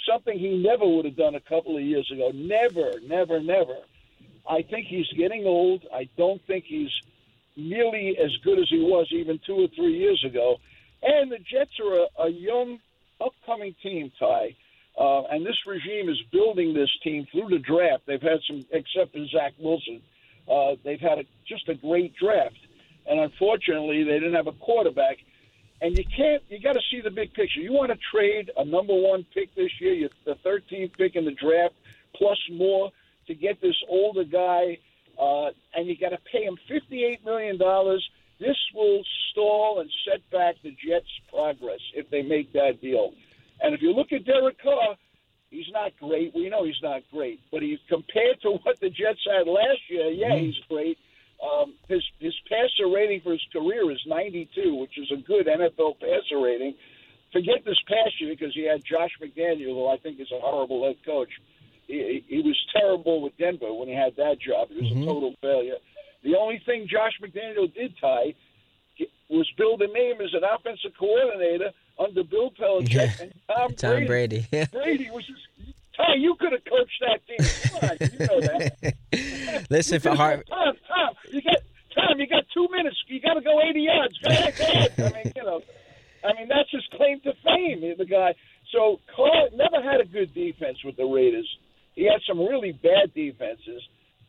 something 0.10 0.38
he 0.38 0.58
never 0.58 0.88
would 0.88 1.06
have 1.06 1.16
done 1.16 1.36
a 1.36 1.40
couple 1.40 1.78
of 1.78 1.84
years 1.84 2.10
ago. 2.12 2.32
Never, 2.34 2.92
never, 3.06 3.40
never. 3.40 3.78
I 4.50 4.62
think 4.62 4.88
he's 4.88 5.08
getting 5.18 5.46
old. 5.46 5.86
I 5.94 6.10
don't 6.18 6.42
think 6.46 6.66
he's 6.66 6.92
nearly 7.56 8.18
as 8.22 8.32
good 8.44 8.60
as 8.60 8.68
he 8.70 8.80
was 8.80 9.08
even 9.12 9.40
two 9.46 9.56
or 9.56 9.68
three 9.76 9.98
years 9.98 10.24
ago. 10.26 10.58
And 11.02 11.32
the 11.32 11.38
Jets 11.38 11.72
are 11.80 11.94
a, 11.94 12.28
a 12.28 12.30
young, 12.30 12.80
upcoming 13.22 13.76
team, 13.84 14.12
Ty. 14.20 14.56
Uh, 14.98 15.24
and 15.24 15.46
this 15.46 15.58
regime 15.66 16.10
is 16.10 16.22
building 16.32 16.74
this 16.74 16.90
team 17.04 17.26
through 17.32 17.50
the 17.50 17.60
draft. 17.60 18.04
They've 18.06 18.22
had 18.22 18.40
some, 18.48 18.66
except 18.72 19.14
for 19.14 19.26
Zach 19.28 19.54
Wilson, 19.60 20.02
uh, 20.50 20.76
they've 20.84 21.00
had 21.00 21.20
a, 21.20 21.24
just 21.48 21.68
a 21.70 21.76
great 21.76 22.16
draft. 22.16 22.58
And 23.06 23.20
unfortunately, 23.20 24.04
they 24.04 24.20
didn't 24.20 24.36
have 24.36 24.48
a 24.48 24.54
quarterback 24.54 25.18
and 25.84 25.98
you 25.98 26.06
can't. 26.06 26.42
You 26.50 26.60
got 26.60 26.74
to 26.74 26.82
see 26.90 27.02
the 27.02 27.12
big 27.12 27.34
picture. 27.34 27.60
You 27.60 27.74
want 27.74 27.92
to 27.92 27.98
trade 28.12 28.50
a 28.58 28.64
number 28.64 28.94
one 28.94 29.26
pick 29.34 29.54
this 29.54 29.70
year, 29.80 29.94
you're 29.94 30.10
the 30.26 30.36
13th 30.36 30.98
pick 30.98 31.16
in 31.16 31.26
the 31.26 31.32
draft, 31.32 31.76
plus 32.16 32.38
more 32.52 32.90
to 33.28 33.36
get 33.36 33.62
this 33.62 33.76
older 33.90 34.24
guy, 34.24 34.80
uh, 35.22 35.50
and 35.76 35.88
you 35.88 35.98
got 35.98 36.10
to 36.10 36.20
pay 36.32 36.44
him 36.44 36.58
58 36.70 37.24
million 37.26 37.58
dollars. 37.58 38.04
This 38.40 38.58
will 38.74 39.04
stall 39.32 39.82
and 39.82 39.90
set 40.08 40.22
back 40.32 40.56
the 40.64 40.72
Jets' 40.72 41.06
progress 41.30 41.80
if 41.94 42.10
they 42.10 42.24
make 42.24 42.52
that 42.54 42.82
deal. 42.82 43.12
And 43.62 43.76
if 43.76 43.82
you 43.82 43.94
look 43.94 44.12
at 44.12 44.26
Derek 44.26 44.62
Carr, 44.62 44.96
he's 45.50 45.68
not 45.72 45.92
great. 46.00 46.34
We 46.34 46.50
know 46.50 46.66
he's 46.66 46.82
not 46.82 47.04
great, 47.12 47.40
but 47.52 47.62
he's 47.62 47.80
compared 47.88 48.42
to 48.42 48.52
what 48.64 48.80
the 48.80 48.90
Jets 48.90 49.20
had 49.30 49.48
last 49.48 49.80
year. 49.90 50.10
Yeah, 50.10 50.30
mm-hmm. 50.30 50.46
he's 50.46 50.56
great. 50.70 50.98
Um, 51.44 51.74
his 51.90 52.04
his 52.20 52.34
passer 52.48 52.88
rating 52.88 53.22
for 53.22 53.34
his 53.34 53.46
career 53.52 53.92
is 53.92 54.00
92, 54.08 54.76
which 54.76 54.98
is 54.98 55.12
a 55.12 55.18
good 55.18 55.48
NFL 55.48 56.00
passer 56.00 56.40
rating. 56.42 56.76
Forget 57.34 57.66
this 57.66 57.80
past 57.88 58.22
year 58.22 58.34
because 58.38 58.54
he 58.54 58.66
had 58.66 58.84
Josh 58.86 59.12
McDaniel, 59.22 59.74
who 59.74 59.88
I 59.88 59.98
think 59.98 60.20
is 60.20 60.32
a 60.32 60.40
horrible 60.40 60.86
head 60.86 60.98
coach. 61.06 61.30
He, 61.88 62.24
he 62.28 62.42
was 62.42 62.58
terrible 62.72 63.22
with 63.22 63.36
Denver 63.38 63.74
when 63.74 63.90
he 63.90 63.96
had 63.96 64.16
that 64.16 64.40
job. 64.40 64.70
He 64.70 64.82
was 64.82 64.92
mm-hmm. 64.92 65.04
a 65.04 65.06
total 65.06 65.34
failure. 65.42 65.78
The 66.24 66.36
only 66.38 66.62
thing 66.66 66.88
Josh 66.90 67.14
McDaniel 67.22 67.74
did, 67.74 67.94
Ty, 68.00 68.36
was 69.30 69.50
build 69.58 69.82
a 69.82 69.88
name 69.88 70.22
as 70.22 70.34
an 70.34 70.44
offensive 70.44 70.92
coordinator 70.98 71.72
under 72.00 72.24
Bill 72.24 72.52
Belichick 72.52 72.94
yeah. 72.94 73.12
and 73.22 73.34
Tom, 73.48 73.76
Tom 73.76 74.06
Brady. 74.06 74.48
Brady. 74.50 74.68
Brady 74.72 75.10
was 75.12 75.26
just 75.26 75.42
Ty, 75.96 76.16
you 76.18 76.36
could 76.40 76.52
have 76.54 76.66
coached 76.66 77.02
that 77.02 77.20
team. 77.28 77.70
Come 77.70 77.90
on, 77.90 77.98
you 78.00 78.28
know 78.28 78.42
that. 78.42 79.66
Listen, 79.70 80.00
for 80.00 80.16
Har- 80.16 80.44
Tom, 80.50 80.76
Tom, 80.88 81.16
you 81.32 81.42
got 81.42 81.58
Tom, 81.96 82.20
you 82.20 82.28
got 82.28 82.44
two 82.54 82.68
minutes. 82.72 82.98
You 83.08 83.22
got 83.22 83.36
to 83.36 83.42
go 83.42 83.62
eighty 83.62 83.82
yards. 83.82 84.18
Go 84.20 84.30
ahead, 84.30 84.54
go 84.58 84.64
ahead. 84.66 84.94
I 84.98 85.24
mean, 85.24 85.34
you 85.36 85.44
know, 85.44 85.62
I 86.24 86.34
mean 86.34 86.48
that's 86.48 86.72
his 86.72 86.86
claim 86.98 87.20
to 87.22 87.34
fame. 87.44 87.82
The 87.98 88.06
guy. 88.06 88.34
So 88.72 89.00
Carr 89.16 89.50
never 89.54 89.82
had 89.84 90.02
a 90.02 90.06
good 90.06 90.34
defense 90.34 90.78
with 90.84 90.98
the 90.98 91.06
Raiders. 91.06 91.48
He 91.96 92.06
had 92.06 92.22
some 92.28 92.40
really 92.40 92.72
bad 92.72 93.14
defenses. 93.14 93.82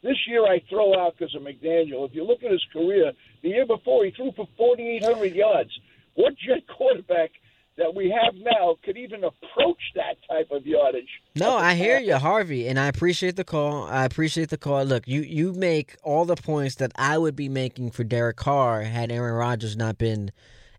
This 0.03 0.17
year 0.29 0.45
I 0.45 0.61
throw 0.69 0.93
out 1.01 1.17
because 1.17 1.35
of 1.35 1.43
McDaniel. 1.43 2.07
If 2.07 2.15
you 2.15 2.25
look 2.25 2.43
at 2.43 2.51
his 2.53 2.65
career, 2.73 3.13
the 3.43 3.49
year 3.49 3.67
before 3.67 4.05
he 4.05 4.11
threw 4.11 4.33
for 4.33 4.47
4,800 4.59 5.35
yards. 5.35 5.71
What 6.15 6.35
jet 6.37 6.63
quarterback 6.69 7.31
that 7.77 7.95
we 7.95 8.11
have 8.11 8.35
now 8.37 8.77
could 8.85 8.97
even 8.97 9.25
approach 9.25 9.81
that 9.95 10.17
type 10.29 10.49
of 10.51 10.65
yardage. 10.67 11.09
No, 11.35 11.57
I 11.57 11.75
hear 11.75 11.99
you, 11.99 12.17
Harvey, 12.17 12.69
and 12.69 12.79
I 12.79 12.87
appreciate 12.87 13.37
the 13.37 13.45
call. 13.45 13.85
I 13.85 14.05
appreciate 14.05 14.51
the 14.51 14.59
call. 14.59 14.85
Look, 14.85 15.09
you 15.09 15.23
you 15.23 15.53
make 15.53 15.97
all 16.03 16.25
the 16.25 16.37
points 16.37 16.77
that 16.77 16.93
I 16.97 17.19
would 17.19 17.37
be 17.37 17.49
making 17.49 17.91
for 17.91 18.05
Derek 18.05 18.37
Carr 18.37 18.83
had 18.83 19.11
Aaron 19.11 19.35
Rodgers 19.35 19.77
not 19.77 19.99
been 19.99 20.31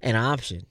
an 0.01 0.15
option. 0.15 0.65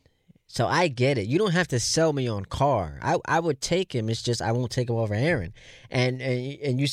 So 0.46 0.68
I 0.68 0.86
get 0.86 1.18
it. 1.18 1.26
You 1.26 1.36
don't 1.36 1.50
have 1.50 1.66
to 1.68 1.80
sell 1.80 2.12
me 2.12 2.28
on 2.28 2.44
Carr. 2.44 3.00
I 3.02 3.18
I 3.26 3.40
would 3.40 3.60
take 3.60 3.92
him. 3.92 4.08
It's 4.08 4.22
just 4.22 4.40
I 4.40 4.52
won't 4.52 4.70
take 4.70 4.88
him 4.88 4.96
over 4.96 5.12
Aaron. 5.12 5.52
And 5.90 6.22
and 6.22 6.58
and 6.62 6.80
you 6.80 6.86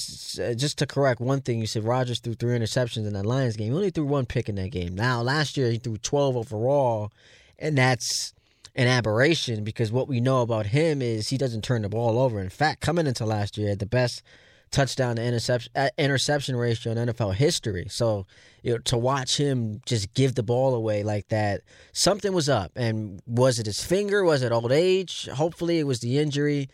uh, 0.44 0.56
just 0.56 0.80
to 0.80 0.88
correct 0.88 1.22
one 1.22 1.42
thing, 1.42 1.60
you 1.60 1.68
said 1.68 1.84
Rodgers 1.84 2.20
threw 2.20 2.34
three 2.34 2.58
interceptions 2.58 3.06
in 3.06 3.14
that 3.14 3.26
Lions 3.26 3.56
game. 3.56 3.72
He 3.72 3.78
only 3.78 3.92
threw 3.92 4.06
one 4.06 4.26
pick 4.26 4.50
in 4.50 4.56
that 4.56 4.72
game. 4.72 4.96
Now 4.96 5.22
last 5.22 5.58
year 5.58 5.70
he 5.70 5.78
threw 5.78 5.98
twelve 5.98 6.36
overall, 6.36 7.12
and 7.60 7.78
that's 7.78 8.34
an 8.76 8.88
aberration 8.88 9.64
because 9.64 9.92
what 9.92 10.08
we 10.08 10.22
know 10.22 10.42
about 10.42 10.68
him 10.68 11.02
is 11.02 11.30
he 11.30 11.38
doesn't 11.38 11.64
turn 11.64 11.82
the 11.82 11.90
ball 11.90 12.18
over. 12.20 12.40
In 12.40 12.50
fact, 12.50 12.82
coming 12.82 13.08
into 13.08 13.26
last 13.26 13.58
year, 13.58 13.76
the 13.76 13.86
best 13.86 14.24
touchdown 14.72 15.18
to 15.18 15.24
interception 15.24 15.72
uh, 15.76 15.90
interception 15.98 16.56
ratio 16.56 16.94
in 16.94 17.10
NFL 17.10 17.36
history. 17.36 17.88
So, 17.90 18.26
you 18.64 18.74
know, 18.74 18.78
to 18.80 18.98
watch 18.98 19.38
him 19.38 19.82
just 19.86 20.14
give 20.14 20.36
the 20.36 20.44
ball 20.44 20.74
away 20.74 21.04
like 21.04 21.28
that, 21.28 21.62
something 21.92 22.34
was 22.34 22.50
up. 22.50 22.72
And 22.76 23.22
was 23.28 23.60
it 23.60 23.66
his 23.66 23.84
finger? 23.84 24.24
Was 24.24 24.42
it 24.42 24.52
old 24.52 24.72
age? 24.72 25.28
Hopefully, 25.28 25.80
it 25.80 25.88
was 25.88 26.00
the 26.00 26.18
injury, 26.18 26.70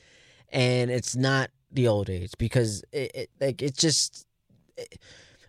and 0.49 0.91
it's 0.91 1.15
not 1.15 1.49
the 1.71 1.87
old 1.87 2.09
age 2.09 2.31
because 2.37 2.83
it, 2.91 3.11
it 3.13 3.29
like 3.41 3.61
it 3.61 3.75
just. 3.75 4.25
It, 4.77 4.99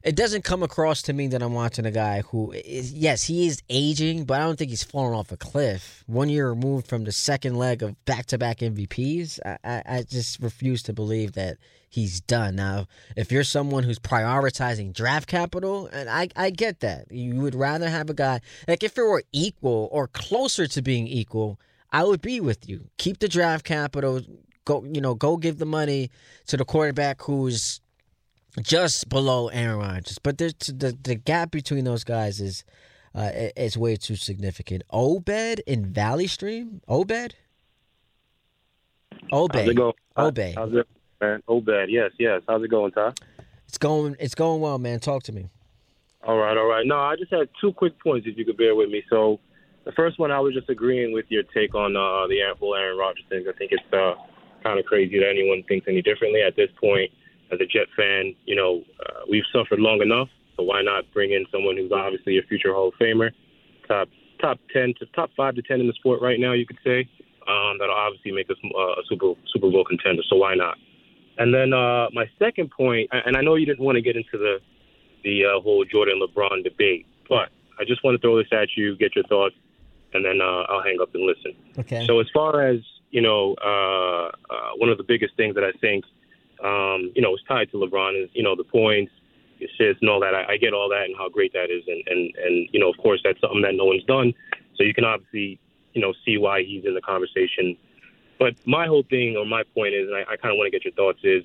it 0.02 0.16
doesn't 0.16 0.44
come 0.44 0.62
across 0.62 1.02
to 1.02 1.12
me 1.12 1.26
that 1.28 1.42
I'm 1.42 1.54
watching 1.54 1.86
a 1.86 1.90
guy 1.90 2.22
who 2.22 2.52
is 2.52 2.92
yes, 2.92 3.24
he 3.24 3.46
is 3.46 3.62
aging, 3.68 4.24
but 4.24 4.40
I 4.40 4.44
don't 4.44 4.58
think 4.58 4.70
he's 4.70 4.84
fallen 4.84 5.14
off 5.14 5.32
a 5.32 5.36
cliff. 5.36 6.04
One 6.06 6.28
year 6.28 6.48
removed 6.50 6.86
from 6.86 7.04
the 7.04 7.12
second 7.12 7.56
leg 7.56 7.82
of 7.82 8.04
back 8.04 8.26
to 8.26 8.38
back 8.38 8.58
MVPs, 8.58 9.40
I, 9.44 9.58
I, 9.64 9.82
I 9.86 10.02
just 10.02 10.40
refuse 10.40 10.82
to 10.84 10.92
believe 10.92 11.32
that 11.32 11.58
he's 11.88 12.20
done. 12.20 12.56
Now, 12.56 12.86
if 13.16 13.32
you're 13.32 13.44
someone 13.44 13.82
who's 13.82 13.98
prioritizing 13.98 14.92
draft 14.92 15.28
capital, 15.28 15.86
and 15.88 16.08
I, 16.08 16.28
I 16.36 16.50
get 16.50 16.80
that. 16.80 17.10
You 17.10 17.36
would 17.36 17.54
rather 17.54 17.88
have 17.88 18.10
a 18.10 18.14
guy 18.14 18.40
like 18.66 18.82
if 18.82 18.96
it 18.96 19.02
were 19.02 19.24
equal 19.32 19.88
or 19.90 20.08
closer 20.08 20.66
to 20.66 20.82
being 20.82 21.06
equal, 21.06 21.58
I 21.90 22.04
would 22.04 22.20
be 22.20 22.40
with 22.40 22.68
you. 22.68 22.88
Keep 22.98 23.18
the 23.18 23.28
draft 23.28 23.64
capital, 23.64 24.20
go 24.64 24.84
you 24.84 25.00
know, 25.00 25.14
go 25.14 25.36
give 25.36 25.58
the 25.58 25.66
money 25.66 26.10
to 26.46 26.56
the 26.56 26.64
quarterback 26.64 27.22
who's 27.22 27.80
just 28.62 29.08
below 29.08 29.48
Aaron 29.48 29.78
Rodgers. 29.78 30.18
But 30.18 30.38
the 30.38 30.54
the, 30.68 30.96
the 31.00 31.14
gap 31.14 31.50
between 31.50 31.84
those 31.84 32.04
guys 32.04 32.40
is 32.40 32.64
uh, 33.14 33.30
is 33.56 33.76
way 33.76 33.96
too 33.96 34.16
significant. 34.16 34.82
Obed 34.90 35.60
in 35.66 35.86
Valley 35.86 36.26
Stream. 36.26 36.80
Obed. 36.88 37.34
Obed. 39.32 39.54
How's 39.54 39.68
it 39.68 39.74
going? 39.74 39.94
Obed. 40.16 40.54
How's 40.54 40.72
it, 40.72 40.88
man? 41.20 41.42
Obed. 41.48 41.88
Yes, 41.88 42.12
yes. 42.18 42.42
How's 42.48 42.62
it 42.62 42.68
going, 42.70 42.92
Ty? 42.92 43.12
It's 43.66 43.78
going. 43.78 44.16
It's 44.18 44.34
going 44.34 44.60
well, 44.60 44.78
man. 44.78 45.00
Talk 45.00 45.22
to 45.24 45.32
me. 45.32 45.50
All 46.24 46.36
right, 46.36 46.56
all 46.56 46.66
right. 46.66 46.84
No, 46.84 46.98
I 46.98 47.16
just 47.16 47.32
had 47.32 47.48
two 47.60 47.72
quick 47.72 47.98
points, 48.02 48.26
if 48.26 48.36
you 48.36 48.44
could 48.44 48.56
bear 48.56 48.74
with 48.74 48.90
me. 48.90 49.02
So, 49.08 49.38
the 49.84 49.92
first 49.92 50.18
one, 50.18 50.30
I 50.30 50.40
was 50.40 50.52
just 50.52 50.68
agreeing 50.68 51.12
with 51.12 51.26
your 51.28 51.44
take 51.54 51.74
on 51.74 51.96
uh, 51.96 52.26
the 52.26 52.40
whole 52.58 52.74
Aaron 52.74 52.98
Rodgers 52.98 53.24
thing. 53.28 53.44
I 53.48 53.56
think 53.56 53.72
it's 53.72 53.92
uh, 53.92 54.14
kind 54.62 54.78
of 54.78 54.84
crazy 54.84 55.18
that 55.20 55.28
anyone 55.28 55.62
thinks 55.68 55.86
any 55.88 56.02
differently 56.02 56.42
at 56.42 56.56
this 56.56 56.70
point. 56.80 57.10
As 57.52 57.60
a 57.60 57.66
Jet 57.66 57.86
fan, 57.96 58.34
you 58.44 58.54
know, 58.54 58.82
uh, 59.00 59.20
we've 59.30 59.44
suffered 59.52 59.80
long 59.80 60.02
enough, 60.02 60.28
so 60.56 60.62
why 60.64 60.82
not 60.82 61.04
bring 61.12 61.32
in 61.32 61.46
someone 61.50 61.76
who's 61.76 61.92
obviously 61.92 62.38
a 62.38 62.42
future 62.42 62.74
Hall 62.74 62.88
of 62.88 62.94
Famer, 63.00 63.30
top 63.86 64.08
top 64.40 64.58
ten 64.72 64.94
to 64.98 65.06
top 65.14 65.30
five 65.36 65.54
to 65.54 65.62
ten 65.62 65.80
in 65.80 65.86
the 65.86 65.92
sport 65.94 66.20
right 66.20 66.38
now, 66.38 66.52
you 66.52 66.66
could 66.66 66.78
say. 66.84 67.08
Um, 67.48 67.78
that'll 67.78 67.94
obviously 67.94 68.32
make 68.32 68.50
us 68.50 68.56
uh, 68.64 68.78
a 68.78 69.02
Super 69.08 69.32
Super 69.52 69.70
Bowl 69.70 69.84
contender. 69.84 70.22
So 70.28 70.36
why 70.36 70.54
not? 70.54 70.76
And 71.38 71.54
then 71.54 71.72
uh, 71.72 72.08
my 72.12 72.26
second 72.38 72.70
point, 72.70 73.08
and 73.12 73.36
I 73.36 73.40
know 73.40 73.54
you 73.54 73.64
didn't 73.64 73.84
want 73.84 73.96
to 73.96 74.02
get 74.02 74.16
into 74.16 74.36
the 74.36 74.58
the 75.24 75.44
uh, 75.44 75.60
whole 75.60 75.84
Jordan 75.84 76.20
LeBron 76.20 76.62
debate, 76.64 77.06
but 77.28 77.48
I 77.78 77.84
just 77.86 78.04
want 78.04 78.16
to 78.16 78.20
throw 78.20 78.36
this 78.36 78.48
at 78.52 78.68
you, 78.76 78.96
get 78.96 79.14
your 79.14 79.24
thoughts, 79.24 79.54
and 80.12 80.24
then 80.24 80.40
uh, 80.40 80.62
I'll 80.68 80.82
hang 80.82 80.98
up 81.00 81.14
and 81.14 81.24
listen. 81.24 81.54
Okay. 81.78 82.06
So 82.06 82.20
as 82.20 82.26
far 82.34 82.62
as 82.66 82.80
you 83.10 83.22
know, 83.22 83.54
uh, 83.64 84.28
uh, 84.52 84.70
one 84.76 84.90
of 84.90 84.98
the 84.98 85.04
biggest 85.04 85.36
things 85.36 85.54
that 85.54 85.64
I 85.64 85.72
think 85.80 86.04
um, 86.64 87.12
you 87.14 87.22
know 87.22 87.34
is 87.34 87.42
tied 87.46 87.70
to 87.70 87.76
LeBron 87.76 88.22
is 88.22 88.30
you 88.32 88.42
know 88.42 88.56
the 88.56 88.64
points, 88.64 89.12
assists, 89.58 90.00
and 90.00 90.10
all 90.10 90.20
that. 90.20 90.34
I, 90.34 90.52
I 90.52 90.56
get 90.56 90.72
all 90.72 90.88
that 90.88 91.04
and 91.04 91.16
how 91.16 91.28
great 91.28 91.52
that 91.52 91.70
is, 91.70 91.84
and 91.86 92.02
and 92.06 92.34
and 92.36 92.68
you 92.72 92.80
know 92.80 92.90
of 92.90 92.96
course 92.98 93.20
that's 93.24 93.40
something 93.40 93.62
that 93.62 93.74
no 93.74 93.86
one's 93.86 94.04
done. 94.04 94.34
So 94.76 94.84
you 94.84 94.94
can 94.94 95.04
obviously 95.04 95.58
you 95.94 96.00
know 96.00 96.12
see 96.24 96.38
why 96.38 96.62
he's 96.62 96.84
in 96.84 96.94
the 96.94 97.00
conversation. 97.00 97.76
But 98.38 98.54
my 98.66 98.86
whole 98.86 99.02
thing 99.02 99.36
or 99.36 99.44
my 99.44 99.64
point 99.74 99.94
is, 99.94 100.06
and 100.06 100.16
I, 100.16 100.20
I 100.20 100.36
kind 100.36 100.52
of 100.52 100.58
want 100.58 100.70
to 100.70 100.70
get 100.70 100.84
your 100.84 100.94
thoughts 100.94 101.18
is 101.24 101.44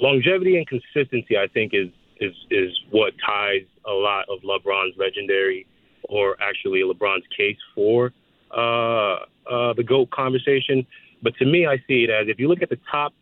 longevity 0.00 0.56
and 0.58 0.66
consistency. 0.66 1.36
I 1.36 1.46
think 1.48 1.72
is 1.74 1.88
is 2.20 2.34
is 2.50 2.70
what 2.90 3.12
ties 3.24 3.66
a 3.86 3.92
lot 3.92 4.26
of 4.28 4.40
LeBron's 4.42 4.96
legendary 4.96 5.66
or 6.08 6.36
actually 6.40 6.82
LeBron's 6.82 7.24
case 7.36 7.56
for 7.74 8.12
uh, 8.50 9.16
uh, 9.50 9.72
the 9.74 9.84
GOAT 9.86 10.10
conversation. 10.10 10.86
But 11.22 11.34
to 11.36 11.46
me, 11.46 11.66
I 11.66 11.78
see 11.88 12.04
it 12.04 12.10
as 12.10 12.28
if 12.28 12.38
you 12.38 12.48
look 12.48 12.62
at 12.62 12.68
the 12.68 12.78
top 12.90 13.14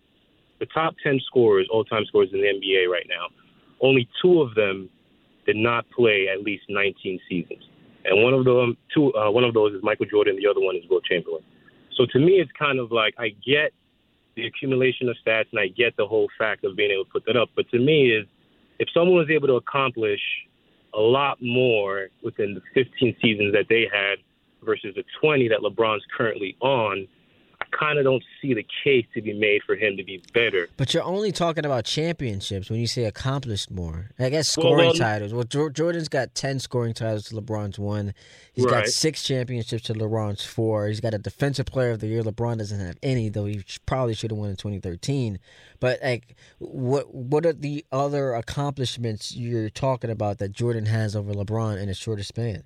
the 0.63 0.67
top 0.67 0.95
ten 1.03 1.19
scorers, 1.27 1.67
all 1.73 1.85
time 1.85 2.05
scorers 2.07 2.29
in 2.33 2.41
the 2.41 2.47
NBA 2.47 2.89
right 2.89 3.07
now, 3.09 3.27
only 3.81 4.09
two 4.23 4.41
of 4.41 4.55
them 4.55 4.89
did 5.45 5.57
not 5.57 5.91
play 5.91 6.29
at 6.33 6.45
least 6.45 6.63
19 6.69 7.19
seasons, 7.29 7.65
and 8.05 8.23
one 8.23 8.33
of 8.33 8.45
them 8.45 8.77
two 8.95 9.13
uh, 9.15 9.29
one 9.29 9.43
of 9.43 9.55
those 9.55 9.75
is 9.75 9.83
Michael 9.83 10.07
Jordan, 10.07 10.37
the 10.37 10.49
other 10.49 10.61
one 10.61 10.77
is 10.77 10.85
Wilt 10.89 11.03
Chamberlain. 11.05 11.43
So 11.97 12.07
to 12.13 12.19
me, 12.21 12.35
it's 12.35 12.53
kind 12.57 12.79
of 12.79 12.93
like 12.93 13.15
I 13.19 13.31
get 13.45 13.73
the 14.37 14.47
accumulation 14.47 15.09
of 15.09 15.17
stats 15.27 15.47
and 15.51 15.59
I 15.59 15.67
get 15.67 15.97
the 15.97 16.07
whole 16.07 16.29
fact 16.39 16.65
of 16.65 16.77
being 16.77 16.93
able 16.93 17.07
to 17.07 17.11
put 17.11 17.25
that 17.27 17.37
up, 17.37 17.51
but 17.57 17.69
to 17.71 17.79
me 17.79 18.13
is 18.13 18.25
if 18.79 18.89
someone 18.95 19.17
was 19.17 19.31
able 19.31 19.49
to 19.49 19.55
accomplish 19.55 20.21
a 20.95 21.01
lot 21.01 21.39
more 21.43 22.09
within 22.23 22.55
the 22.55 22.63
15 22.73 23.17
seasons 23.21 23.53
that 23.53 23.67
they 23.69 23.89
had 23.93 24.19
versus 24.65 24.95
the 24.95 25.05
20 25.21 25.49
that 25.49 25.59
LeBron's 25.59 26.05
currently 26.17 26.57
on, 26.61 27.09
kind 27.73 27.99
of 27.99 28.05
don't 28.05 28.23
see 28.41 28.55
the 28.55 28.67
case 28.85 29.07
to 29.15 29.23
be 29.23 29.33
made 29.33 29.63
for 29.65 29.75
him 29.75 29.97
to 29.97 30.05
be 30.05 30.23
better. 30.33 30.69
But 30.77 30.95
you're 30.95 31.03
only 31.03 31.33
talking 31.33 31.65
about 31.65 31.85
championships 31.85 32.71
when 32.71 32.81
you 32.81 32.87
say 32.87 33.05
accomplished 33.05 33.71
more. 33.71 34.11
I 34.19 34.29
guess 34.29 34.49
scoring 34.49 34.87
well- 34.87 34.95
titles. 34.95 35.33
Well, 35.35 35.45
Jordan's 35.45 36.09
got 36.09 36.35
10 36.35 36.61
scoring 36.61 36.95
titles 36.95 37.25
to 37.27 37.35
LeBron's 37.35 37.79
one. 37.79 38.15
He's 38.53 38.67
got 38.67 38.89
six 38.89 39.23
championships 39.23 39.85
to 39.85 39.95
LeBron's 39.95 40.45
four. 40.45 40.87
He's 40.89 41.01
got 41.01 41.15
a 41.15 41.19
defensive 41.19 41.67
player 41.67 41.91
of 41.91 42.01
the 42.01 42.09
year. 42.09 42.23
LeBron 42.23 42.59
doesn't 42.59 42.81
have 42.81 42.99
any, 43.03 43.29
though 43.29 43.47
he 43.47 43.65
probably 43.87 44.15
should 44.15 44.31
have 44.31 44.39
won 44.39 44.51
in 44.51 44.57
2013. 44.57 45.39
But 45.81 46.01
like, 46.03 46.37
what 46.59 47.13
what 47.15 47.45
are 47.47 47.53
the 47.53 47.85
other 47.91 48.35
accomplishments 48.35 49.35
you're 49.35 49.71
talking 49.71 50.11
about 50.11 50.39
that 50.39 50.53
Jordan 50.53 50.87
has 50.87 51.17
over 51.17 51.33
LeBron 51.33 51.81
in 51.81 51.89
a 51.89 51.95
shorter 51.95 52.23
span? 52.23 52.65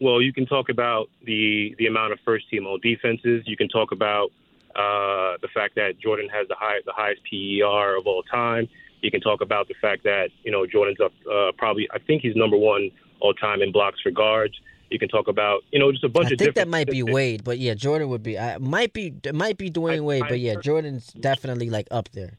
Well, 0.00 0.22
you 0.22 0.32
can 0.32 0.46
talk 0.46 0.68
about 0.68 1.08
the 1.24 1.74
the 1.78 1.86
amount 1.86 2.12
of 2.12 2.20
first 2.24 2.48
team 2.50 2.66
all 2.66 2.78
defenses. 2.78 3.42
You 3.46 3.56
can 3.56 3.68
talk 3.68 3.90
about 3.92 4.30
uh, 4.76 5.36
the 5.42 5.48
fact 5.52 5.74
that 5.74 5.98
Jordan 5.98 6.28
has 6.28 6.46
the 6.48 6.54
high 6.54 6.78
the 6.86 6.92
highest 6.92 7.20
PER 7.28 7.96
of 7.98 8.06
all 8.06 8.22
time. 8.22 8.68
You 9.00 9.10
can 9.10 9.20
talk 9.20 9.40
about 9.40 9.68
the 9.68 9.74
fact 9.80 10.04
that 10.04 10.30
you 10.44 10.52
know 10.52 10.66
Jordan's 10.66 11.00
up 11.00 11.12
uh, 11.30 11.52
probably 11.56 11.88
I 11.92 11.98
think 11.98 12.22
he's 12.22 12.36
number 12.36 12.56
one 12.56 12.90
all 13.20 13.34
time 13.34 13.60
in 13.60 13.72
blocks 13.72 14.00
for 14.00 14.10
guards. 14.10 14.54
You 14.90 14.98
can 14.98 15.08
talk 15.08 15.26
about 15.26 15.64
you 15.72 15.80
know 15.80 15.90
just 15.90 16.04
a 16.04 16.08
bunch 16.08 16.26
I 16.26 16.34
of 16.34 16.40
I 16.40 16.44
think 16.44 16.54
that 16.54 16.68
might 16.68 16.88
be. 16.88 17.02
Wade, 17.02 17.42
but 17.42 17.58
yeah, 17.58 17.74
Jordan 17.74 18.08
would 18.08 18.22
be. 18.22 18.38
I 18.38 18.58
might 18.58 18.92
be. 18.92 19.14
It 19.24 19.34
might 19.34 19.58
be 19.58 19.70
Dwyane 19.70 19.96
I- 19.96 20.00
Wade, 20.00 20.22
I- 20.24 20.28
but 20.28 20.38
yeah, 20.38 20.54
Jordan's 20.56 21.08
definitely 21.08 21.70
like 21.70 21.88
up 21.90 22.08
there. 22.12 22.38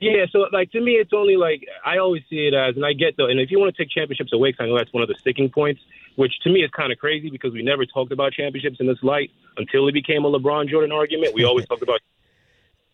Yeah, 0.00 0.26
so 0.30 0.46
like 0.52 0.70
to 0.72 0.80
me, 0.80 0.92
it's 0.92 1.12
only 1.12 1.36
like 1.36 1.66
I 1.84 1.98
always 1.98 2.22
see 2.30 2.46
it 2.46 2.54
as, 2.54 2.76
and 2.76 2.86
I 2.86 2.92
get 2.92 3.16
though, 3.16 3.26
and 3.26 3.40
if 3.40 3.50
you 3.50 3.58
want 3.58 3.74
to 3.74 3.82
take 3.82 3.90
championships 3.90 4.32
away, 4.32 4.54
I 4.58 4.66
know 4.66 4.76
that's 4.76 4.92
one 4.92 5.02
of 5.02 5.08
the 5.08 5.16
sticking 5.18 5.50
points, 5.50 5.80
which 6.18 6.32
to 6.40 6.50
me 6.50 6.64
is 6.64 6.70
kind 6.72 6.90
of 6.90 6.98
crazy 6.98 7.30
because 7.30 7.52
we 7.52 7.62
never 7.62 7.86
talked 7.86 8.10
about 8.10 8.32
championships 8.32 8.78
in 8.80 8.88
this 8.88 8.98
light 9.04 9.30
until 9.56 9.86
it 9.86 9.92
became 9.92 10.24
a 10.24 10.28
LeBron 10.28 10.68
Jordan 10.68 10.90
argument. 10.90 11.32
We 11.32 11.44
always 11.44 11.64
talked 11.68 11.82
about 11.82 12.00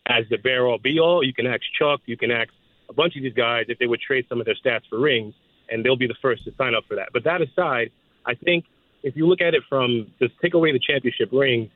as 0.06 0.26
the 0.28 0.36
bear 0.36 0.66
all 0.66 0.76
be 0.76 1.00
all. 1.00 1.24
You 1.24 1.32
can 1.32 1.46
ask 1.46 1.62
Chuck, 1.78 2.02
you 2.04 2.18
can 2.18 2.30
ask 2.30 2.50
a 2.90 2.92
bunch 2.92 3.16
of 3.16 3.22
these 3.22 3.32
guys 3.32 3.64
if 3.68 3.78
they 3.78 3.86
would 3.86 4.02
trade 4.02 4.26
some 4.28 4.40
of 4.40 4.44
their 4.44 4.56
stats 4.62 4.82
for 4.90 5.00
rings, 5.00 5.32
and 5.70 5.82
they'll 5.82 5.96
be 5.96 6.06
the 6.06 6.16
first 6.20 6.44
to 6.44 6.52
sign 6.58 6.74
up 6.74 6.84
for 6.86 6.96
that. 6.96 7.08
But 7.14 7.24
that 7.24 7.40
aside, 7.40 7.92
I 8.26 8.34
think 8.34 8.66
if 9.02 9.16
you 9.16 9.26
look 9.26 9.40
at 9.40 9.54
it 9.54 9.62
from 9.70 10.12
just 10.18 10.34
take 10.42 10.52
away 10.52 10.72
the 10.72 10.78
championship 10.86 11.30
rings, 11.32 11.70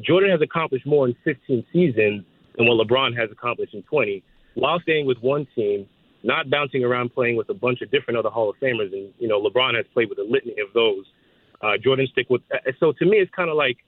Jordan 0.00 0.30
has 0.30 0.40
accomplished 0.40 0.86
more 0.86 1.06
in 1.06 1.14
15 1.24 1.62
seasons 1.74 2.24
than 2.56 2.66
what 2.66 2.86
LeBron 2.86 3.14
has 3.20 3.30
accomplished 3.30 3.74
in 3.74 3.82
20, 3.82 4.22
while 4.54 4.80
staying 4.80 5.04
with 5.04 5.18
one 5.18 5.46
team, 5.54 5.86
not 6.26 6.50
bouncing 6.50 6.84
around 6.84 7.14
playing 7.14 7.36
with 7.36 7.48
a 7.48 7.54
bunch 7.54 7.80
of 7.82 7.90
different 7.90 8.18
other 8.18 8.30
Hall 8.30 8.50
of 8.50 8.56
Famers. 8.56 8.92
And 8.92 9.12
you 9.18 9.28
know, 9.28 9.40
LeBron 9.40 9.74
has 9.76 9.86
played 9.94 10.08
with 10.08 10.18
a 10.18 10.24
litany 10.24 10.56
of 10.60 10.72
those. 10.74 11.04
Uh, 11.62 11.78
Jordan 11.82 12.06
stick 12.10 12.26
with. 12.28 12.42
uh, 12.52 12.58
So 12.80 12.92
to 12.92 13.04
me, 13.06 13.16
it's 13.18 13.30
kind 13.34 13.48
of 13.48 13.56
like 13.56 13.78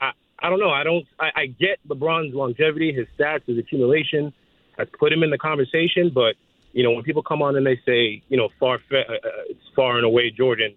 I, 0.00 0.12
I 0.38 0.48
don't 0.50 0.60
know. 0.60 0.70
I 0.70 0.84
don't. 0.84 1.06
I, 1.20 1.30
I 1.36 1.46
get 1.46 1.78
LeBron's 1.88 2.34
longevity, 2.34 2.92
his 2.92 3.06
stats, 3.18 3.44
his 3.46 3.58
accumulation. 3.58 4.32
I 4.78 4.84
put 4.84 5.12
him 5.12 5.22
in 5.22 5.30
the 5.30 5.38
conversation, 5.38 6.10
but 6.14 6.36
you 6.72 6.82
know, 6.82 6.92
when 6.92 7.02
people 7.02 7.22
come 7.22 7.42
on 7.42 7.56
and 7.56 7.66
they 7.66 7.78
say, 7.84 8.22
you 8.28 8.36
know, 8.38 8.48
far, 8.58 8.78
fe- 8.88 9.04
uh, 9.06 9.12
uh, 9.12 9.18
it's 9.50 9.60
far 9.76 9.96
and 9.96 10.06
away 10.06 10.30
Jordan, 10.30 10.74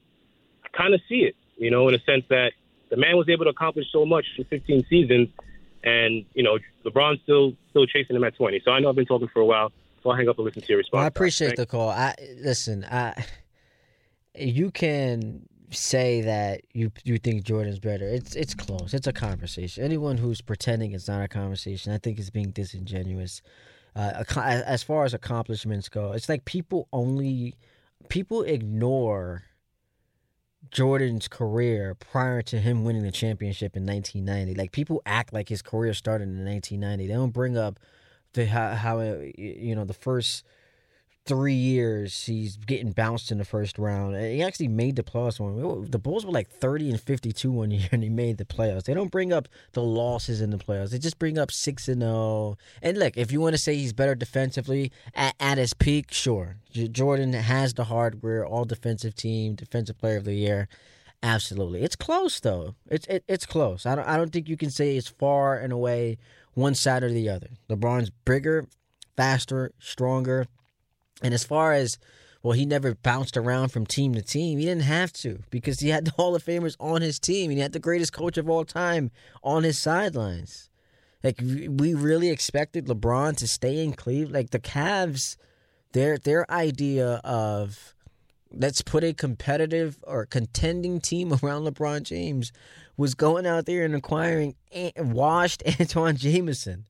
I 0.66 0.78
kind 0.78 0.94
of 0.94 1.00
see 1.08 1.20
it. 1.22 1.36
You 1.58 1.72
know, 1.72 1.88
in 1.88 1.96
a 1.96 2.00
sense 2.00 2.26
that 2.30 2.52
the 2.90 2.98
man 2.98 3.16
was 3.16 3.30
able 3.30 3.46
to 3.46 3.52
accomplish 3.52 3.86
so 3.94 4.06
much 4.06 4.26
in 4.38 4.44
15 4.46 4.86
seasons, 4.90 5.30
and 5.84 6.26
you 6.34 6.44
know, 6.44 6.58
LeBron's 6.86 7.22
still 7.24 7.54
still 7.70 7.86
chasing 7.86 8.16
him 8.16 8.24
at 8.26 8.36
20. 8.36 8.62
So 8.66 8.72
I 8.72 8.80
know 8.80 8.90
I've 8.90 8.96
been 8.96 9.06
talking 9.06 9.30
for 9.30 9.40
a 9.42 9.46
while, 9.46 9.72
so 10.06 10.12
I'll 10.12 10.18
hang 10.18 10.30
up 10.30 10.38
and 10.38 10.46
listen 10.46 10.62
to 10.62 10.68
your 10.68 10.78
response. 10.78 10.94
Well, 11.00 11.04
I 11.04 11.08
appreciate 11.08 11.56
the 11.56 11.66
call. 11.66 11.90
I 11.90 12.14
listen. 12.40 12.86
I 12.86 13.26
you 14.36 14.70
can 14.70 15.48
say 15.72 16.22
that 16.22 16.62
you 16.74 16.92
you 17.04 17.18
think 17.18 17.44
Jordan's 17.44 17.80
better. 17.80 18.08
It's 18.08 18.36
it's 18.36 18.54
close. 18.54 18.94
It's 18.94 19.08
a 19.08 19.14
conversation. 19.14 19.84
Anyone 19.84 20.18
who's 20.18 20.42
pretending 20.42 20.94
it's 20.94 21.08
not 21.08 21.24
a 21.24 21.28
conversation, 21.28 21.92
I 21.92 21.98
think 21.98 22.20
is 22.20 22.30
being 22.30 22.52
disingenuous. 22.52 23.42
Uh, 23.96 24.24
as 24.36 24.84
far 24.84 25.06
as 25.06 25.14
accomplishments 25.14 25.90
go, 25.90 26.12
it's 26.12 26.30
like 26.30 26.46
people 26.46 26.88
only 26.94 27.56
people 28.10 28.44
ignore 28.44 29.44
Jordan's 30.70 31.28
career 31.28 31.96
prior 31.96 32.42
to 32.44 32.60
him 32.60 32.84
winning 32.84 33.04
the 33.04 33.12
championship 33.12 33.76
in 33.76 33.86
1990. 33.86 34.54
Like 34.54 34.72
people 34.72 35.02
act 35.06 35.34
like 35.34 35.50
his 35.50 35.64
career 35.64 35.94
started 35.94 36.28
in 36.28 36.46
1990. 36.46 37.08
They 37.08 37.14
don't 37.14 37.32
bring 37.32 37.58
up 37.58 37.80
the 38.36 38.46
how, 38.46 38.76
how 38.76 39.00
uh, 39.00 39.24
you 39.38 39.76
know 39.76 39.86
the 39.86 39.94
first 39.94 40.44
three 41.26 41.56
years 41.56 42.26
he's 42.26 42.56
getting 42.56 42.92
bounced 42.92 43.32
in 43.32 43.40
the 43.40 43.46
first 43.46 43.80
round. 43.80 44.16
He 44.16 44.44
actually 44.44 44.68
made 44.68 44.96
the 44.96 45.02
playoffs 45.02 45.40
one. 45.40 45.90
The 45.90 45.98
Bulls 45.98 46.26
were 46.26 46.32
like 46.32 46.48
thirty 46.48 46.90
and 46.90 47.02
fifty 47.02 47.32
two 47.32 47.52
one 47.52 47.72
year, 47.72 47.90
and 47.92 48.04
he 48.04 48.10
made 48.10 48.38
the 48.38 48.46
playoffs. 48.46 48.84
They 48.84 48.94
don't 48.94 49.12
bring 49.12 49.34
up 49.34 49.48
the 49.74 49.82
losses 49.82 50.42
in 50.42 50.52
the 50.52 50.58
playoffs. 50.58 50.92
They 50.92 51.00
just 51.00 51.20
bring 51.20 51.38
up 51.38 51.52
six 51.52 51.88
and 51.88 52.02
zero. 52.02 52.14
Oh. 52.14 52.58
And 52.82 52.98
look, 52.98 53.18
if 53.18 53.32
you 53.32 53.42
want 53.42 53.56
to 53.56 53.62
say 53.62 53.76
he's 53.76 53.94
better 53.94 54.16
defensively 54.16 54.92
at, 55.14 55.36
at 55.40 55.58
his 55.58 55.74
peak, 55.74 56.12
sure. 56.12 56.58
J- 56.72 56.88
Jordan 56.90 57.34
has 57.34 57.74
the 57.74 57.86
hardware, 57.86 58.46
all 58.46 58.66
defensive 58.66 59.16
team, 59.16 59.56
defensive 59.56 59.98
player 59.98 60.18
of 60.18 60.26
the 60.26 60.36
year. 60.36 60.68
Absolutely, 61.24 61.82
it's 61.82 61.96
close 61.96 62.40
though. 62.40 62.76
It's 62.88 63.08
it, 63.08 63.24
it's 63.28 63.48
close. 63.48 63.88
I 63.88 63.96
don't 63.96 64.08
I 64.08 64.18
don't 64.18 64.32
think 64.32 64.48
you 64.48 64.58
can 64.58 64.70
say 64.70 64.96
it's 64.96 65.08
far 65.08 65.58
and 65.58 65.74
away 65.74 66.20
one 66.56 66.74
side 66.74 67.04
or 67.04 67.12
the 67.12 67.30
other. 67.30 67.52
LeBron's 67.70 68.10
bigger, 68.26 68.66
faster, 69.16 69.72
stronger 69.80 70.48
and 71.22 71.34
as 71.34 71.44
far 71.44 71.74
as 71.74 71.98
well, 72.44 72.54
he 72.54 72.66
never 72.66 72.94
bounced 72.94 73.38
around 73.38 73.70
from 73.70 73.86
team 73.86 74.14
to 74.14 74.22
team. 74.22 74.60
He 74.60 74.66
didn't 74.66 74.84
have 74.84 75.12
to 75.14 75.40
because 75.50 75.80
he 75.80 75.90
had 75.90 76.06
the 76.06 76.12
Hall 76.18 76.36
of 76.36 76.46
Famers 76.46 76.76
on 76.80 77.02
his 77.02 77.20
team. 77.20 77.50
And 77.50 77.58
he 77.58 77.62
had 77.62 77.74
the 77.74 77.80
greatest 77.80 78.14
coach 78.14 78.38
of 78.38 78.50
all 78.50 78.66
time 78.66 79.12
on 79.44 79.64
his 79.64 79.80
sidelines. 79.80 80.70
Like 81.24 81.42
we 81.42 81.96
really 81.96 82.30
expected 82.30 82.86
LeBron 82.86 83.36
to 83.38 83.48
stay 83.48 83.84
in 83.84 83.94
Cleveland. 83.94 84.34
Like 84.34 84.52
the 84.52 84.60
Cavs, 84.60 85.38
their 85.94 86.20
their 86.20 86.50
idea 86.52 87.20
of 87.24 87.95
let's 88.56 88.82
put 88.82 89.04
a 89.04 89.14
competitive 89.14 89.98
or 90.08 90.26
contending 90.26 91.00
team 91.00 91.34
around 91.44 91.66
LeBron 91.66 92.04
James 92.04 92.52
was 92.98 93.14
going 93.14 93.46
out 93.46 93.66
there 93.66 93.84
and 93.84 93.96
acquiring 93.96 94.56
washed 94.98 95.64
Antawn 95.80 96.16
Jamison 96.16 96.86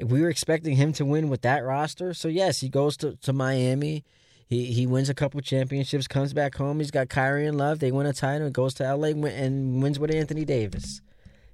we 0.00 0.22
were 0.22 0.28
expecting 0.28 0.76
him 0.76 0.92
to 0.94 1.04
win 1.04 1.28
with 1.28 1.42
that 1.42 1.64
roster. 1.64 2.14
So 2.14 2.28
yes, 2.28 2.60
he 2.60 2.68
goes 2.68 2.96
to, 2.98 3.16
to 3.16 3.32
Miami. 3.32 4.04
He 4.46 4.66
he 4.66 4.86
wins 4.86 5.08
a 5.08 5.14
couple 5.14 5.40
championships, 5.40 6.06
comes 6.06 6.32
back 6.32 6.56
home. 6.56 6.78
He's 6.78 6.90
got 6.90 7.08
Kyrie 7.08 7.46
and 7.46 7.56
Love. 7.56 7.78
They 7.78 7.92
win 7.92 8.06
a 8.06 8.12
title 8.12 8.50
goes 8.50 8.74
to 8.74 8.94
LA 8.94 9.08
and 9.08 9.82
wins 9.82 9.98
with 9.98 10.14
Anthony 10.14 10.44
Davis. 10.44 11.00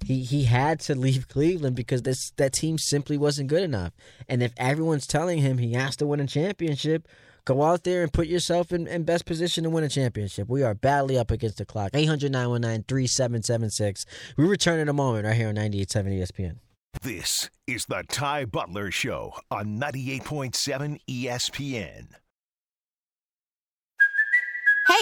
He 0.05 0.23
he 0.23 0.43
had 0.45 0.79
to 0.81 0.95
leave 0.99 1.27
Cleveland 1.27 1.75
because 1.75 2.03
this 2.03 2.31
that 2.31 2.53
team 2.53 2.77
simply 2.77 3.17
wasn't 3.17 3.49
good 3.49 3.63
enough. 3.63 3.93
And 4.27 4.43
if 4.43 4.53
everyone's 4.57 5.07
telling 5.07 5.39
him 5.39 5.57
he 5.57 5.73
has 5.73 5.95
to 5.97 6.07
win 6.07 6.19
a 6.19 6.27
championship, 6.27 7.07
go 7.45 7.63
out 7.63 7.83
there 7.83 8.03
and 8.03 8.11
put 8.11 8.27
yourself 8.27 8.71
in, 8.71 8.87
in 8.87 9.03
best 9.03 9.25
position 9.25 9.63
to 9.63 9.69
win 9.69 9.83
a 9.83 9.89
championship. 9.89 10.47
We 10.47 10.63
are 10.63 10.73
badly 10.73 11.17
up 11.17 11.31
against 11.31 11.57
the 11.57 11.65
clock. 11.65 11.91
800 11.93 12.31
919 12.31 12.85
3776. 12.87 14.05
We 14.37 14.45
return 14.45 14.79
in 14.79 14.89
a 14.89 14.93
moment 14.93 15.25
right 15.25 15.35
here 15.35 15.49
on 15.49 15.55
98.7 15.55 16.19
ESPN. 16.19 16.55
This 17.01 17.49
is 17.67 17.85
the 17.85 18.03
Ty 18.07 18.45
Butler 18.45 18.91
Show 18.91 19.33
on 19.51 19.79
98.7 19.79 20.99
ESPN. 21.07 22.07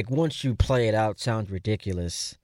Like 0.00 0.10
once 0.10 0.44
you 0.44 0.54
play 0.54 0.88
it 0.88 0.94
out, 0.94 1.20
sounds 1.20 1.50
ridiculous. 1.50 2.38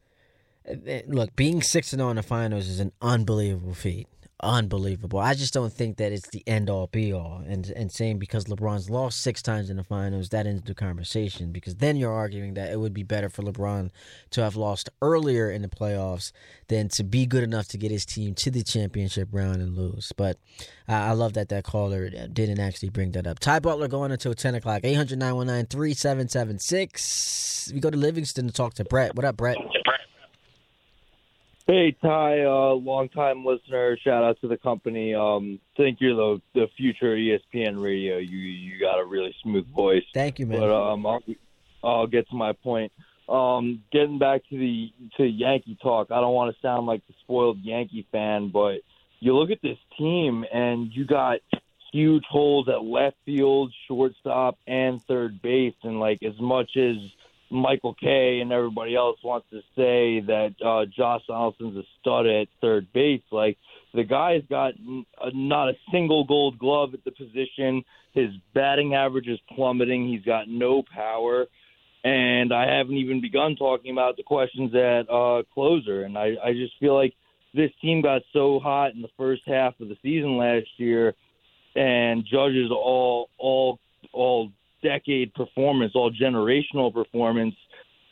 Eh, 0.67 0.77
eh, 0.87 1.03
look, 1.07 1.35
being 1.37 1.63
six 1.63 1.91
and 1.95 2.01
zero 2.01 2.11
in 2.11 2.17
the 2.17 2.23
finals 2.23 2.69
is 2.69 2.81
an 2.81 2.93
unbelievable 3.01 3.73
feat 3.73 4.09
unbelievable. 4.41 5.19
I 5.19 5.35
just 5.35 5.55
don't 5.55 5.73
think 5.73 5.97
that 5.97 6.13
it's 6.13 6.29
the 6.29 6.43
end 6.47 6.69
all 6.69 6.89
be 6.89 7.13
all. 7.13 7.43
And 7.47 7.71
and 7.71 7.91
saying 7.91 8.19
because 8.19 8.45
LeBron's 8.45 8.91
lost 8.91 9.21
six 9.21 9.43
times 9.43 9.71
in 9.71 9.77
the 9.77 9.85
finals, 9.85 10.29
that 10.31 10.47
ends 10.47 10.63
the 10.63 10.75
conversation. 10.75 11.53
Because 11.53 11.77
then 11.77 11.97
you're 11.97 12.13
arguing 12.13 12.55
that 12.55 12.71
it 12.71 12.79
would 12.79 12.93
be 12.93 13.03
better 13.03 13.29
for 13.29 13.43
LeBron 13.43 13.91
to 14.31 14.43
have 14.43 14.57
lost 14.57 14.91
earlier 15.01 15.51
in 15.51 15.63
the 15.63 15.69
playoffs 15.69 16.33
than 16.69 16.89
to 16.91 17.05
be 17.05 17.27
good 17.27 17.43
enough 17.43 17.69
to 17.69 17.79
get 17.79 17.91
his 17.91 18.05
team 18.05 18.35
to 18.35 18.51
the 18.51 18.63
championship 18.63 19.29
round 19.33 19.63
and 19.63 19.77
lose. 19.77 20.13
But 20.17 20.39
uh, 20.89 20.93
I 20.93 21.13
love 21.13 21.33
that 21.35 21.49
that 21.49 21.65
caller 21.65 22.11
didn't 22.11 22.61
actually 22.61 22.91
bring 22.91 23.13
that 23.13 23.27
up. 23.27 23.39
Ty 23.39 23.61
Butler 23.61 23.89
going 23.89 24.13
until 24.13 24.35
10 24.35 24.57
o'clock. 24.57 24.83
800 24.85 25.19
919 25.19 25.67
3776. 25.67 27.73
We 27.73 27.81
go 27.81 27.91
to 27.91 27.97
Livingston 27.97 28.47
to 28.47 28.53
talk 28.53 28.75
to 28.75 28.85
Brett. 28.85 29.15
What 29.15 29.25
up, 29.25 29.37
Brett? 29.37 29.57
Hey 31.67 31.97
Ty, 32.01 32.45
uh, 32.45 32.75
long 32.75 33.09
time 33.09 33.45
listener. 33.45 33.99
Shout 34.05 34.23
out 34.23 34.41
to 34.41 34.47
the 34.47 34.57
company. 34.57 35.15
Um, 35.15 35.59
think 35.77 35.99
you're 36.01 36.15
the 36.15 36.41
the 36.55 36.67
future 36.77 37.17
ESPN 37.17 37.83
radio. 37.83 38.19
You 38.19 38.39
you 38.39 38.79
got 38.79 39.01
a 39.01 39.05
really 39.05 39.35
smooth 39.43 39.67
voice. 39.75 40.05
Thank 40.15 40.39
you, 40.39 40.47
man. 40.47 40.61
But 40.61 40.71
um, 40.71 41.05
I'll, 41.05 41.21
I'll 41.83 42.07
get 42.07 42.29
to 42.31 42.37
my 42.37 42.53
point. 42.53 42.93
Um, 43.29 43.83
getting 43.91 44.21
back 44.21 44.43
to 44.51 44.57
the 44.57 44.93
to 45.17 45.25
Yankee 45.25 45.77
talk, 45.83 46.13
I 46.13 46.21
don't 46.21 46.35
want 46.35 46.55
to 46.55 46.61
sound 46.61 46.87
like 46.87 47.05
the 47.09 47.15
spoiled 47.23 47.59
Yankee 47.61 48.07
fan, 48.13 48.51
but 48.53 48.83
you 49.19 49.35
look 49.35 49.51
at 49.51 49.61
this 49.61 49.79
team 49.99 50.45
and 50.53 50.93
you 50.93 51.05
got 51.05 51.41
huge 51.93 52.25
holes 52.31 52.69
at 52.69 52.85
left 52.85 53.17
field, 53.25 53.73
shortstop, 53.89 54.57
and 54.69 55.03
third 55.03 55.43
base, 55.43 55.75
and 55.83 55.99
like 55.99 56.23
as 56.23 56.39
much 56.39 56.77
as 56.77 56.97
Michael 57.51 57.95
Kay 57.95 58.41
and 58.41 58.53
everybody 58.53 58.97
else 58.97 59.19
wants 59.23 59.47
to 59.51 59.61
say 59.77 60.21
that 60.27 60.55
uh, 60.65 60.87
Josh 60.97 61.23
Donaldson's 61.29 61.77
a 61.77 61.83
stud 62.01 62.27
at 62.27 62.49
third 62.61 62.93
base. 62.93 63.23
Like 63.31 63.57
the 63.95 64.05
guy's 64.05 64.43
got 64.51 64.75
n- 64.75 65.07
not 65.33 65.69
a 65.69 65.75
single 65.93 66.25
Gold 66.25 66.59
Glove 66.59 66.95
at 66.95 67.05
the 67.05 67.13
position. 67.13 67.85
His 68.13 68.31
batting 68.55 68.95
average 68.95 69.29
is 69.29 69.39
plummeting. 69.55 70.09
He's 70.09 70.25
got 70.25 70.49
no 70.49 70.83
power, 70.83 71.47
and 72.03 72.53
I 72.53 72.67
haven't 72.67 72.97
even 72.97 73.21
begun 73.21 73.57
talking 73.57 73.93
about 73.93 74.17
the 74.17 74.23
questions 74.23 74.75
at 74.75 75.09
uh, 75.11 75.43
closer. 75.55 76.05
And 76.05 76.17
I, 76.19 76.35
I 76.43 76.53
just 76.53 76.73
feel 76.81 76.95
like 76.95 77.15
this 77.55 77.71
team 77.81 78.03
got 78.03 78.23
so 78.33 78.59
hot 78.59 78.95
in 78.95 79.03
the 79.03 79.09
first 79.17 79.43
half 79.47 79.79
of 79.81 79.89
the 79.89 79.97
season 80.03 80.37
last 80.37 80.69
year, 80.79 81.15
and 81.75 82.25
judges 82.25 82.71
all 82.71 83.29
all 83.39 83.79
all 84.13 84.51
decade 84.83 85.35
performance, 85.35 85.93
all 85.95 86.11
generational 86.11 86.93
performance 86.93 87.55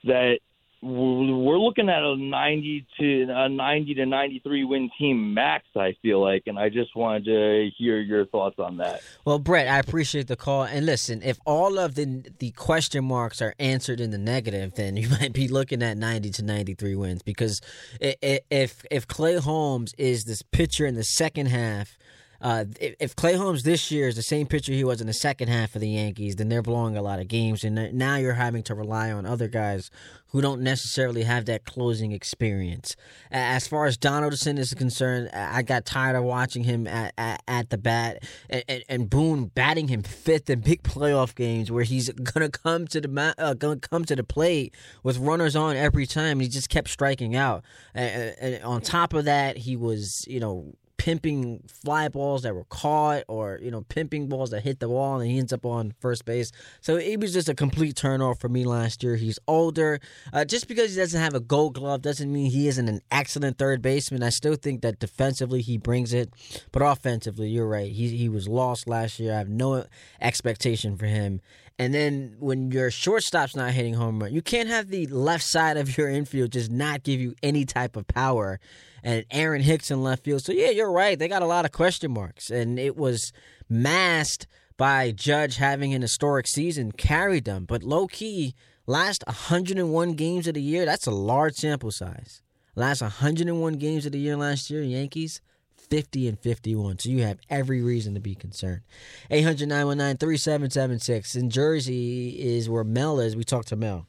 that 0.05 0.39
we're 0.85 1.59
looking 1.59 1.89
at 1.89 2.03
a 2.03 2.15
90 2.15 2.87
to 3.01 3.27
a 3.31 3.49
90 3.49 3.95
to 3.95 4.07
93 4.07 4.65
win 4.65 4.91
team 4.99 5.33
max 5.33 5.65
i 5.77 5.95
feel 6.03 6.21
like 6.21 6.43
and 6.47 6.59
i 6.59 6.69
just 6.69 6.95
wanted 6.95 7.25
to 7.25 7.71
hear 7.79 7.99
your 8.01 8.27
thoughts 8.27 8.59
on 8.59 8.77
that. 8.77 9.01
Well 9.25 9.39
brett 9.39 9.67
i 9.67 9.79
appreciate 9.79 10.27
the 10.27 10.37
call 10.37 10.65
and 10.65 10.85
listen 10.85 11.23
if 11.23 11.39
all 11.47 11.79
of 11.79 11.95
the 11.95 12.23
the 12.39 12.51
question 12.51 13.07
marks 13.07 13.41
are 13.41 13.55
answered 13.59 13.99
in 13.99 14.11
the 14.11 14.19
negative 14.19 14.75
then 14.75 14.99
you 14.99 15.09
might 15.21 15.33
be 15.33 15.49
looking 15.49 15.83
at 15.83 15.97
90 15.97 16.31
to 16.33 16.43
93 16.43 16.97
wins 16.97 17.23
because 17.23 17.63
if 18.01 18.85
if 18.91 19.07
clay 19.07 19.37
holmes 19.37 19.95
is 19.97 20.25
this 20.25 20.43
pitcher 20.43 20.85
in 20.85 20.97
the 20.97 21.05
second 21.05 21.47
half 21.47 21.97
uh, 22.45 22.67
if, 22.79 22.95
if 23.01 23.17
Clay 23.17 23.37
Holmes 23.37 23.63
this 23.63 23.91
year 23.91 24.07
is 24.07 24.17
the 24.17 24.23
same 24.23 24.47
pitcher 24.47 24.71
he 24.71 24.85
was 24.85 25.01
in 25.01 25.07
the 25.07 25.15
second 25.15 25.49
half 25.49 25.75
of 25.75 25.81
the 25.81 25.89
Yankees, 25.89 26.37
then 26.37 26.51
they're 26.51 26.61
blowing 26.61 26.95
a 26.95 27.01
lot 27.01 27.19
of 27.19 27.27
games, 27.27 27.65
and 27.65 27.95
now 27.95 28.17
you're 28.17 28.35
having 28.35 28.63
to 28.65 28.75
rely 28.75 29.11
on 29.11 29.25
other 29.25 29.49
guys 29.49 29.91
who 30.29 30.43
don't 30.43 30.61
necessarily 30.61 31.23
have 31.23 31.47
that 31.47 31.65
closing 31.65 32.13
experience. 32.13 32.97
As 33.31 33.67
far 33.67 33.87
as 33.87 33.97
Donaldson 33.97 34.59
is 34.59 34.75
concerned, 34.75 35.31
I 35.33 35.63
got 35.63 35.87
tired 35.87 36.17
of 36.17 36.25
watching 36.25 36.65
him 36.65 36.87
at, 36.87 37.15
at, 37.17 37.43
at 37.49 37.71
the 37.71 37.79
bat, 37.79 38.23
and, 38.51 38.85
and, 38.91 39.09
Boone 39.09 39.47
batting 39.47 39.89
him 39.89 40.03
fifth 40.03 40.51
in 40.51 40.61
big 40.61 40.83
playoff 40.83 41.35
games 41.35 41.71
where 41.71 41.85
he's 41.85 42.11
gonna 42.11 42.51
come 42.51 42.87
to 42.89 43.01
the 43.01 43.35
uh, 43.39 43.55
gonna 43.55 43.79
come 43.79 44.05
to 44.05 44.17
the 44.17 44.25
plate 44.25 44.75
with 45.03 45.17
runners 45.17 45.57
on 45.57 45.77
every 45.77 46.05
time. 46.05 46.41
He 46.41 46.49
just 46.49 46.69
kept 46.69 46.91
striking 46.91 47.35
out. 47.35 47.65
And, 47.95 48.35
and 48.39 48.65
on 48.65 48.83
top 48.83 49.15
of 49.15 49.25
that, 49.25 49.57
he 49.57 49.77
was 49.77 50.27
you 50.29 50.41
know 50.41 50.75
pimping 51.05 51.61
fly 51.69 52.09
balls 52.09 52.45
that 52.45 52.55
were 52.55 52.65
caught 52.65 53.25
or, 53.29 53.61
you 53.63 53.71
know, 53.71 53.83
pimping 53.91 54.27
balls 54.27 54.49
that 54.49 54.63
hit 54.63 54.81
the 54.81 54.89
wall 54.89 55.21
and 55.21 55.31
he 55.31 55.39
ends 55.39 55.53
up 55.53 55.67
on 55.67 55.93
first 56.01 56.25
base. 56.25 56.51
So 56.81 56.97
it 56.97 57.21
was 57.21 57.35
just 57.35 57.47
a 57.47 57.55
complete 57.55 57.95
turnoff 57.95 58.41
for 58.41 58.49
me 58.49 58.65
last 58.65 59.03
year. 59.03 59.17
He's 59.17 59.39
older. 59.47 60.01
Uh, 60.33 60.47
just 60.47 60.67
because 60.67 60.95
he 60.95 61.01
doesn't 61.03 61.21
have 61.21 61.35
a 61.35 61.41
gold 61.41 61.75
glove 61.75 62.01
doesn't 62.01 62.33
mean 62.33 62.51
he 62.51 62.69
isn't 62.69 62.89
an 62.89 63.03
excellent 63.11 63.59
third 63.59 63.83
baseman. 63.83 64.23
I 64.23 64.31
still 64.31 64.55
think 64.55 64.81
that 64.81 64.99
defensively 64.99 65.61
he 65.61 65.77
brings 65.77 66.15
it, 66.15 66.33
but 66.73 66.81
offensively, 66.81 67.51
you're 67.51 67.69
right. 67.69 67.93
He, 67.93 68.17
he 68.17 68.31
was 68.31 68.49
lost 68.49 68.89
last 68.89 69.21
year. 69.21 69.35
I 69.35 69.37
have 69.37 69.51
no 69.51 69.85
expectation 70.23 70.97
for 70.97 71.05
him. 71.05 71.43
And 71.79 71.93
then 71.93 72.37
when 72.39 72.71
your 72.71 72.91
shortstop's 72.91 73.57
not 73.57 73.73
hitting 73.73 73.95
home 73.95 74.21
run, 74.21 74.33
you 74.33 74.43
can't 74.43 74.69
have 74.69 74.89
the 74.89 75.07
left 75.09 75.45
side 75.45 75.77
of 75.77 75.99
your 75.99 76.09
infield 76.09 76.53
just 76.53 76.71
not 76.71 77.03
give 77.03 77.21
you 77.21 77.35
any 77.43 77.65
type 77.65 77.97
of 77.97 78.07
power 78.07 78.61
and 79.03 79.25
Aaron 79.31 79.61
Hicks 79.61 79.91
in 79.91 80.03
left 80.03 80.25
field. 80.25 80.43
So 80.45 80.53
yeah, 80.53 80.71
you're 80.71 80.93
right. 80.93 81.19
They 81.19 81.27
got 81.27 81.43
a 81.43 81.47
lot 81.47 81.65
of 81.65 81.73
question 81.73 82.13
marks, 82.13 82.49
and 82.49 82.79
it 82.79 82.97
was 82.97 83.33
masked 83.69 84.47
by 84.77 85.11
Judge 85.11 85.57
having 85.57 85.93
an 85.95 86.03
historic 86.03 86.47
season 86.47 86.93
carried 86.93 87.45
them. 87.45 87.65
But 87.65 87.83
low 87.83 88.07
key, 88.07 88.55
last 88.87 89.25
101 89.27 90.13
games 90.13 90.47
of 90.47 90.55
the 90.55 90.63
year, 90.63 90.85
that's 90.85 91.07
a 91.07 91.13
large 91.13 91.55
sample 91.55 91.91
size. 91.91 92.41
Last 92.77 93.03
101 93.03 93.75
games 93.75 94.07
of 94.07 94.13
the 94.13 94.19
year 94.19 94.37
last 94.37 94.71
year, 94.71 94.83
Yankees 94.83 95.41
50 95.91 96.29
and 96.29 96.39
51. 96.39 96.99
So 96.99 97.11
you 97.11 97.23
have 97.23 97.39
every 97.51 97.83
reason 97.83 98.15
to 98.15 98.21
be 98.21 98.35
concerned. 98.35 98.83
800 99.31 99.69
919 99.69 100.17
3776. 100.19 101.37
In 101.37 101.51
Jersey 101.51 102.31
is 102.31 102.69
where 102.69 102.85
Mel 102.85 103.21
is. 103.21 103.37
We 103.37 103.45
talked 103.45 103.69
to 103.69 103.77
Mel. 103.77 104.07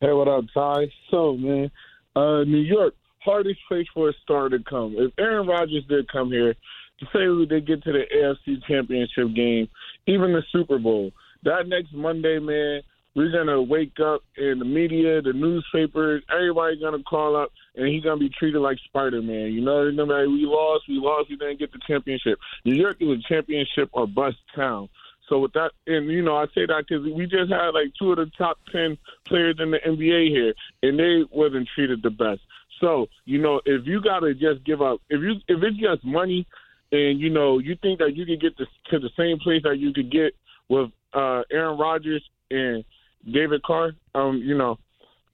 Hey, 0.00 0.12
what 0.12 0.28
up, 0.28 0.44
Ty? 0.52 0.90
So, 1.10 1.36
man, 1.36 1.70
uh, 2.14 2.44
New 2.44 2.58
York, 2.58 2.94
hardest 3.20 3.60
place 3.66 3.86
for 3.94 4.10
a 4.10 4.12
star 4.22 4.48
to 4.48 4.58
come. 4.58 4.94
If 4.98 5.12
Aaron 5.18 5.46
Rodgers 5.46 5.84
did 5.88 6.10
come 6.10 6.30
here, 6.30 6.54
to 6.98 7.06
say 7.06 7.24
who 7.24 7.46
they 7.46 7.60
get 7.60 7.82
to 7.84 7.92
the 7.92 8.04
AFC 8.14 8.62
Championship 8.66 9.34
game, 9.34 9.68
even 10.06 10.32
the 10.32 10.42
Super 10.50 10.78
Bowl, 10.78 11.12
that 11.44 11.68
next 11.68 11.92
Monday, 11.92 12.38
man, 12.38 12.82
we're 13.14 13.32
gonna 13.32 13.60
wake 13.60 13.98
up 14.00 14.22
and 14.36 14.60
the 14.60 14.64
media, 14.64 15.22
the 15.22 15.32
newspapers, 15.32 16.22
everybody's 16.30 16.80
gonna 16.80 17.02
call 17.02 17.36
up 17.36 17.50
and 17.76 17.86
he's 17.88 18.02
gonna 18.02 18.18
be 18.18 18.30
treated 18.30 18.60
like 18.60 18.78
Spider 18.86 19.22
Man. 19.22 19.52
You 19.52 19.60
know, 19.60 19.90
be 19.90 19.96
like, 19.96 20.26
we 20.26 20.46
lost, 20.46 20.84
we 20.88 20.98
lost, 20.98 21.28
we 21.28 21.36
didn't 21.36 21.58
get 21.58 21.72
the 21.72 21.80
championship. 21.86 22.38
New 22.64 22.74
York 22.74 22.96
is 23.00 23.08
a 23.08 23.28
championship 23.28 23.90
or 23.92 24.06
bust 24.06 24.38
town. 24.54 24.88
So 25.28 25.40
with 25.40 25.52
that, 25.54 25.72
and 25.86 26.08
you 26.08 26.22
know, 26.22 26.36
I 26.36 26.46
say 26.46 26.66
that 26.66 26.84
because 26.88 27.04
we 27.04 27.26
just 27.26 27.50
had 27.50 27.70
like 27.70 27.92
two 27.98 28.12
of 28.12 28.16
the 28.16 28.30
top 28.38 28.58
ten 28.72 28.96
players 29.24 29.56
in 29.58 29.70
the 29.70 29.78
NBA 29.78 30.30
here, 30.30 30.54
and 30.82 30.98
they 30.98 31.24
wasn't 31.30 31.68
treated 31.74 32.02
the 32.02 32.10
best. 32.10 32.40
So 32.80 33.06
you 33.24 33.38
know, 33.38 33.60
if 33.64 33.86
you 33.86 34.00
gotta 34.00 34.34
just 34.34 34.64
give 34.64 34.80
up, 34.80 35.00
if 35.10 35.20
you 35.20 35.34
if 35.48 35.62
it's 35.62 35.76
just 35.76 36.04
money, 36.04 36.46
and 36.92 37.20
you 37.20 37.30
know, 37.30 37.58
you 37.58 37.76
think 37.82 37.98
that 37.98 38.14
you 38.14 38.24
could 38.24 38.40
get 38.40 38.56
to, 38.58 38.66
to 38.90 38.98
the 38.98 39.10
same 39.16 39.38
place 39.38 39.62
that 39.64 39.78
you 39.78 39.92
could 39.92 40.10
get 40.10 40.34
with 40.68 40.90
uh, 41.12 41.42
Aaron 41.50 41.78
Rodgers 41.78 42.22
and 42.50 42.84
David 43.30 43.62
Carr, 43.62 43.92
um, 44.14 44.38
you 44.38 44.56
know, 44.56 44.78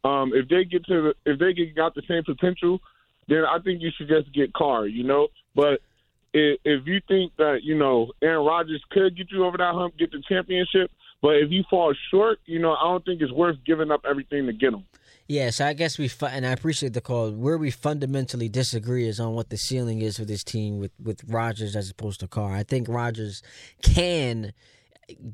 um, 0.04 0.32
if 0.34 0.48
they 0.48 0.64
get 0.64 0.84
to 0.86 1.02
the, 1.02 1.30
if 1.30 1.38
they 1.38 1.52
get 1.52 1.74
got 1.74 1.94
the 1.94 2.02
same 2.08 2.24
potential, 2.24 2.80
then 3.28 3.44
I 3.44 3.58
think 3.60 3.82
you 3.82 3.90
should 3.96 4.08
just 4.08 4.32
get 4.32 4.52
Carr, 4.52 4.86
you 4.86 5.04
know. 5.04 5.28
But 5.54 5.80
if, 6.32 6.58
if 6.64 6.86
you 6.86 7.00
think 7.06 7.32
that 7.36 7.60
you 7.62 7.76
know 7.76 8.12
Aaron 8.22 8.44
Rodgers 8.44 8.82
could 8.90 9.16
get 9.16 9.30
you 9.30 9.44
over 9.44 9.58
that 9.58 9.74
hump, 9.74 9.96
get 9.96 10.10
the 10.10 10.22
championship, 10.28 10.90
but 11.20 11.36
if 11.36 11.50
you 11.50 11.62
fall 11.70 11.94
short, 12.10 12.40
you 12.46 12.58
know, 12.58 12.74
I 12.74 12.84
don't 12.84 13.04
think 13.04 13.22
it's 13.22 13.32
worth 13.32 13.56
giving 13.64 13.90
up 13.90 14.02
everything 14.08 14.46
to 14.46 14.52
get 14.52 14.74
him. 14.74 14.84
Yeah, 15.28 15.50
so 15.50 15.66
I 15.66 15.72
guess 15.72 15.98
we 15.98 16.10
and 16.28 16.44
I 16.44 16.50
appreciate 16.50 16.94
the 16.94 17.00
call. 17.00 17.30
Where 17.30 17.56
we 17.56 17.70
fundamentally 17.70 18.48
disagree 18.48 19.06
is 19.06 19.20
on 19.20 19.34
what 19.34 19.50
the 19.50 19.56
ceiling 19.56 20.00
is 20.00 20.18
for 20.18 20.24
this 20.24 20.42
team 20.42 20.78
with 20.78 20.90
with 21.02 21.22
Rodgers 21.28 21.76
as 21.76 21.88
opposed 21.88 22.20
to 22.20 22.28
Carr. 22.28 22.54
I 22.54 22.64
think 22.64 22.88
Rodgers 22.88 23.42
can 23.82 24.52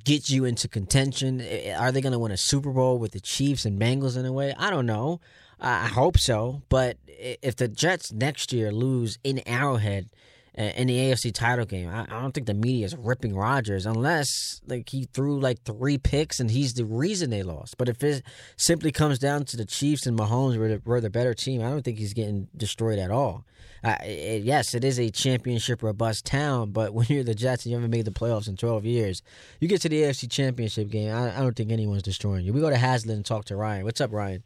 get 0.05 0.29
you 0.29 0.45
into 0.45 0.69
contention. 0.69 1.41
Are 1.77 1.93
they 1.93 2.01
going 2.01 2.13
to 2.13 2.19
win 2.19 2.33
a 2.33 2.37
Super 2.37 2.71
Bowl 2.71 2.99
with 2.99 3.13
the 3.13 3.21
Chiefs 3.21 3.65
and 3.65 3.81
Bengals 3.81 4.17
in 4.17 4.25
a 4.25 4.33
way? 4.33 4.55
I 4.59 4.71
don't 4.71 4.87
know. 4.87 5.21
I 5.61 5.87
hope 5.87 6.19
so. 6.19 6.63
But 6.69 6.99
if 7.07 7.57
the 7.57 7.69
Jets 7.69 8.13
next 8.13 8.53
year 8.53 8.71
lose 8.71 9.19
in 9.25 9.43
Arrowhead 9.47 10.09
uh, 10.57 10.63
in 10.63 10.87
the 10.87 10.97
AFC 10.97 11.33
title 11.33 11.65
game, 11.65 11.89
I 11.89 12.05
don't 12.07 12.33
think 12.33 12.47
the 12.47 12.55
media 12.55 12.87
is 12.87 12.97
ripping 12.97 13.35
Rodgers 13.35 13.87
unless 13.87 14.61
like 14.67 14.89
he 14.89 15.05
threw 15.13 15.41
like 15.41 15.63
three 15.65 15.99
picks 15.99 16.39
and 16.39 16.51
he's 16.51 16.75
the 16.75 16.85
reason 16.85 17.31
they 17.31 17.43
lost. 17.43 17.77
But 17.77 17.89
if 17.89 18.03
it 18.05 18.23
simply 18.57 18.93
comes 18.93 19.19
down 19.19 19.45
to 19.47 19.57
the 19.57 19.65
Chiefs 19.65 20.07
and 20.07 20.19
Mahomes 20.19 20.57
were 20.59 20.69
the, 20.69 20.83
were 20.85 21.01
the 21.01 21.11
better 21.11 21.35
team, 21.35 21.61
I 21.61 21.71
don't 21.71 21.83
think 21.83 21.99
he's 21.99 22.15
getting 22.15 22.49
destroyed 22.57 22.99
at 22.99 23.11
all. 23.11 23.45
It, 23.85 24.43
yes, 24.43 24.75
it 24.75 24.85
is 24.85 24.99
a 24.99 25.11
championship 25.11 25.83
robust 25.83 26.27
town, 26.27 26.71
but 26.71 26.93
when 26.95 27.07
you're 27.09 27.25
the 27.25 27.35
Jets 27.35 27.65
and 27.65 27.71
you 27.71 27.77
haven't 27.77 27.91
made 27.91 28.05
the 28.05 28.11
playoffs 28.11 28.49
in 28.49 28.57
12 28.57 28.85
years, 28.85 29.23
you 29.61 29.69
get 29.69 29.81
to 29.83 29.89
the 29.89 30.03
AFC 30.03 30.31
championship 30.31 30.91
game, 30.91 31.15
I, 31.15 31.37
I 31.37 31.41
don't 31.41 31.57
think 31.57 31.71
anyone's 31.71 32.03
destroying 32.03 32.45
you. 32.45 32.53
We 32.53 32.61
go 32.61 32.71
to 32.71 32.77
Hazlet 32.77 33.15
and 33.15 33.25
talk 33.25 33.45
to 33.47 33.57
Ryan. 33.57 33.85
What's 33.85 34.01
up, 34.01 34.13
Ryan? 34.13 34.43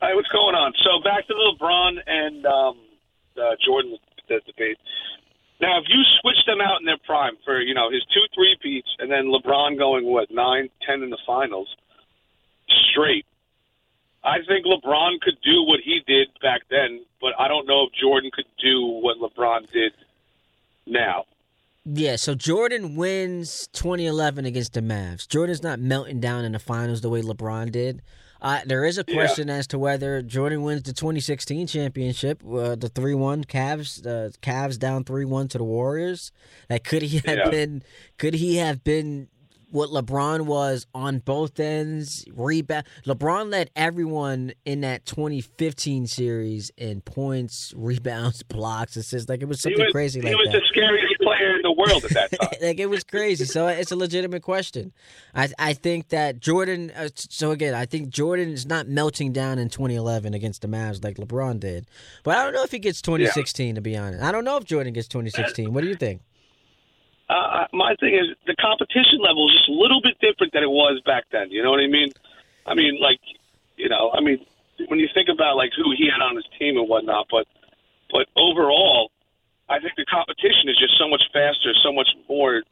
Hi, 0.00 0.14
what's 0.14 0.28
going 0.28 0.54
on? 0.54 0.72
So 0.82 1.02
back 1.04 1.26
to 1.28 1.34
the 1.34 1.54
LeBron 1.54 1.98
and 2.06 2.46
um, 2.46 2.76
uh, 3.36 3.54
Jordan 3.64 3.98
debate. 4.28 4.78
Now, 5.60 5.78
if 5.78 5.84
you 5.88 6.02
switch 6.20 6.42
them 6.46 6.60
out 6.60 6.80
in 6.80 6.86
their 6.86 6.98
prime 7.06 7.36
for 7.44 7.60
you 7.60 7.74
know 7.74 7.90
his 7.90 8.02
two 8.12 8.24
three 8.34 8.56
peats 8.60 8.88
and 8.98 9.10
then 9.10 9.26
LeBron 9.26 9.78
going 9.78 10.06
what 10.06 10.30
nine, 10.30 10.68
ten 10.86 11.02
in 11.02 11.10
the 11.10 11.18
finals 11.26 11.68
straight, 12.90 13.26
I 14.24 14.38
think 14.46 14.66
LeBron 14.66 15.20
could 15.20 15.38
do 15.42 15.64
what 15.64 15.80
he 15.84 16.00
did 16.06 16.28
back 16.40 16.62
then, 16.70 17.04
but 17.20 17.32
I 17.38 17.48
don't 17.48 17.66
know 17.66 17.86
if 17.86 17.92
Jordan 18.00 18.30
could 18.32 18.46
do 18.62 18.86
what 18.86 19.18
LeBron 19.18 19.70
did 19.70 19.92
now. 20.86 21.24
Yeah, 21.84 22.14
so 22.14 22.36
Jordan 22.36 22.94
wins 22.94 23.68
2011 23.72 24.44
against 24.44 24.74
the 24.74 24.80
Mavs. 24.80 25.26
Jordan's 25.26 25.62
not 25.62 25.80
melting 25.80 26.20
down 26.20 26.44
in 26.44 26.52
the 26.52 26.60
finals 26.60 27.00
the 27.00 27.08
way 27.08 27.22
LeBron 27.22 27.72
did. 27.72 28.02
Uh, 28.40 28.60
there 28.66 28.84
is 28.84 28.98
a 28.98 29.04
question 29.04 29.46
yeah. 29.46 29.54
as 29.54 29.68
to 29.68 29.78
whether 29.78 30.20
Jordan 30.20 30.62
wins 30.62 30.82
the 30.82 30.92
2016 30.92 31.68
championship, 31.68 32.42
uh, 32.44 32.74
the 32.74 32.88
three 32.88 33.14
one 33.14 33.44
Cavs, 33.44 34.04
uh, 34.04 34.30
Cavs 34.42 34.78
down 34.78 35.04
three 35.04 35.24
one 35.24 35.46
to 35.48 35.58
the 35.58 35.64
Warriors. 35.64 36.32
That 36.68 36.82
could 36.82 37.02
he 37.02 37.18
have 37.18 37.38
yeah. 37.38 37.50
been? 37.50 37.84
Could 38.18 38.34
he 38.34 38.56
have 38.56 38.82
been 38.82 39.28
what 39.72 39.88
LeBron 39.90 40.42
was 40.42 40.86
on 40.94 41.18
both 41.18 41.58
ends. 41.58 42.24
Rebound. 42.32 42.84
LeBron 43.06 43.50
led 43.50 43.70
everyone 43.74 44.52
in 44.64 44.82
that 44.82 45.06
2015 45.06 46.06
series 46.06 46.70
in 46.76 47.00
points, 47.00 47.72
rebounds, 47.76 48.42
blocks, 48.42 48.96
assists. 48.96 49.28
Like 49.28 49.42
it 49.42 49.46
was 49.46 49.60
something 49.60 49.82
was, 49.82 49.92
crazy. 49.92 50.20
He 50.20 50.26
like 50.26 50.36
was 50.36 50.48
that. 50.52 50.60
the 50.60 50.66
scariest 50.68 51.14
player 51.20 51.56
in 51.56 51.62
the 51.62 51.72
world 51.72 52.04
at 52.04 52.10
that 52.10 52.30
time. 52.40 52.50
like 52.60 52.78
it 52.78 52.86
was 52.90 53.02
crazy. 53.02 53.44
So 53.44 53.66
it's 53.66 53.90
a 53.90 53.96
legitimate 53.96 54.42
question. 54.42 54.92
I 55.34 55.48
I 55.58 55.72
think 55.72 56.08
that 56.10 56.40
Jordan. 56.40 56.92
Uh, 56.94 57.08
so 57.14 57.50
again, 57.50 57.74
I 57.74 57.86
think 57.86 58.10
Jordan 58.10 58.50
is 58.50 58.66
not 58.66 58.88
melting 58.88 59.32
down 59.32 59.58
in 59.58 59.68
2011 59.70 60.34
against 60.34 60.62
the 60.62 60.68
Mavs 60.68 61.02
like 61.02 61.16
LeBron 61.16 61.60
did. 61.60 61.86
But 62.24 62.36
I 62.36 62.44
don't 62.44 62.52
know 62.52 62.62
if 62.62 62.70
he 62.70 62.78
gets 62.78 63.00
2016. 63.02 63.68
Yeah. 63.68 63.74
To 63.74 63.80
be 63.80 63.96
honest, 63.96 64.22
I 64.22 64.32
don't 64.32 64.44
know 64.44 64.58
if 64.58 64.64
Jordan 64.64 64.92
gets 64.92 65.08
2016. 65.08 65.72
What 65.72 65.82
do 65.82 65.88
you 65.88 65.96
think? 65.96 66.20
Uh, 67.32 67.66
my 67.72 67.94
thing 67.96 68.14
is 68.14 68.36
the 68.46 68.56
competition 68.56 69.18
level 69.20 69.48
is 69.48 69.56
just 69.56 69.68
a 69.68 69.72
little 69.72 70.00
bit 70.02 70.18
different 70.20 70.52
than 70.52 70.62
it 70.62 70.70
was 70.70 71.00
back 71.06 71.24
then. 71.30 71.50
You 71.50 71.62
know 71.62 71.70
what 71.70 71.80
I 71.80 71.86
mean? 71.86 72.10
I 72.66 72.74
mean, 72.74 73.00
like, 73.00 73.20
you 73.76 73.88
know, 73.88 74.10
I 74.12 74.20
mean, 74.20 74.44
when 74.88 74.98
you 74.98 75.08
think 75.14 75.28
about 75.28 75.56
like 75.56 75.72
who 75.76 75.92
he 75.96 76.08
had 76.10 76.22
on 76.22 76.36
his 76.36 76.46
team 76.58 76.76
and 76.76 76.88
whatnot, 76.88 77.26
but 77.30 77.46
but 78.10 78.26
overall, 78.36 79.10
I 79.68 79.80
think 79.80 79.94
the 79.96 80.04
competition 80.04 80.68
is 80.68 80.76
just 80.78 80.98
so 80.98 81.08
much 81.08 81.22
faster, 81.32 81.72
so 81.82 81.92
much 81.92 82.08
more 82.28 82.62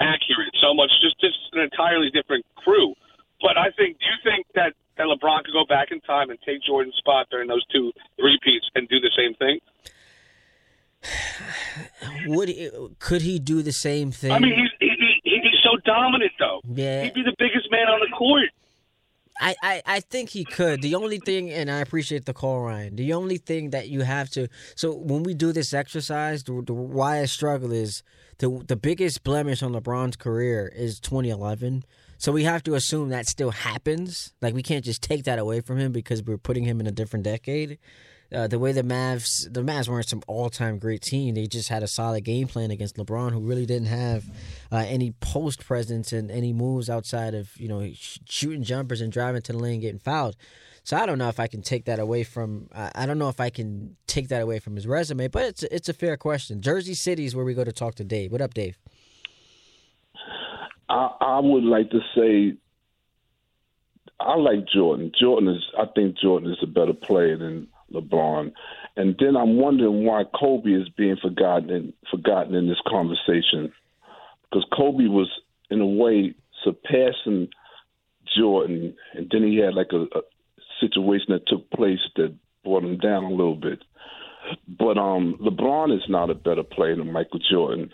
accurate, 0.00 0.54
so 0.62 0.74
much 0.74 0.90
just 1.02 1.18
just 1.20 1.38
an 1.52 1.60
entirely 1.60 2.10
different 2.10 2.46
crew. 2.56 2.94
But 3.40 3.56
I 3.56 3.70
think, 3.70 3.98
do 3.98 4.06
you 4.06 4.18
think 4.24 4.46
that 4.54 4.74
that 4.96 5.06
LeBron 5.06 5.44
could 5.44 5.54
go 5.54 5.64
back 5.64 5.90
in 5.90 6.00
time 6.00 6.30
and 6.30 6.38
take 6.42 6.62
Jordan's 6.62 6.96
spot 6.96 7.28
during 7.30 7.48
those 7.48 7.64
two 7.66 7.92
repeats 8.18 8.66
and 8.74 8.88
do 8.88 9.00
the 9.00 9.10
same 9.16 9.34
thing? 9.34 9.60
Would 12.26 12.48
he, 12.48 12.70
could 12.98 13.22
he 13.22 13.38
do 13.38 13.62
the 13.62 13.72
same 13.72 14.10
thing? 14.10 14.32
I 14.32 14.38
mean, 14.38 14.54
he's 14.54 14.70
he, 14.80 15.20
he'd 15.24 15.42
be 15.42 15.52
so 15.62 15.78
dominant, 15.84 16.32
though. 16.38 16.60
Yeah, 16.68 17.04
he'd 17.04 17.14
be 17.14 17.22
the 17.22 17.34
biggest 17.38 17.70
man 17.70 17.88
on 17.88 18.00
the 18.00 18.14
court. 18.16 18.50
I, 19.40 19.54
I, 19.62 19.82
I 19.86 20.00
think 20.00 20.30
he 20.30 20.44
could. 20.44 20.82
The 20.82 20.96
only 20.96 21.18
thing, 21.18 21.50
and 21.50 21.70
I 21.70 21.78
appreciate 21.78 22.24
the 22.24 22.34
call, 22.34 22.60
Ryan. 22.62 22.96
The 22.96 23.12
only 23.12 23.36
thing 23.38 23.70
that 23.70 23.88
you 23.88 24.00
have 24.00 24.30
to. 24.30 24.48
So 24.74 24.92
when 24.92 25.22
we 25.22 25.34
do 25.34 25.52
this 25.52 25.72
exercise, 25.72 26.42
the, 26.42 26.62
the 26.66 26.74
why 26.74 27.20
I 27.20 27.26
struggle 27.26 27.72
is 27.72 28.02
the 28.38 28.62
the 28.66 28.76
biggest 28.76 29.22
blemish 29.22 29.62
on 29.62 29.72
LeBron's 29.72 30.16
career 30.16 30.72
is 30.74 30.98
2011. 30.98 31.84
So 32.20 32.32
we 32.32 32.42
have 32.44 32.64
to 32.64 32.74
assume 32.74 33.10
that 33.10 33.28
still 33.28 33.52
happens. 33.52 34.32
Like 34.42 34.54
we 34.54 34.62
can't 34.62 34.84
just 34.84 35.02
take 35.02 35.22
that 35.24 35.38
away 35.38 35.60
from 35.60 35.78
him 35.78 35.92
because 35.92 36.20
we're 36.22 36.38
putting 36.38 36.64
him 36.64 36.80
in 36.80 36.88
a 36.88 36.92
different 36.92 37.24
decade 37.24 37.78
uh, 38.32 38.46
the 38.46 38.58
way 38.58 38.72
the 38.72 38.82
Mavs, 38.82 39.52
the 39.52 39.62
Mavs 39.62 39.88
weren't 39.88 40.08
some 40.08 40.22
all-time 40.26 40.78
great 40.78 41.00
team. 41.00 41.34
They 41.34 41.46
just 41.46 41.68
had 41.68 41.82
a 41.82 41.88
solid 41.88 42.24
game 42.24 42.46
plan 42.46 42.70
against 42.70 42.96
LeBron, 42.96 43.32
who 43.32 43.40
really 43.40 43.64
didn't 43.64 43.88
have 43.88 44.24
uh, 44.70 44.84
any 44.86 45.12
post 45.12 45.64
presence 45.64 46.12
and 46.12 46.30
any 46.30 46.52
moves 46.52 46.90
outside 46.90 47.34
of 47.34 47.56
you 47.56 47.68
know 47.68 47.90
shooting 47.94 48.62
jumpers 48.62 49.00
and 49.00 49.10
driving 49.10 49.42
to 49.42 49.52
the 49.52 49.58
lane, 49.58 49.80
getting 49.80 49.98
fouled. 49.98 50.36
So 50.84 50.96
I 50.96 51.04
don't 51.06 51.18
know 51.18 51.28
if 51.28 51.38
I 51.40 51.46
can 51.46 51.62
take 51.62 51.84
that 51.86 51.98
away 51.98 52.24
from. 52.24 52.68
I 52.74 53.04
don't 53.06 53.18
know 53.18 53.28
if 53.28 53.40
I 53.40 53.50
can 53.50 53.96
take 54.06 54.28
that 54.28 54.42
away 54.42 54.58
from 54.58 54.74
his 54.74 54.86
resume, 54.86 55.28
but 55.28 55.44
it's 55.44 55.62
it's 55.64 55.88
a 55.88 55.94
fair 55.94 56.16
question. 56.16 56.60
Jersey 56.60 56.94
City 56.94 57.24
is 57.24 57.34
where 57.34 57.44
we 57.44 57.54
go 57.54 57.64
to 57.64 57.72
talk 57.72 57.94
to 57.96 58.04
Dave. 58.04 58.32
What 58.32 58.40
up, 58.40 58.54
Dave? 58.54 58.78
I, 60.88 61.10
I 61.20 61.40
would 61.40 61.64
like 61.64 61.90
to 61.90 62.00
say 62.14 62.56
I 64.20 64.36
like 64.36 64.66
Jordan. 64.66 65.12
Jordan 65.18 65.48
is. 65.48 65.64
I 65.78 65.86
think 65.94 66.18
Jordan 66.18 66.50
is 66.50 66.58
a 66.62 66.66
better 66.66 66.92
player 66.92 67.36
than 67.36 67.68
LeBron. 67.92 68.52
And 68.96 69.16
then 69.18 69.36
I'm 69.36 69.56
wondering 69.56 70.04
why 70.04 70.24
Kobe 70.38 70.70
is 70.70 70.88
being 70.96 71.16
forgotten 71.20 71.70
in, 71.70 71.92
forgotten 72.10 72.54
in 72.54 72.68
this 72.68 72.80
conversation, 72.86 73.72
because 74.44 74.66
Kobe 74.76 75.06
was 75.06 75.30
in 75.70 75.80
a 75.80 75.86
way 75.86 76.34
surpassing 76.64 77.48
Jordan, 78.36 78.94
and 79.14 79.28
then 79.30 79.42
he 79.42 79.56
had 79.56 79.74
like 79.74 79.92
a, 79.92 80.02
a 80.02 80.22
situation 80.80 81.26
that 81.30 81.46
took 81.46 81.70
place 81.70 82.00
that 82.16 82.34
brought 82.64 82.84
him 82.84 82.98
down 82.98 83.24
a 83.24 83.30
little 83.30 83.56
bit. 83.56 83.82
But 84.66 84.98
um, 84.98 85.38
LeBron 85.40 85.94
is 85.94 86.04
not 86.08 86.30
a 86.30 86.34
better 86.34 86.62
player 86.62 86.96
than 86.96 87.12
Michael 87.12 87.40
Jordan. 87.50 87.90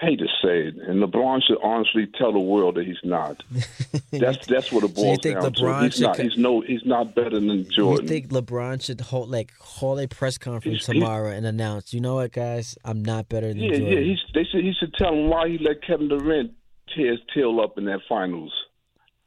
Hate 0.00 0.18
to 0.18 0.26
say 0.42 0.68
it, 0.68 0.74
and 0.76 1.02
LeBron 1.02 1.42
should 1.46 1.58
honestly 1.62 2.06
tell 2.18 2.32
the 2.32 2.38
world 2.38 2.74
that 2.76 2.86
he's 2.86 2.96
not. 3.04 3.42
That's 4.12 4.46
that's 4.46 4.70
what 4.72 4.84
it 4.84 4.94
So 4.96 5.02
you 5.02 5.06
boils 5.08 5.18
think 5.22 5.40
down 5.40 5.52
LeBron 5.52 5.78
to. 5.80 5.84
He's 5.86 6.00
not. 6.00 6.16
co- 6.16 6.22
He's 6.22 6.36
no. 6.38 6.60
He's 6.60 6.84
not 6.84 7.14
better 7.14 7.30
than 7.40 7.48
You 7.48 7.64
Jordan. 7.64 8.06
think 8.08 8.28
LeBron 8.28 8.82
should 8.84 9.00
hold 9.00 9.30
like 9.30 9.52
hold 9.58 9.98
a 10.00 10.08
press 10.08 10.38
conference 10.38 10.86
He's- 10.86 10.98
tomorrow 10.98 11.30
and 11.30 11.44
announce, 11.46 11.92
you 11.94 12.00
know 12.00 12.16
what, 12.16 12.32
guys, 12.32 12.76
I'm 12.84 13.02
not 13.04 13.28
better 13.28 13.48
than 13.48 13.58
yeah, 13.58 13.70
Jordan. 13.78 13.86
yeah. 13.88 14.00
He's, 14.00 14.18
they 14.34 14.44
should. 14.44 14.64
He 14.64 14.72
should 14.78 14.94
tell 14.94 15.12
him 15.12 15.28
why 15.28 15.48
he 15.48 15.58
let 15.58 15.82
Kevin 15.82 16.08
Durant 16.08 16.52
tear 16.94 17.12
his 17.12 17.20
tail 17.34 17.60
up 17.60 17.76
in 17.78 17.84
that 17.86 18.00
finals. 18.08 18.52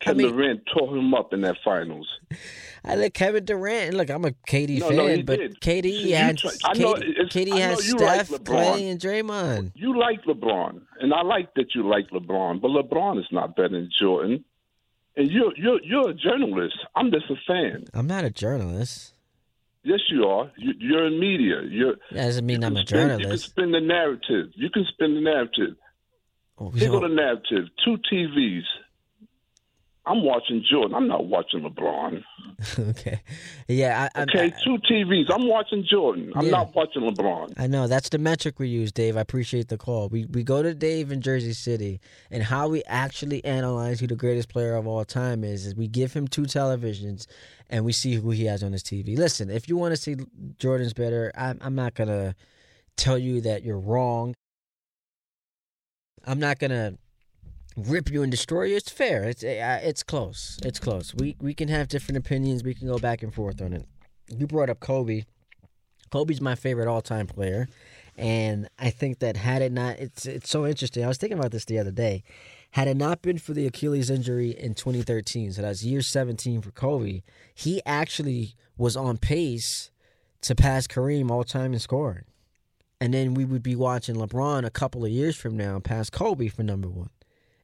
Kevin 0.01 0.26
mean- 0.26 0.36
Durant 0.36 0.61
tore 0.74 0.95
him 0.95 1.13
up 1.13 1.34
in 1.34 1.41
that 1.41 1.57
finals. 1.63 2.07
I 2.84 2.95
like 2.95 3.13
Kevin 3.13 3.45
Durant. 3.45 3.93
Look, 3.93 4.09
I'm 4.09 4.25
a 4.25 4.32
KD 4.47 4.80
No, 4.80 4.88
fan, 4.89 4.97
no, 4.97 5.23
but 5.23 5.39
did. 5.39 5.59
KD 5.61 6.11
had 6.11 6.43
know 6.43 6.93
KD, 6.93 7.30
KD 7.30 7.57
has 7.59 7.93
like 7.93 7.99
Steph, 7.99 8.30
LeBron. 8.30 8.45
Clay, 8.45 8.89
and 8.89 8.99
Draymond. 8.99 9.71
You 9.75 9.97
like 9.99 10.23
LeBron, 10.23 10.82
and 11.01 11.13
I 11.13 11.21
like 11.23 11.53
that 11.55 11.75
you 11.75 11.88
like 11.89 12.09
LeBron, 12.11 12.61
but 12.61 12.69
LeBron 12.71 13.19
is 13.19 13.27
not 13.32 13.55
better 13.55 13.69
than 13.69 13.89
Jordan. 13.99 14.45
And 15.17 15.30
you're 15.30 15.51
you're 15.57 15.82
you're 15.84 16.09
a 16.11 16.13
journalist. 16.13 16.77
I'm 16.95 17.11
just 17.11 17.25
a 17.30 17.36
fan. 17.45 17.86
I'm 17.93 18.07
not 18.07 18.23
a 18.23 18.30
journalist. 18.30 19.13
Yes, 19.84 19.99
you 20.09 20.25
are. 20.25 20.51
You, 20.57 20.73
you're 20.77 21.07
in 21.07 21.19
media. 21.19 21.61
You're. 21.67 21.95
That 22.11 22.25
doesn't 22.25 22.45
mean 22.45 22.63
I'm 22.63 22.75
a 22.75 22.86
spin- 22.86 23.19
You 23.19 23.27
can 23.27 23.38
spin 23.38 23.71
the 23.71 23.80
narrative. 23.82 24.51
You 24.55 24.69
can 24.69 24.86
spin 24.86 25.15
the 25.15 25.21
narrative. 25.21 25.75
Oh, 26.57 26.69
Here 26.71 26.89
go 26.89 26.99
the 26.99 27.07
narrative. 27.07 27.69
Two 27.84 27.97
TVs. 28.11 28.63
I'm 30.05 30.23
watching 30.23 30.63
Jordan. 30.67 30.95
I'm 30.95 31.07
not 31.07 31.25
watching 31.27 31.61
LeBron. 31.61 32.23
okay. 32.89 33.21
Yeah, 33.67 34.09
I, 34.15 34.19
I, 34.19 34.23
Okay, 34.23 34.53
two 34.63 34.77
TVs. 34.89 35.25
I'm 35.31 35.47
watching 35.47 35.85
Jordan. 35.87 36.31
I'm 36.35 36.45
Yeah. 36.45 36.51
not 36.51 36.73
watching 36.73 37.03
LeBron. 37.03 37.53
I 37.57 37.67
know 37.67 37.85
that's 37.87 38.09
the 38.09 38.17
metric 38.17 38.59
we 38.59 38.69
use, 38.69 38.91
Dave. 38.91 39.17
I 39.17 39.21
appreciate 39.21 39.67
the 39.67 39.77
call. 39.77 40.09
We 40.09 40.25
we 40.25 40.43
go 40.43 40.63
to 40.63 40.73
Dave 40.73 41.11
in 41.11 41.21
Jersey 41.21 41.53
City, 41.53 41.99
and 42.31 42.41
how 42.43 42.69
we 42.69 42.81
actually 42.87 43.43
analyze 43.45 43.99
who 43.99 44.07
the 44.07 44.15
greatest 44.15 44.49
player 44.49 44.75
of 44.75 44.87
all 44.87 45.05
time 45.05 45.43
is 45.43 45.65
is 45.65 45.75
we 45.75 45.87
give 45.87 46.13
him 46.13 46.27
two 46.27 46.43
televisions, 46.43 47.27
and 47.69 47.85
we 47.85 47.91
see 47.91 48.15
who 48.15 48.31
he 48.31 48.45
has 48.45 48.63
on 48.63 48.71
his 48.71 48.83
TV. 48.83 49.15
Listen, 49.17 49.49
if 49.51 49.69
you 49.69 49.77
want 49.77 49.91
to 49.93 49.97
see 50.01 50.15
Jordan's 50.57 50.93
better, 50.93 51.31
I'm 51.35 51.59
I'm 51.61 51.75
not 51.75 51.93
gonna 51.93 52.35
tell 52.97 53.17
you 53.17 53.41
that 53.41 53.63
you're 53.63 53.79
wrong. 53.79 54.33
I'm 56.25 56.39
not 56.39 56.57
gonna 56.59 56.95
rip 57.88 58.11
you 58.11 58.23
and 58.23 58.32
destroy 58.32 58.63
you. 58.63 58.75
It's 58.75 58.89
fair. 58.89 59.23
It's 59.23 59.43
uh, 59.43 59.80
it's 59.84 60.03
close. 60.03 60.59
It's 60.63 60.80
close. 60.80 61.13
We 61.15 61.36
we 61.39 61.53
can 61.53 61.67
have 61.67 61.88
different 61.88 62.17
opinions. 62.17 62.63
We 62.63 62.73
can 62.73 62.88
go 62.88 62.99
back 62.99 63.23
and 63.23 63.34
forth 63.34 63.61
on 63.61 63.73
it. 63.73 63.86
You 64.30 64.47
brought 64.47 64.69
up 64.69 64.80
Kobe. 64.80 65.25
Kobe's 66.11 66.41
my 66.41 66.55
favorite 66.55 66.88
all-time 66.88 67.27
player, 67.27 67.67
and 68.17 68.67
I 68.80 68.89
think 68.89 69.19
that 69.19 69.38
had 69.38 69.61
it 69.61 69.71
not, 69.71 69.97
it's 69.99 70.25
it's 70.25 70.49
so 70.49 70.65
interesting. 70.65 71.03
I 71.03 71.07
was 71.07 71.17
thinking 71.17 71.38
about 71.38 71.51
this 71.51 71.65
the 71.65 71.80
other 71.80 71.91
day. 71.91 72.23
Had 72.71 72.88
it 72.88 72.97
not 72.97 73.21
been 73.21 73.38
for 73.38 73.53
the 73.53 73.65
Achilles 73.65 74.09
injury 74.09 74.51
in 74.51 74.75
2013, 74.75 75.53
so 75.53 75.61
that's 75.63 75.84
year 75.84 76.01
17 76.01 76.61
for 76.61 76.71
Kobe, 76.71 77.23
he 77.55 77.82
actually 77.86 78.55
was 78.77 78.95
on 78.95 79.17
pace 79.17 79.89
to 80.41 80.53
pass 80.53 80.86
Kareem 80.86 81.32
all 81.32 81.43
time 81.43 81.73
in 81.73 81.80
scoring, 81.80 82.25
and 82.99 83.13
then 83.13 83.34
we 83.34 83.45
would 83.45 83.63
be 83.63 83.75
watching 83.75 84.15
LeBron 84.15 84.65
a 84.65 84.71
couple 84.71 85.05
of 85.05 85.11
years 85.11 85.36
from 85.36 85.55
now 85.55 85.80
pass 85.80 86.09
Kobe 86.09 86.47
for 86.47 86.63
number 86.63 86.89
one. 86.89 87.09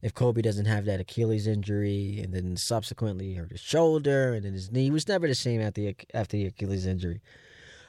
If 0.06 0.14
Kobe 0.14 0.44
doesn't 0.44 0.66
have 0.68 0.86
that 0.86 1.00
Achilles 1.00 1.48
injury, 1.48 2.22
and 2.24 2.32
then 2.32 2.58
subsequently 2.58 3.34
hurt 3.34 3.50
his 3.50 3.60
shoulder 3.60 4.36
and 4.36 4.46
then 4.46 4.54
his 4.54 4.72
knee, 4.72 4.84
he 4.84 4.92
was 4.92 5.08
never 5.08 5.28
the 5.28 5.34
same 5.34 5.60
after 5.62 5.82
the, 5.82 5.96
after 6.14 6.38
the 6.38 6.46
Achilles 6.46 6.86
injury. 6.86 7.22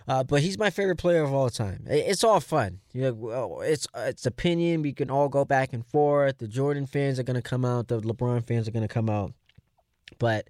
Uh, 0.08 0.24
but 0.24 0.40
he's 0.40 0.56
my 0.56 0.70
favorite 0.70 0.96
player 0.96 1.22
of 1.22 1.34
all 1.34 1.50
time. 1.50 1.84
It's 1.86 2.24
all 2.24 2.40
fun. 2.40 2.78
You 2.94 3.02
know, 3.02 3.60
it's 3.60 3.86
it's 3.94 4.24
opinion. 4.24 4.80
We 4.80 4.94
can 4.94 5.10
all 5.10 5.28
go 5.28 5.44
back 5.44 5.74
and 5.74 5.84
forth. 5.84 6.38
The 6.38 6.48
Jordan 6.48 6.86
fans 6.86 7.18
are 7.18 7.22
gonna 7.22 7.42
come 7.42 7.66
out. 7.66 7.88
The 7.88 8.00
LeBron 8.00 8.46
fans 8.46 8.66
are 8.66 8.70
gonna 8.70 8.88
come 8.88 9.10
out. 9.10 9.34
But 10.18 10.48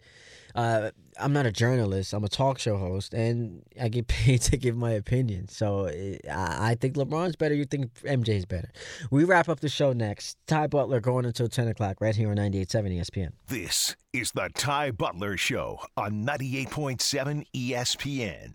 uh, 0.57 0.91
I'm 1.19 1.33
not 1.33 1.47
a 1.47 1.53
journalist. 1.53 2.13
I'm 2.13 2.25
a 2.25 2.29
talk 2.29 2.59
show 2.59 2.77
host, 2.77 3.15
and 3.15 3.63
I 3.81 3.89
get 3.89 4.07
paid 4.09 4.43
to 4.43 4.57
give 4.57 4.77
my 4.77 4.93
opinion. 4.93 5.49
So 5.49 5.87
eh, 5.87 6.19
I 6.31 6.71
I 6.71 6.75
think 6.75 6.97
LeBron's 6.97 7.37
better. 7.37 7.55
You 7.55 7.65
think 7.65 7.93
MJ's 8.03 8.47
better. 8.47 8.71
We 9.11 9.25
wrap 9.25 9.49
up 9.49 9.61
the 9.61 9.69
show 9.69 9.93
next. 9.93 10.39
Ty 10.47 10.69
Butler 10.69 11.01
going 11.01 11.25
until 11.25 11.49
10 11.49 11.69
o'clock 11.69 12.01
right 12.01 12.15
here 12.15 12.31
on 12.31 12.37
98.7 12.37 12.99
ESPN. 12.99 13.31
This 13.47 13.97
is 14.13 14.33
the 14.33 14.51
Ty 14.55 14.91
Butler 14.93 15.37
Show 15.37 15.81
on 15.97 16.25
98.7 16.25 17.45
ESPN. 17.55 18.55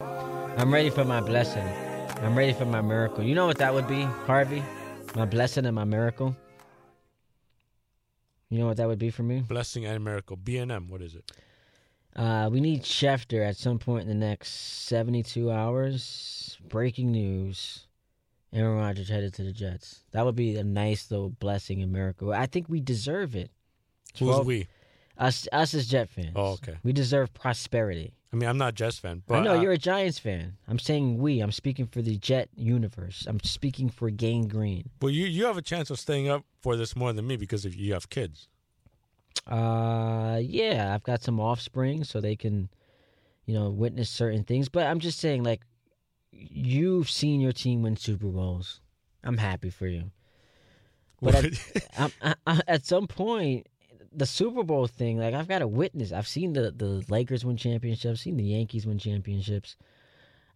I'm 0.00 0.72
ready 0.72 0.90
for 0.90 1.04
my 1.04 1.20
blessing. 1.20 1.66
I'm 2.22 2.36
ready 2.36 2.52
for 2.52 2.64
my 2.64 2.80
miracle. 2.80 3.22
You 3.22 3.34
know 3.34 3.46
what 3.46 3.58
that 3.58 3.72
would 3.72 3.86
be, 3.88 4.02
Harvey? 4.02 4.62
My 5.14 5.24
blessing 5.24 5.66
and 5.66 5.74
my 5.74 5.84
miracle. 5.84 6.36
You 8.48 8.58
know 8.58 8.66
what 8.66 8.76
that 8.76 8.86
would 8.86 8.98
be 8.98 9.10
for 9.10 9.22
me? 9.22 9.40
Blessing 9.40 9.84
and 9.86 10.04
miracle. 10.04 10.36
B&M, 10.36 10.88
what 10.88 11.02
is 11.02 11.14
it? 11.14 11.30
Uh, 12.14 12.48
we 12.50 12.60
need 12.60 12.82
Schefter 12.82 13.46
at 13.46 13.56
some 13.56 13.78
point 13.78 14.02
in 14.02 14.08
the 14.08 14.26
next 14.26 14.86
72 14.86 15.50
hours. 15.50 16.56
Breaking 16.68 17.12
news. 17.12 17.86
Aaron 18.52 18.78
Rodgers 18.78 19.08
headed 19.08 19.34
to 19.34 19.42
the 19.42 19.52
Jets. 19.52 20.00
That 20.12 20.24
would 20.24 20.36
be 20.36 20.56
a 20.56 20.64
nice 20.64 21.10
little 21.10 21.30
blessing 21.30 21.82
and 21.82 21.92
miracle. 21.92 22.32
I 22.32 22.46
think 22.46 22.68
we 22.68 22.80
deserve 22.80 23.34
it. 23.36 23.50
Who's 24.18 24.28
Twelve- 24.28 24.46
we? 24.46 24.68
Us, 25.18 25.48
us 25.50 25.72
as 25.74 25.88
Jet 25.88 26.08
fans. 26.10 26.32
Oh, 26.36 26.52
okay. 26.52 26.76
We 26.82 26.92
deserve 26.92 27.32
prosperity. 27.32 28.12
I 28.32 28.36
mean, 28.36 28.48
I'm 28.48 28.58
not 28.58 28.70
a 28.70 28.72
Jets 28.72 28.98
fan, 28.98 29.22
but 29.26 29.36
I 29.36 29.40
know 29.42 29.56
uh, 29.56 29.60
you're 29.60 29.72
a 29.72 29.78
Giants 29.78 30.18
fan. 30.18 30.56
I'm 30.68 30.78
saying 30.78 31.18
we. 31.18 31.40
I'm 31.40 31.52
speaking 31.52 31.86
for 31.86 32.02
the 32.02 32.16
Jet 32.18 32.48
universe. 32.56 33.24
I'm 33.28 33.40
speaking 33.40 33.88
for 33.88 34.10
Gang 34.10 34.48
Green. 34.48 34.90
Well, 35.00 35.10
you 35.10 35.26
you 35.26 35.46
have 35.46 35.56
a 35.56 35.62
chance 35.62 35.90
of 35.90 35.98
staying 35.98 36.28
up 36.28 36.44
for 36.60 36.76
this 36.76 36.96
more 36.96 37.12
than 37.12 37.26
me 37.26 37.36
because 37.36 37.64
if 37.64 37.76
you 37.76 37.92
have 37.92 38.10
kids. 38.10 38.48
Uh, 39.46 40.40
yeah, 40.42 40.92
I've 40.92 41.04
got 41.04 41.22
some 41.22 41.38
offspring, 41.38 42.02
so 42.02 42.20
they 42.20 42.34
can, 42.34 42.68
you 43.44 43.54
know, 43.54 43.70
witness 43.70 44.10
certain 44.10 44.42
things. 44.42 44.68
But 44.68 44.86
I'm 44.86 44.98
just 44.98 45.20
saying, 45.20 45.44
like, 45.44 45.62
you've 46.32 47.08
seen 47.08 47.40
your 47.40 47.52
team 47.52 47.82
win 47.82 47.96
Super 47.96 48.26
Bowls. 48.26 48.80
I'm 49.22 49.38
happy 49.38 49.70
for 49.70 49.86
you. 49.86 50.10
But 51.22 51.34
at, 51.36 52.10
I, 52.20 52.34
I, 52.46 52.60
at 52.66 52.86
some 52.86 53.06
point, 53.06 53.68
the 54.16 54.26
Super 54.26 54.62
Bowl 54.62 54.86
thing, 54.86 55.18
like, 55.18 55.34
I've 55.34 55.46
got 55.48 55.58
to 55.60 55.68
witness. 55.68 56.10
I've 56.12 56.26
seen 56.28 56.52
the 56.54 56.70
the 56.70 57.04
Lakers 57.08 57.44
win 57.44 57.56
championships. 57.56 58.22
Seen 58.22 58.36
the 58.36 58.44
Yankees 58.44 58.86
win 58.86 58.98
championships. 58.98 59.76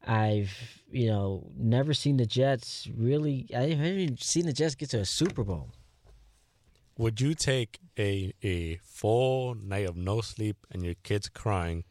I've, 0.06 0.50
you 0.90 1.08
know, 1.08 1.46
never 1.56 1.92
seen 1.92 2.16
the 2.16 2.24
Jets 2.26 2.88
really. 2.96 3.46
I 3.54 3.60
haven't 3.74 3.98
even 3.98 4.16
seen 4.16 4.46
the 4.46 4.52
Jets 4.52 4.74
get 4.74 4.90
to 4.90 5.00
a 5.00 5.04
Super 5.04 5.44
Bowl. 5.44 5.68
Would 6.96 7.20
you 7.20 7.34
take 7.34 7.78
a 7.98 8.32
a 8.42 8.76
full 8.82 9.54
night 9.54 9.86
of 9.86 9.96
no 9.96 10.20
sleep 10.22 10.56
and 10.70 10.82
your 10.84 10.94
kids 11.02 11.28
crying 11.28 11.84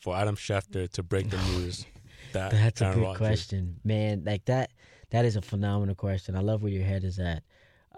for 0.00 0.16
Adam 0.16 0.36
Schefter 0.36 0.90
to 0.92 1.02
break 1.02 1.30
the 1.30 1.36
news 1.52 1.84
that 2.32 2.52
That's 2.52 2.80
a 2.80 2.92
good 2.94 3.02
Rodgers- 3.02 3.18
question, 3.18 3.76
man. 3.84 4.22
Like 4.24 4.46
that. 4.46 4.70
That 5.10 5.26
is 5.26 5.36
a 5.36 5.42
phenomenal 5.42 5.94
question. 5.94 6.34
I 6.36 6.40
love 6.40 6.62
where 6.62 6.72
your 6.72 6.84
head 6.84 7.04
is 7.04 7.18
at. 7.18 7.42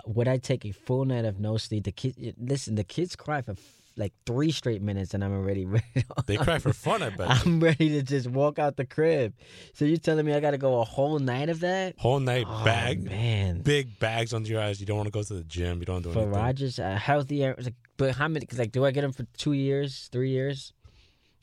Would 0.07 0.29
I 0.29 0.39
take 0.39 0.65
a 0.65 0.73
full 0.73 1.05
night 1.05 1.25
of 1.25 1.39
no 1.41 1.57
sleep? 1.57 1.85
The 1.85 1.93
kid, 1.93 2.35
listen. 2.39 2.75
The 2.75 2.85
kids 2.85 3.17
cry 3.17 3.43
for 3.43 3.53
f- 3.53 3.59
like 3.97 4.13
three 4.27 4.51
straight 4.51 4.83
minutes, 4.83 5.15
and 5.15 5.23
I'm 5.25 5.33
already 5.33 5.65
ready. 5.77 5.85
They 6.27 6.37
cry 6.37 6.59
for 6.59 6.73
fun, 6.73 7.03
I 7.03 7.11
bet. 7.11 7.31
I'm 7.31 7.61
ready 7.61 7.91
to 7.91 8.03
just 8.03 8.27
walk 8.29 8.59
out 8.59 8.77
the 8.77 8.85
crib. 8.85 9.35
So 9.73 9.85
you're 9.85 9.99
telling 9.99 10.27
me 10.27 10.35
I 10.35 10.41
got 10.41 10.51
to 10.51 10.59
go 10.59 10.81
a 10.81 10.85
whole 10.85 11.19
night 11.21 11.49
of 11.49 11.61
that? 11.61 11.95
Whole 11.99 12.19
night 12.21 12.45
Oh, 12.49 12.65
bag, 12.65 13.05
man. 13.05 13.61
big 13.63 13.99
bags 14.01 14.35
under 14.35 14.49
your 14.51 14.61
eyes. 14.61 14.81
You 14.81 14.87
don't 14.87 14.97
want 14.97 15.07
to 15.07 15.13
go 15.13 15.23
to 15.23 15.35
the 15.35 15.45
gym. 15.45 15.79
You 15.79 15.87
don't 15.87 16.03
do 16.03 16.09
anything. 16.11 16.23
For 16.25 16.29
anything. 16.29 16.43
Rodgers, 16.45 16.79
a 16.81 16.85
uh, 16.87 16.97
healthy. 16.99 17.41
Like, 17.47 17.75
but 17.97 18.15
how 18.17 18.27
many? 18.29 18.47
Like, 18.57 18.73
do 18.73 18.85
I 18.85 18.91
get 18.91 19.05
him 19.05 19.13
for 19.13 19.25
two 19.37 19.53
years, 19.53 20.09
three 20.11 20.31
years, 20.31 20.73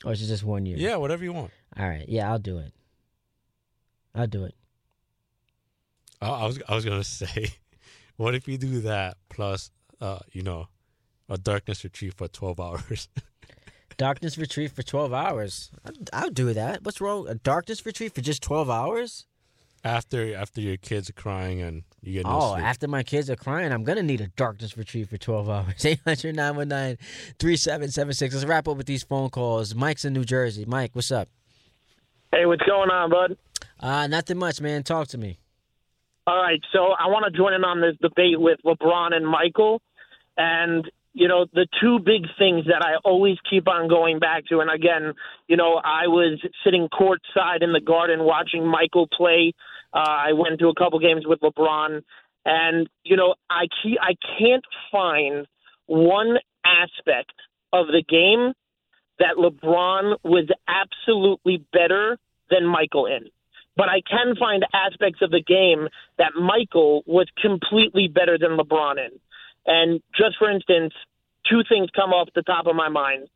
or 0.04 0.12
is 0.12 0.22
it 0.22 0.26
just 0.26 0.44
one 0.44 0.66
year? 0.66 0.76
Yeah, 0.78 0.96
whatever 0.96 1.24
you 1.24 1.32
want. 1.32 1.50
All 1.78 1.88
right. 1.88 2.04
Yeah, 2.06 2.30
I'll 2.30 2.38
do 2.38 2.58
it. 2.58 2.72
I'll 4.14 4.26
do 4.26 4.44
it. 4.44 4.54
I, 6.20 6.28
I 6.28 6.46
was 6.46 6.60
I 6.68 6.74
was 6.74 6.84
gonna 6.84 7.02
say, 7.22 7.48
what 8.22 8.34
if 8.34 8.46
you 8.48 8.56
do 8.58 8.80
that 8.82 9.16
plus, 9.28 9.70
uh, 10.00 10.20
you 10.32 10.42
know, 10.42 10.68
a 11.28 11.36
darkness 11.36 11.84
retreat 11.84 12.14
for 12.14 12.28
twelve 12.28 12.60
hours? 12.60 13.08
Darkness 13.98 14.38
retreat 14.38 14.72
for 14.72 14.82
12 14.82 15.12
hours. 15.12 15.70
I'll, 15.84 15.92
I'll 16.14 16.30
do 16.30 16.54
that. 16.54 16.82
What's 16.82 16.98
wrong? 16.98 17.28
A 17.28 17.34
darkness 17.34 17.84
retreat 17.84 18.14
for 18.14 18.22
just 18.22 18.42
12 18.42 18.70
hours? 18.70 19.26
after 19.84 20.34
after 20.34 20.60
your 20.60 20.76
kids 20.76 21.10
are 21.10 21.14
crying 21.14 21.60
and 21.60 21.82
you 22.00 22.14
get 22.14 22.26
no 22.26 22.38
oh, 22.38 22.54
sleep. 22.54 22.64
after 22.64 22.88
my 22.88 23.02
kids 23.02 23.28
are 23.28 23.36
crying, 23.36 23.72
I'm 23.72 23.84
going 23.84 23.96
to 23.96 24.02
need 24.02 24.20
a 24.20 24.28
darkness 24.28 24.76
retreat 24.76 25.08
for 25.08 25.18
12 25.18 25.48
hours. 25.48 25.84
800 25.84 26.36
919 26.36 26.96
3776. 27.38 28.34
Let's 28.34 28.46
wrap 28.46 28.68
up 28.68 28.76
with 28.76 28.86
these 28.86 29.02
phone 29.02 29.30
calls. 29.30 29.74
Mike's 29.74 30.04
in 30.04 30.12
New 30.12 30.24
Jersey. 30.24 30.64
Mike, 30.64 30.90
what's 30.94 31.10
up? 31.10 31.28
Hey, 32.32 32.46
what's 32.46 32.62
going 32.62 32.90
on, 32.90 33.10
bud? 33.10 33.36
Uh, 33.78 34.06
nothing 34.06 34.38
much, 34.38 34.60
man. 34.60 34.82
Talk 34.82 35.08
to 35.08 35.18
me. 35.18 35.38
All 36.26 36.40
right, 36.40 36.60
so 36.72 36.92
I 36.98 37.08
want 37.08 37.24
to 37.30 37.36
join 37.36 37.52
in 37.52 37.64
on 37.64 37.80
this 37.80 37.96
debate 38.00 38.40
with 38.40 38.60
LeBron 38.64 39.12
and 39.12 39.26
Michael. 39.26 39.82
And, 40.36 40.88
you 41.12 41.28
know, 41.28 41.46
the 41.52 41.66
two 41.80 41.98
big 41.98 42.22
things 42.38 42.66
that 42.66 42.82
I 42.84 42.96
always 43.04 43.36
keep 43.50 43.68
on 43.68 43.88
going 43.88 44.18
back 44.20 44.46
to, 44.46 44.60
and 44.60 44.70
again, 44.70 45.14
you 45.48 45.56
know, 45.56 45.80
I 45.82 46.06
was 46.06 46.40
sitting 46.64 46.88
courtside 46.88 47.62
in 47.62 47.72
the 47.72 47.80
garden 47.80 48.24
watching 48.24 48.66
Michael 48.66 49.08
play 49.08 49.52
Uh, 49.92 49.98
I 50.00 50.32
went 50.32 50.58
to 50.60 50.68
a 50.68 50.74
couple 50.74 50.98
games 51.00 51.24
with 51.26 51.40
LeBron, 51.40 52.02
and 52.44 52.88
you 53.04 53.16
know, 53.16 53.34
I 53.50 53.66
ke- 53.66 54.00
I 54.00 54.14
can't 54.38 54.64
find 54.90 55.46
one 55.86 56.38
aspect 56.64 57.32
of 57.72 57.86
the 57.88 58.02
game 58.08 58.54
that 59.18 59.36
LeBron 59.36 60.16
was 60.24 60.48
absolutely 60.66 61.64
better 61.72 62.18
than 62.50 62.66
Michael 62.66 63.06
in. 63.06 63.28
But 63.76 63.88
I 63.88 64.02
can 64.08 64.36
find 64.36 64.64
aspects 64.72 65.22
of 65.22 65.30
the 65.30 65.42
game 65.42 65.88
that 66.18 66.32
Michael 66.38 67.02
was 67.06 67.26
completely 67.40 68.08
better 68.08 68.36
than 68.38 68.58
LeBron 68.58 68.98
in. 68.98 69.18
And 69.66 70.00
just 70.16 70.36
for 70.38 70.50
instance, 70.50 70.92
two 71.48 71.62
things 71.68 71.88
come 71.94 72.10
off 72.10 72.28
the 72.34 72.42
top 72.42 72.66
of 72.66 72.76
my 72.76 72.88
mind. 72.88 73.28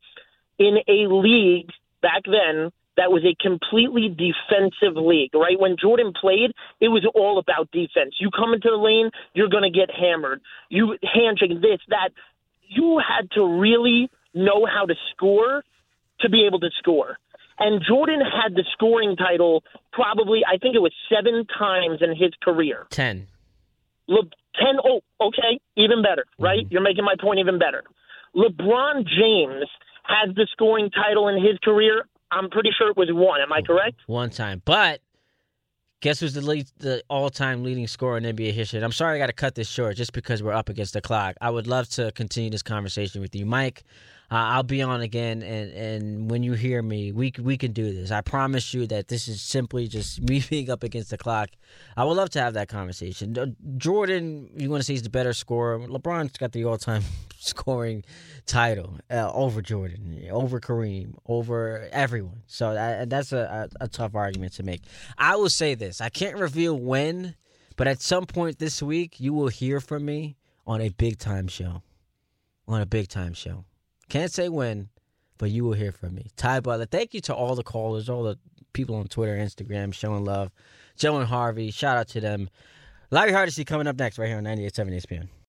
In 0.59 0.79
a 0.89 1.07
league 1.09 1.71
back 2.03 2.23
then 2.25 2.73
that 2.97 3.13
was 3.13 3.23
a 3.25 3.37
completely 3.43 4.09
defensive 4.09 4.97
league, 4.97 5.35
right? 5.35 5.61
When 5.61 5.77
Jordan 5.81 6.13
played, 6.19 6.53
it 6.81 6.89
was 6.89 7.07
all 7.15 7.39
about 7.39 7.71
defense. 7.71 8.17
You 8.19 8.31
come 8.31 8.55
into 8.55 8.71
the 8.71 8.77
lane, 8.77 9.11
you're 9.35 9.51
going 9.51 9.71
to 9.71 9.79
get 9.79 9.91
hammered. 9.95 10.41
You 10.71 10.97
handshake 11.03 11.61
this, 11.61 11.81
that. 11.89 12.11
You 12.69 12.99
had 12.99 13.31
to 13.33 13.45
really 13.61 14.11
know 14.35 14.67
how 14.67 14.87
to 14.87 14.95
score 15.13 15.63
to 16.21 16.31
be 16.31 16.47
able 16.47 16.61
to 16.61 16.71
score. 16.79 17.19
And 17.59 17.83
Jordan 17.87 18.21
had 18.21 18.55
the 18.55 18.65
scoring 18.73 19.17
title 19.17 19.63
probably, 19.97 20.43
I 20.47 20.59
think 20.59 20.77
it 20.77 20.83
was 20.83 20.93
seven 21.09 21.47
times 21.59 21.99
in 22.03 22.11
his 22.11 22.33
career. 22.43 22.87
Ten. 22.91 23.27
Le- 24.09 24.31
10 24.59 24.77
oh 24.85 25.01
okay 25.21 25.59
even 25.77 26.03
better 26.03 26.25
right 26.39 26.61
mm-hmm. 26.61 26.73
you're 26.73 26.83
making 26.83 27.05
my 27.05 27.15
point 27.21 27.39
even 27.39 27.59
better 27.59 27.83
lebron 28.35 29.05
james 29.05 29.67
has 30.05 30.35
the 30.35 30.47
scoring 30.53 30.91
title 30.91 31.29
in 31.29 31.37
his 31.37 31.59
career 31.63 32.05
i'm 32.31 32.49
pretty 32.49 32.71
sure 32.77 32.91
it 32.91 32.97
was 32.97 33.09
one 33.11 33.41
am 33.41 33.53
i 33.53 33.61
correct 33.61 33.97
One 34.07 34.31
time. 34.31 34.63
But 34.65 35.01
guess 36.01 36.21
who's 36.21 36.35
the 36.35 36.41
lead, 36.41 36.69
the 36.79 37.03
all-time 37.09 37.65
leading 37.65 37.87
scorer 37.87 38.19
in 38.19 38.25
NBA 38.25 38.53
history? 38.53 38.79
And 38.79 38.85
I'm 38.85 38.93
sorry 38.93 39.17
I 39.17 39.19
got 39.19 39.27
to 39.27 39.33
cut 39.33 39.55
this 39.55 39.69
short 39.69 39.97
just 39.97 40.13
because 40.13 40.43
we're 40.43 40.53
up 40.53 40.69
against 40.69 40.93
the 40.93 41.01
clock. 41.01 41.37
I 41.41 41.51
would 41.51 41.67
love 41.67 41.89
to 41.91 42.13
continue 42.13 42.51
this 42.51 42.63
conversation 42.63 43.21
with 43.21 43.35
you, 43.35 43.47
Mike. 43.47 43.83
Uh, 44.29 44.35
I'll 44.35 44.65
be 44.65 44.83
on 44.83 45.03
again, 45.03 45.41
and, 45.43 45.73
and 45.73 46.31
when 46.31 46.43
you 46.43 46.55
hear 46.55 46.83
me, 46.83 47.13
we 47.13 47.33
we 47.39 47.57
can 47.57 47.73
do 47.73 47.93
this. 47.93 48.11
I 48.11 48.23
promise 48.23 48.75
you 48.75 48.87
that 48.89 49.07
this 49.07 49.29
is 49.29 49.41
simply 49.41 49.87
just 49.87 50.21
me 50.29 50.43
being 50.51 50.69
up 50.69 50.83
against 50.83 51.11
the 51.11 51.19
clock. 51.19 51.51
I 51.97 52.05
would 52.05 52.17
love 52.17 52.31
to 52.31 52.41
have 52.41 52.55
that 52.55 52.69
conversation. 52.69 53.39
Uh, 53.39 53.47
Jordan, 53.77 54.51
you 54.57 54.69
want 54.69 54.81
to 54.81 54.85
say 54.85 54.95
he's 54.95 55.03
the 55.03 55.11
better 55.11 55.33
scorer? 55.33 55.79
LeBron's 55.79 56.37
got 56.39 56.51
the 56.51 56.65
all-time 56.65 57.03
scoring 57.39 58.05
title 58.47 58.99
uh, 59.11 59.31
over 59.33 59.63
Jordan, 59.63 60.27
over 60.31 60.59
Kareem, 60.59 61.15
over 61.27 61.89
everyone. 61.93 62.43
So 62.49 62.75
that, 62.75 63.09
that's 63.09 63.33
a, 63.33 63.71
a, 63.81 63.85
a 63.85 63.89
tough 63.89 64.17
argument 64.17 64.55
to 64.55 64.65
make. 64.65 64.83
I 65.17 65.37
will 65.37 65.51
say 65.51 65.77
this: 65.77 66.01
I 66.01 66.09
can't 66.09 66.37
reveal 66.37 66.77
when, 66.77 67.37
but 67.77 67.87
at 67.87 68.03
some 68.03 68.27
point 68.27 68.59
this 68.59 68.83
week, 68.83 69.21
you 69.21 69.33
will 69.33 69.49
hear 69.49 69.81
from 69.81 70.05
me 70.05 70.37
on 70.67 70.81
a 70.81 70.89
big 70.89 71.19
time 71.19 71.47
show. 71.47 71.83
On 72.67 72.81
a 72.81 72.87
big 72.87 73.07
time 73.07 73.33
show. 73.33 73.65
Can't 74.09 74.33
say 74.33 74.49
when, 74.49 74.89
but 75.39 75.51
you 75.51 75.65
will 75.65 75.73
hear 75.73 75.93
from 75.93 76.15
me. 76.15 76.31
Ty 76.37 76.61
Butler, 76.61 76.87
thank 76.87 77.15
you 77.15 77.21
to 77.23 77.35
all 77.35 77.55
the 77.55 77.63
callers, 77.63 78.09
all 78.09 78.23
the 78.23 78.39
people 78.73 78.97
on 78.97 79.09
Twitter, 79.09 79.37
Instagram 79.37 79.93
showing 79.93 80.25
love. 80.25 80.51
Joe 80.97 81.17
and 81.17 81.27
Harvey, 81.27 81.71
shout 81.71 81.97
out 81.97 82.09
to 82.09 82.21
them. 82.21 82.49
Larry 83.11 83.33
Hardesty 83.33 83.65
coming 83.65 83.87
up 83.87 83.97
next 83.97 84.19
right 84.19 84.29
here 84.29 84.39
on 84.39 84.45
98.7 84.45 84.95
ESPN. 84.95 85.29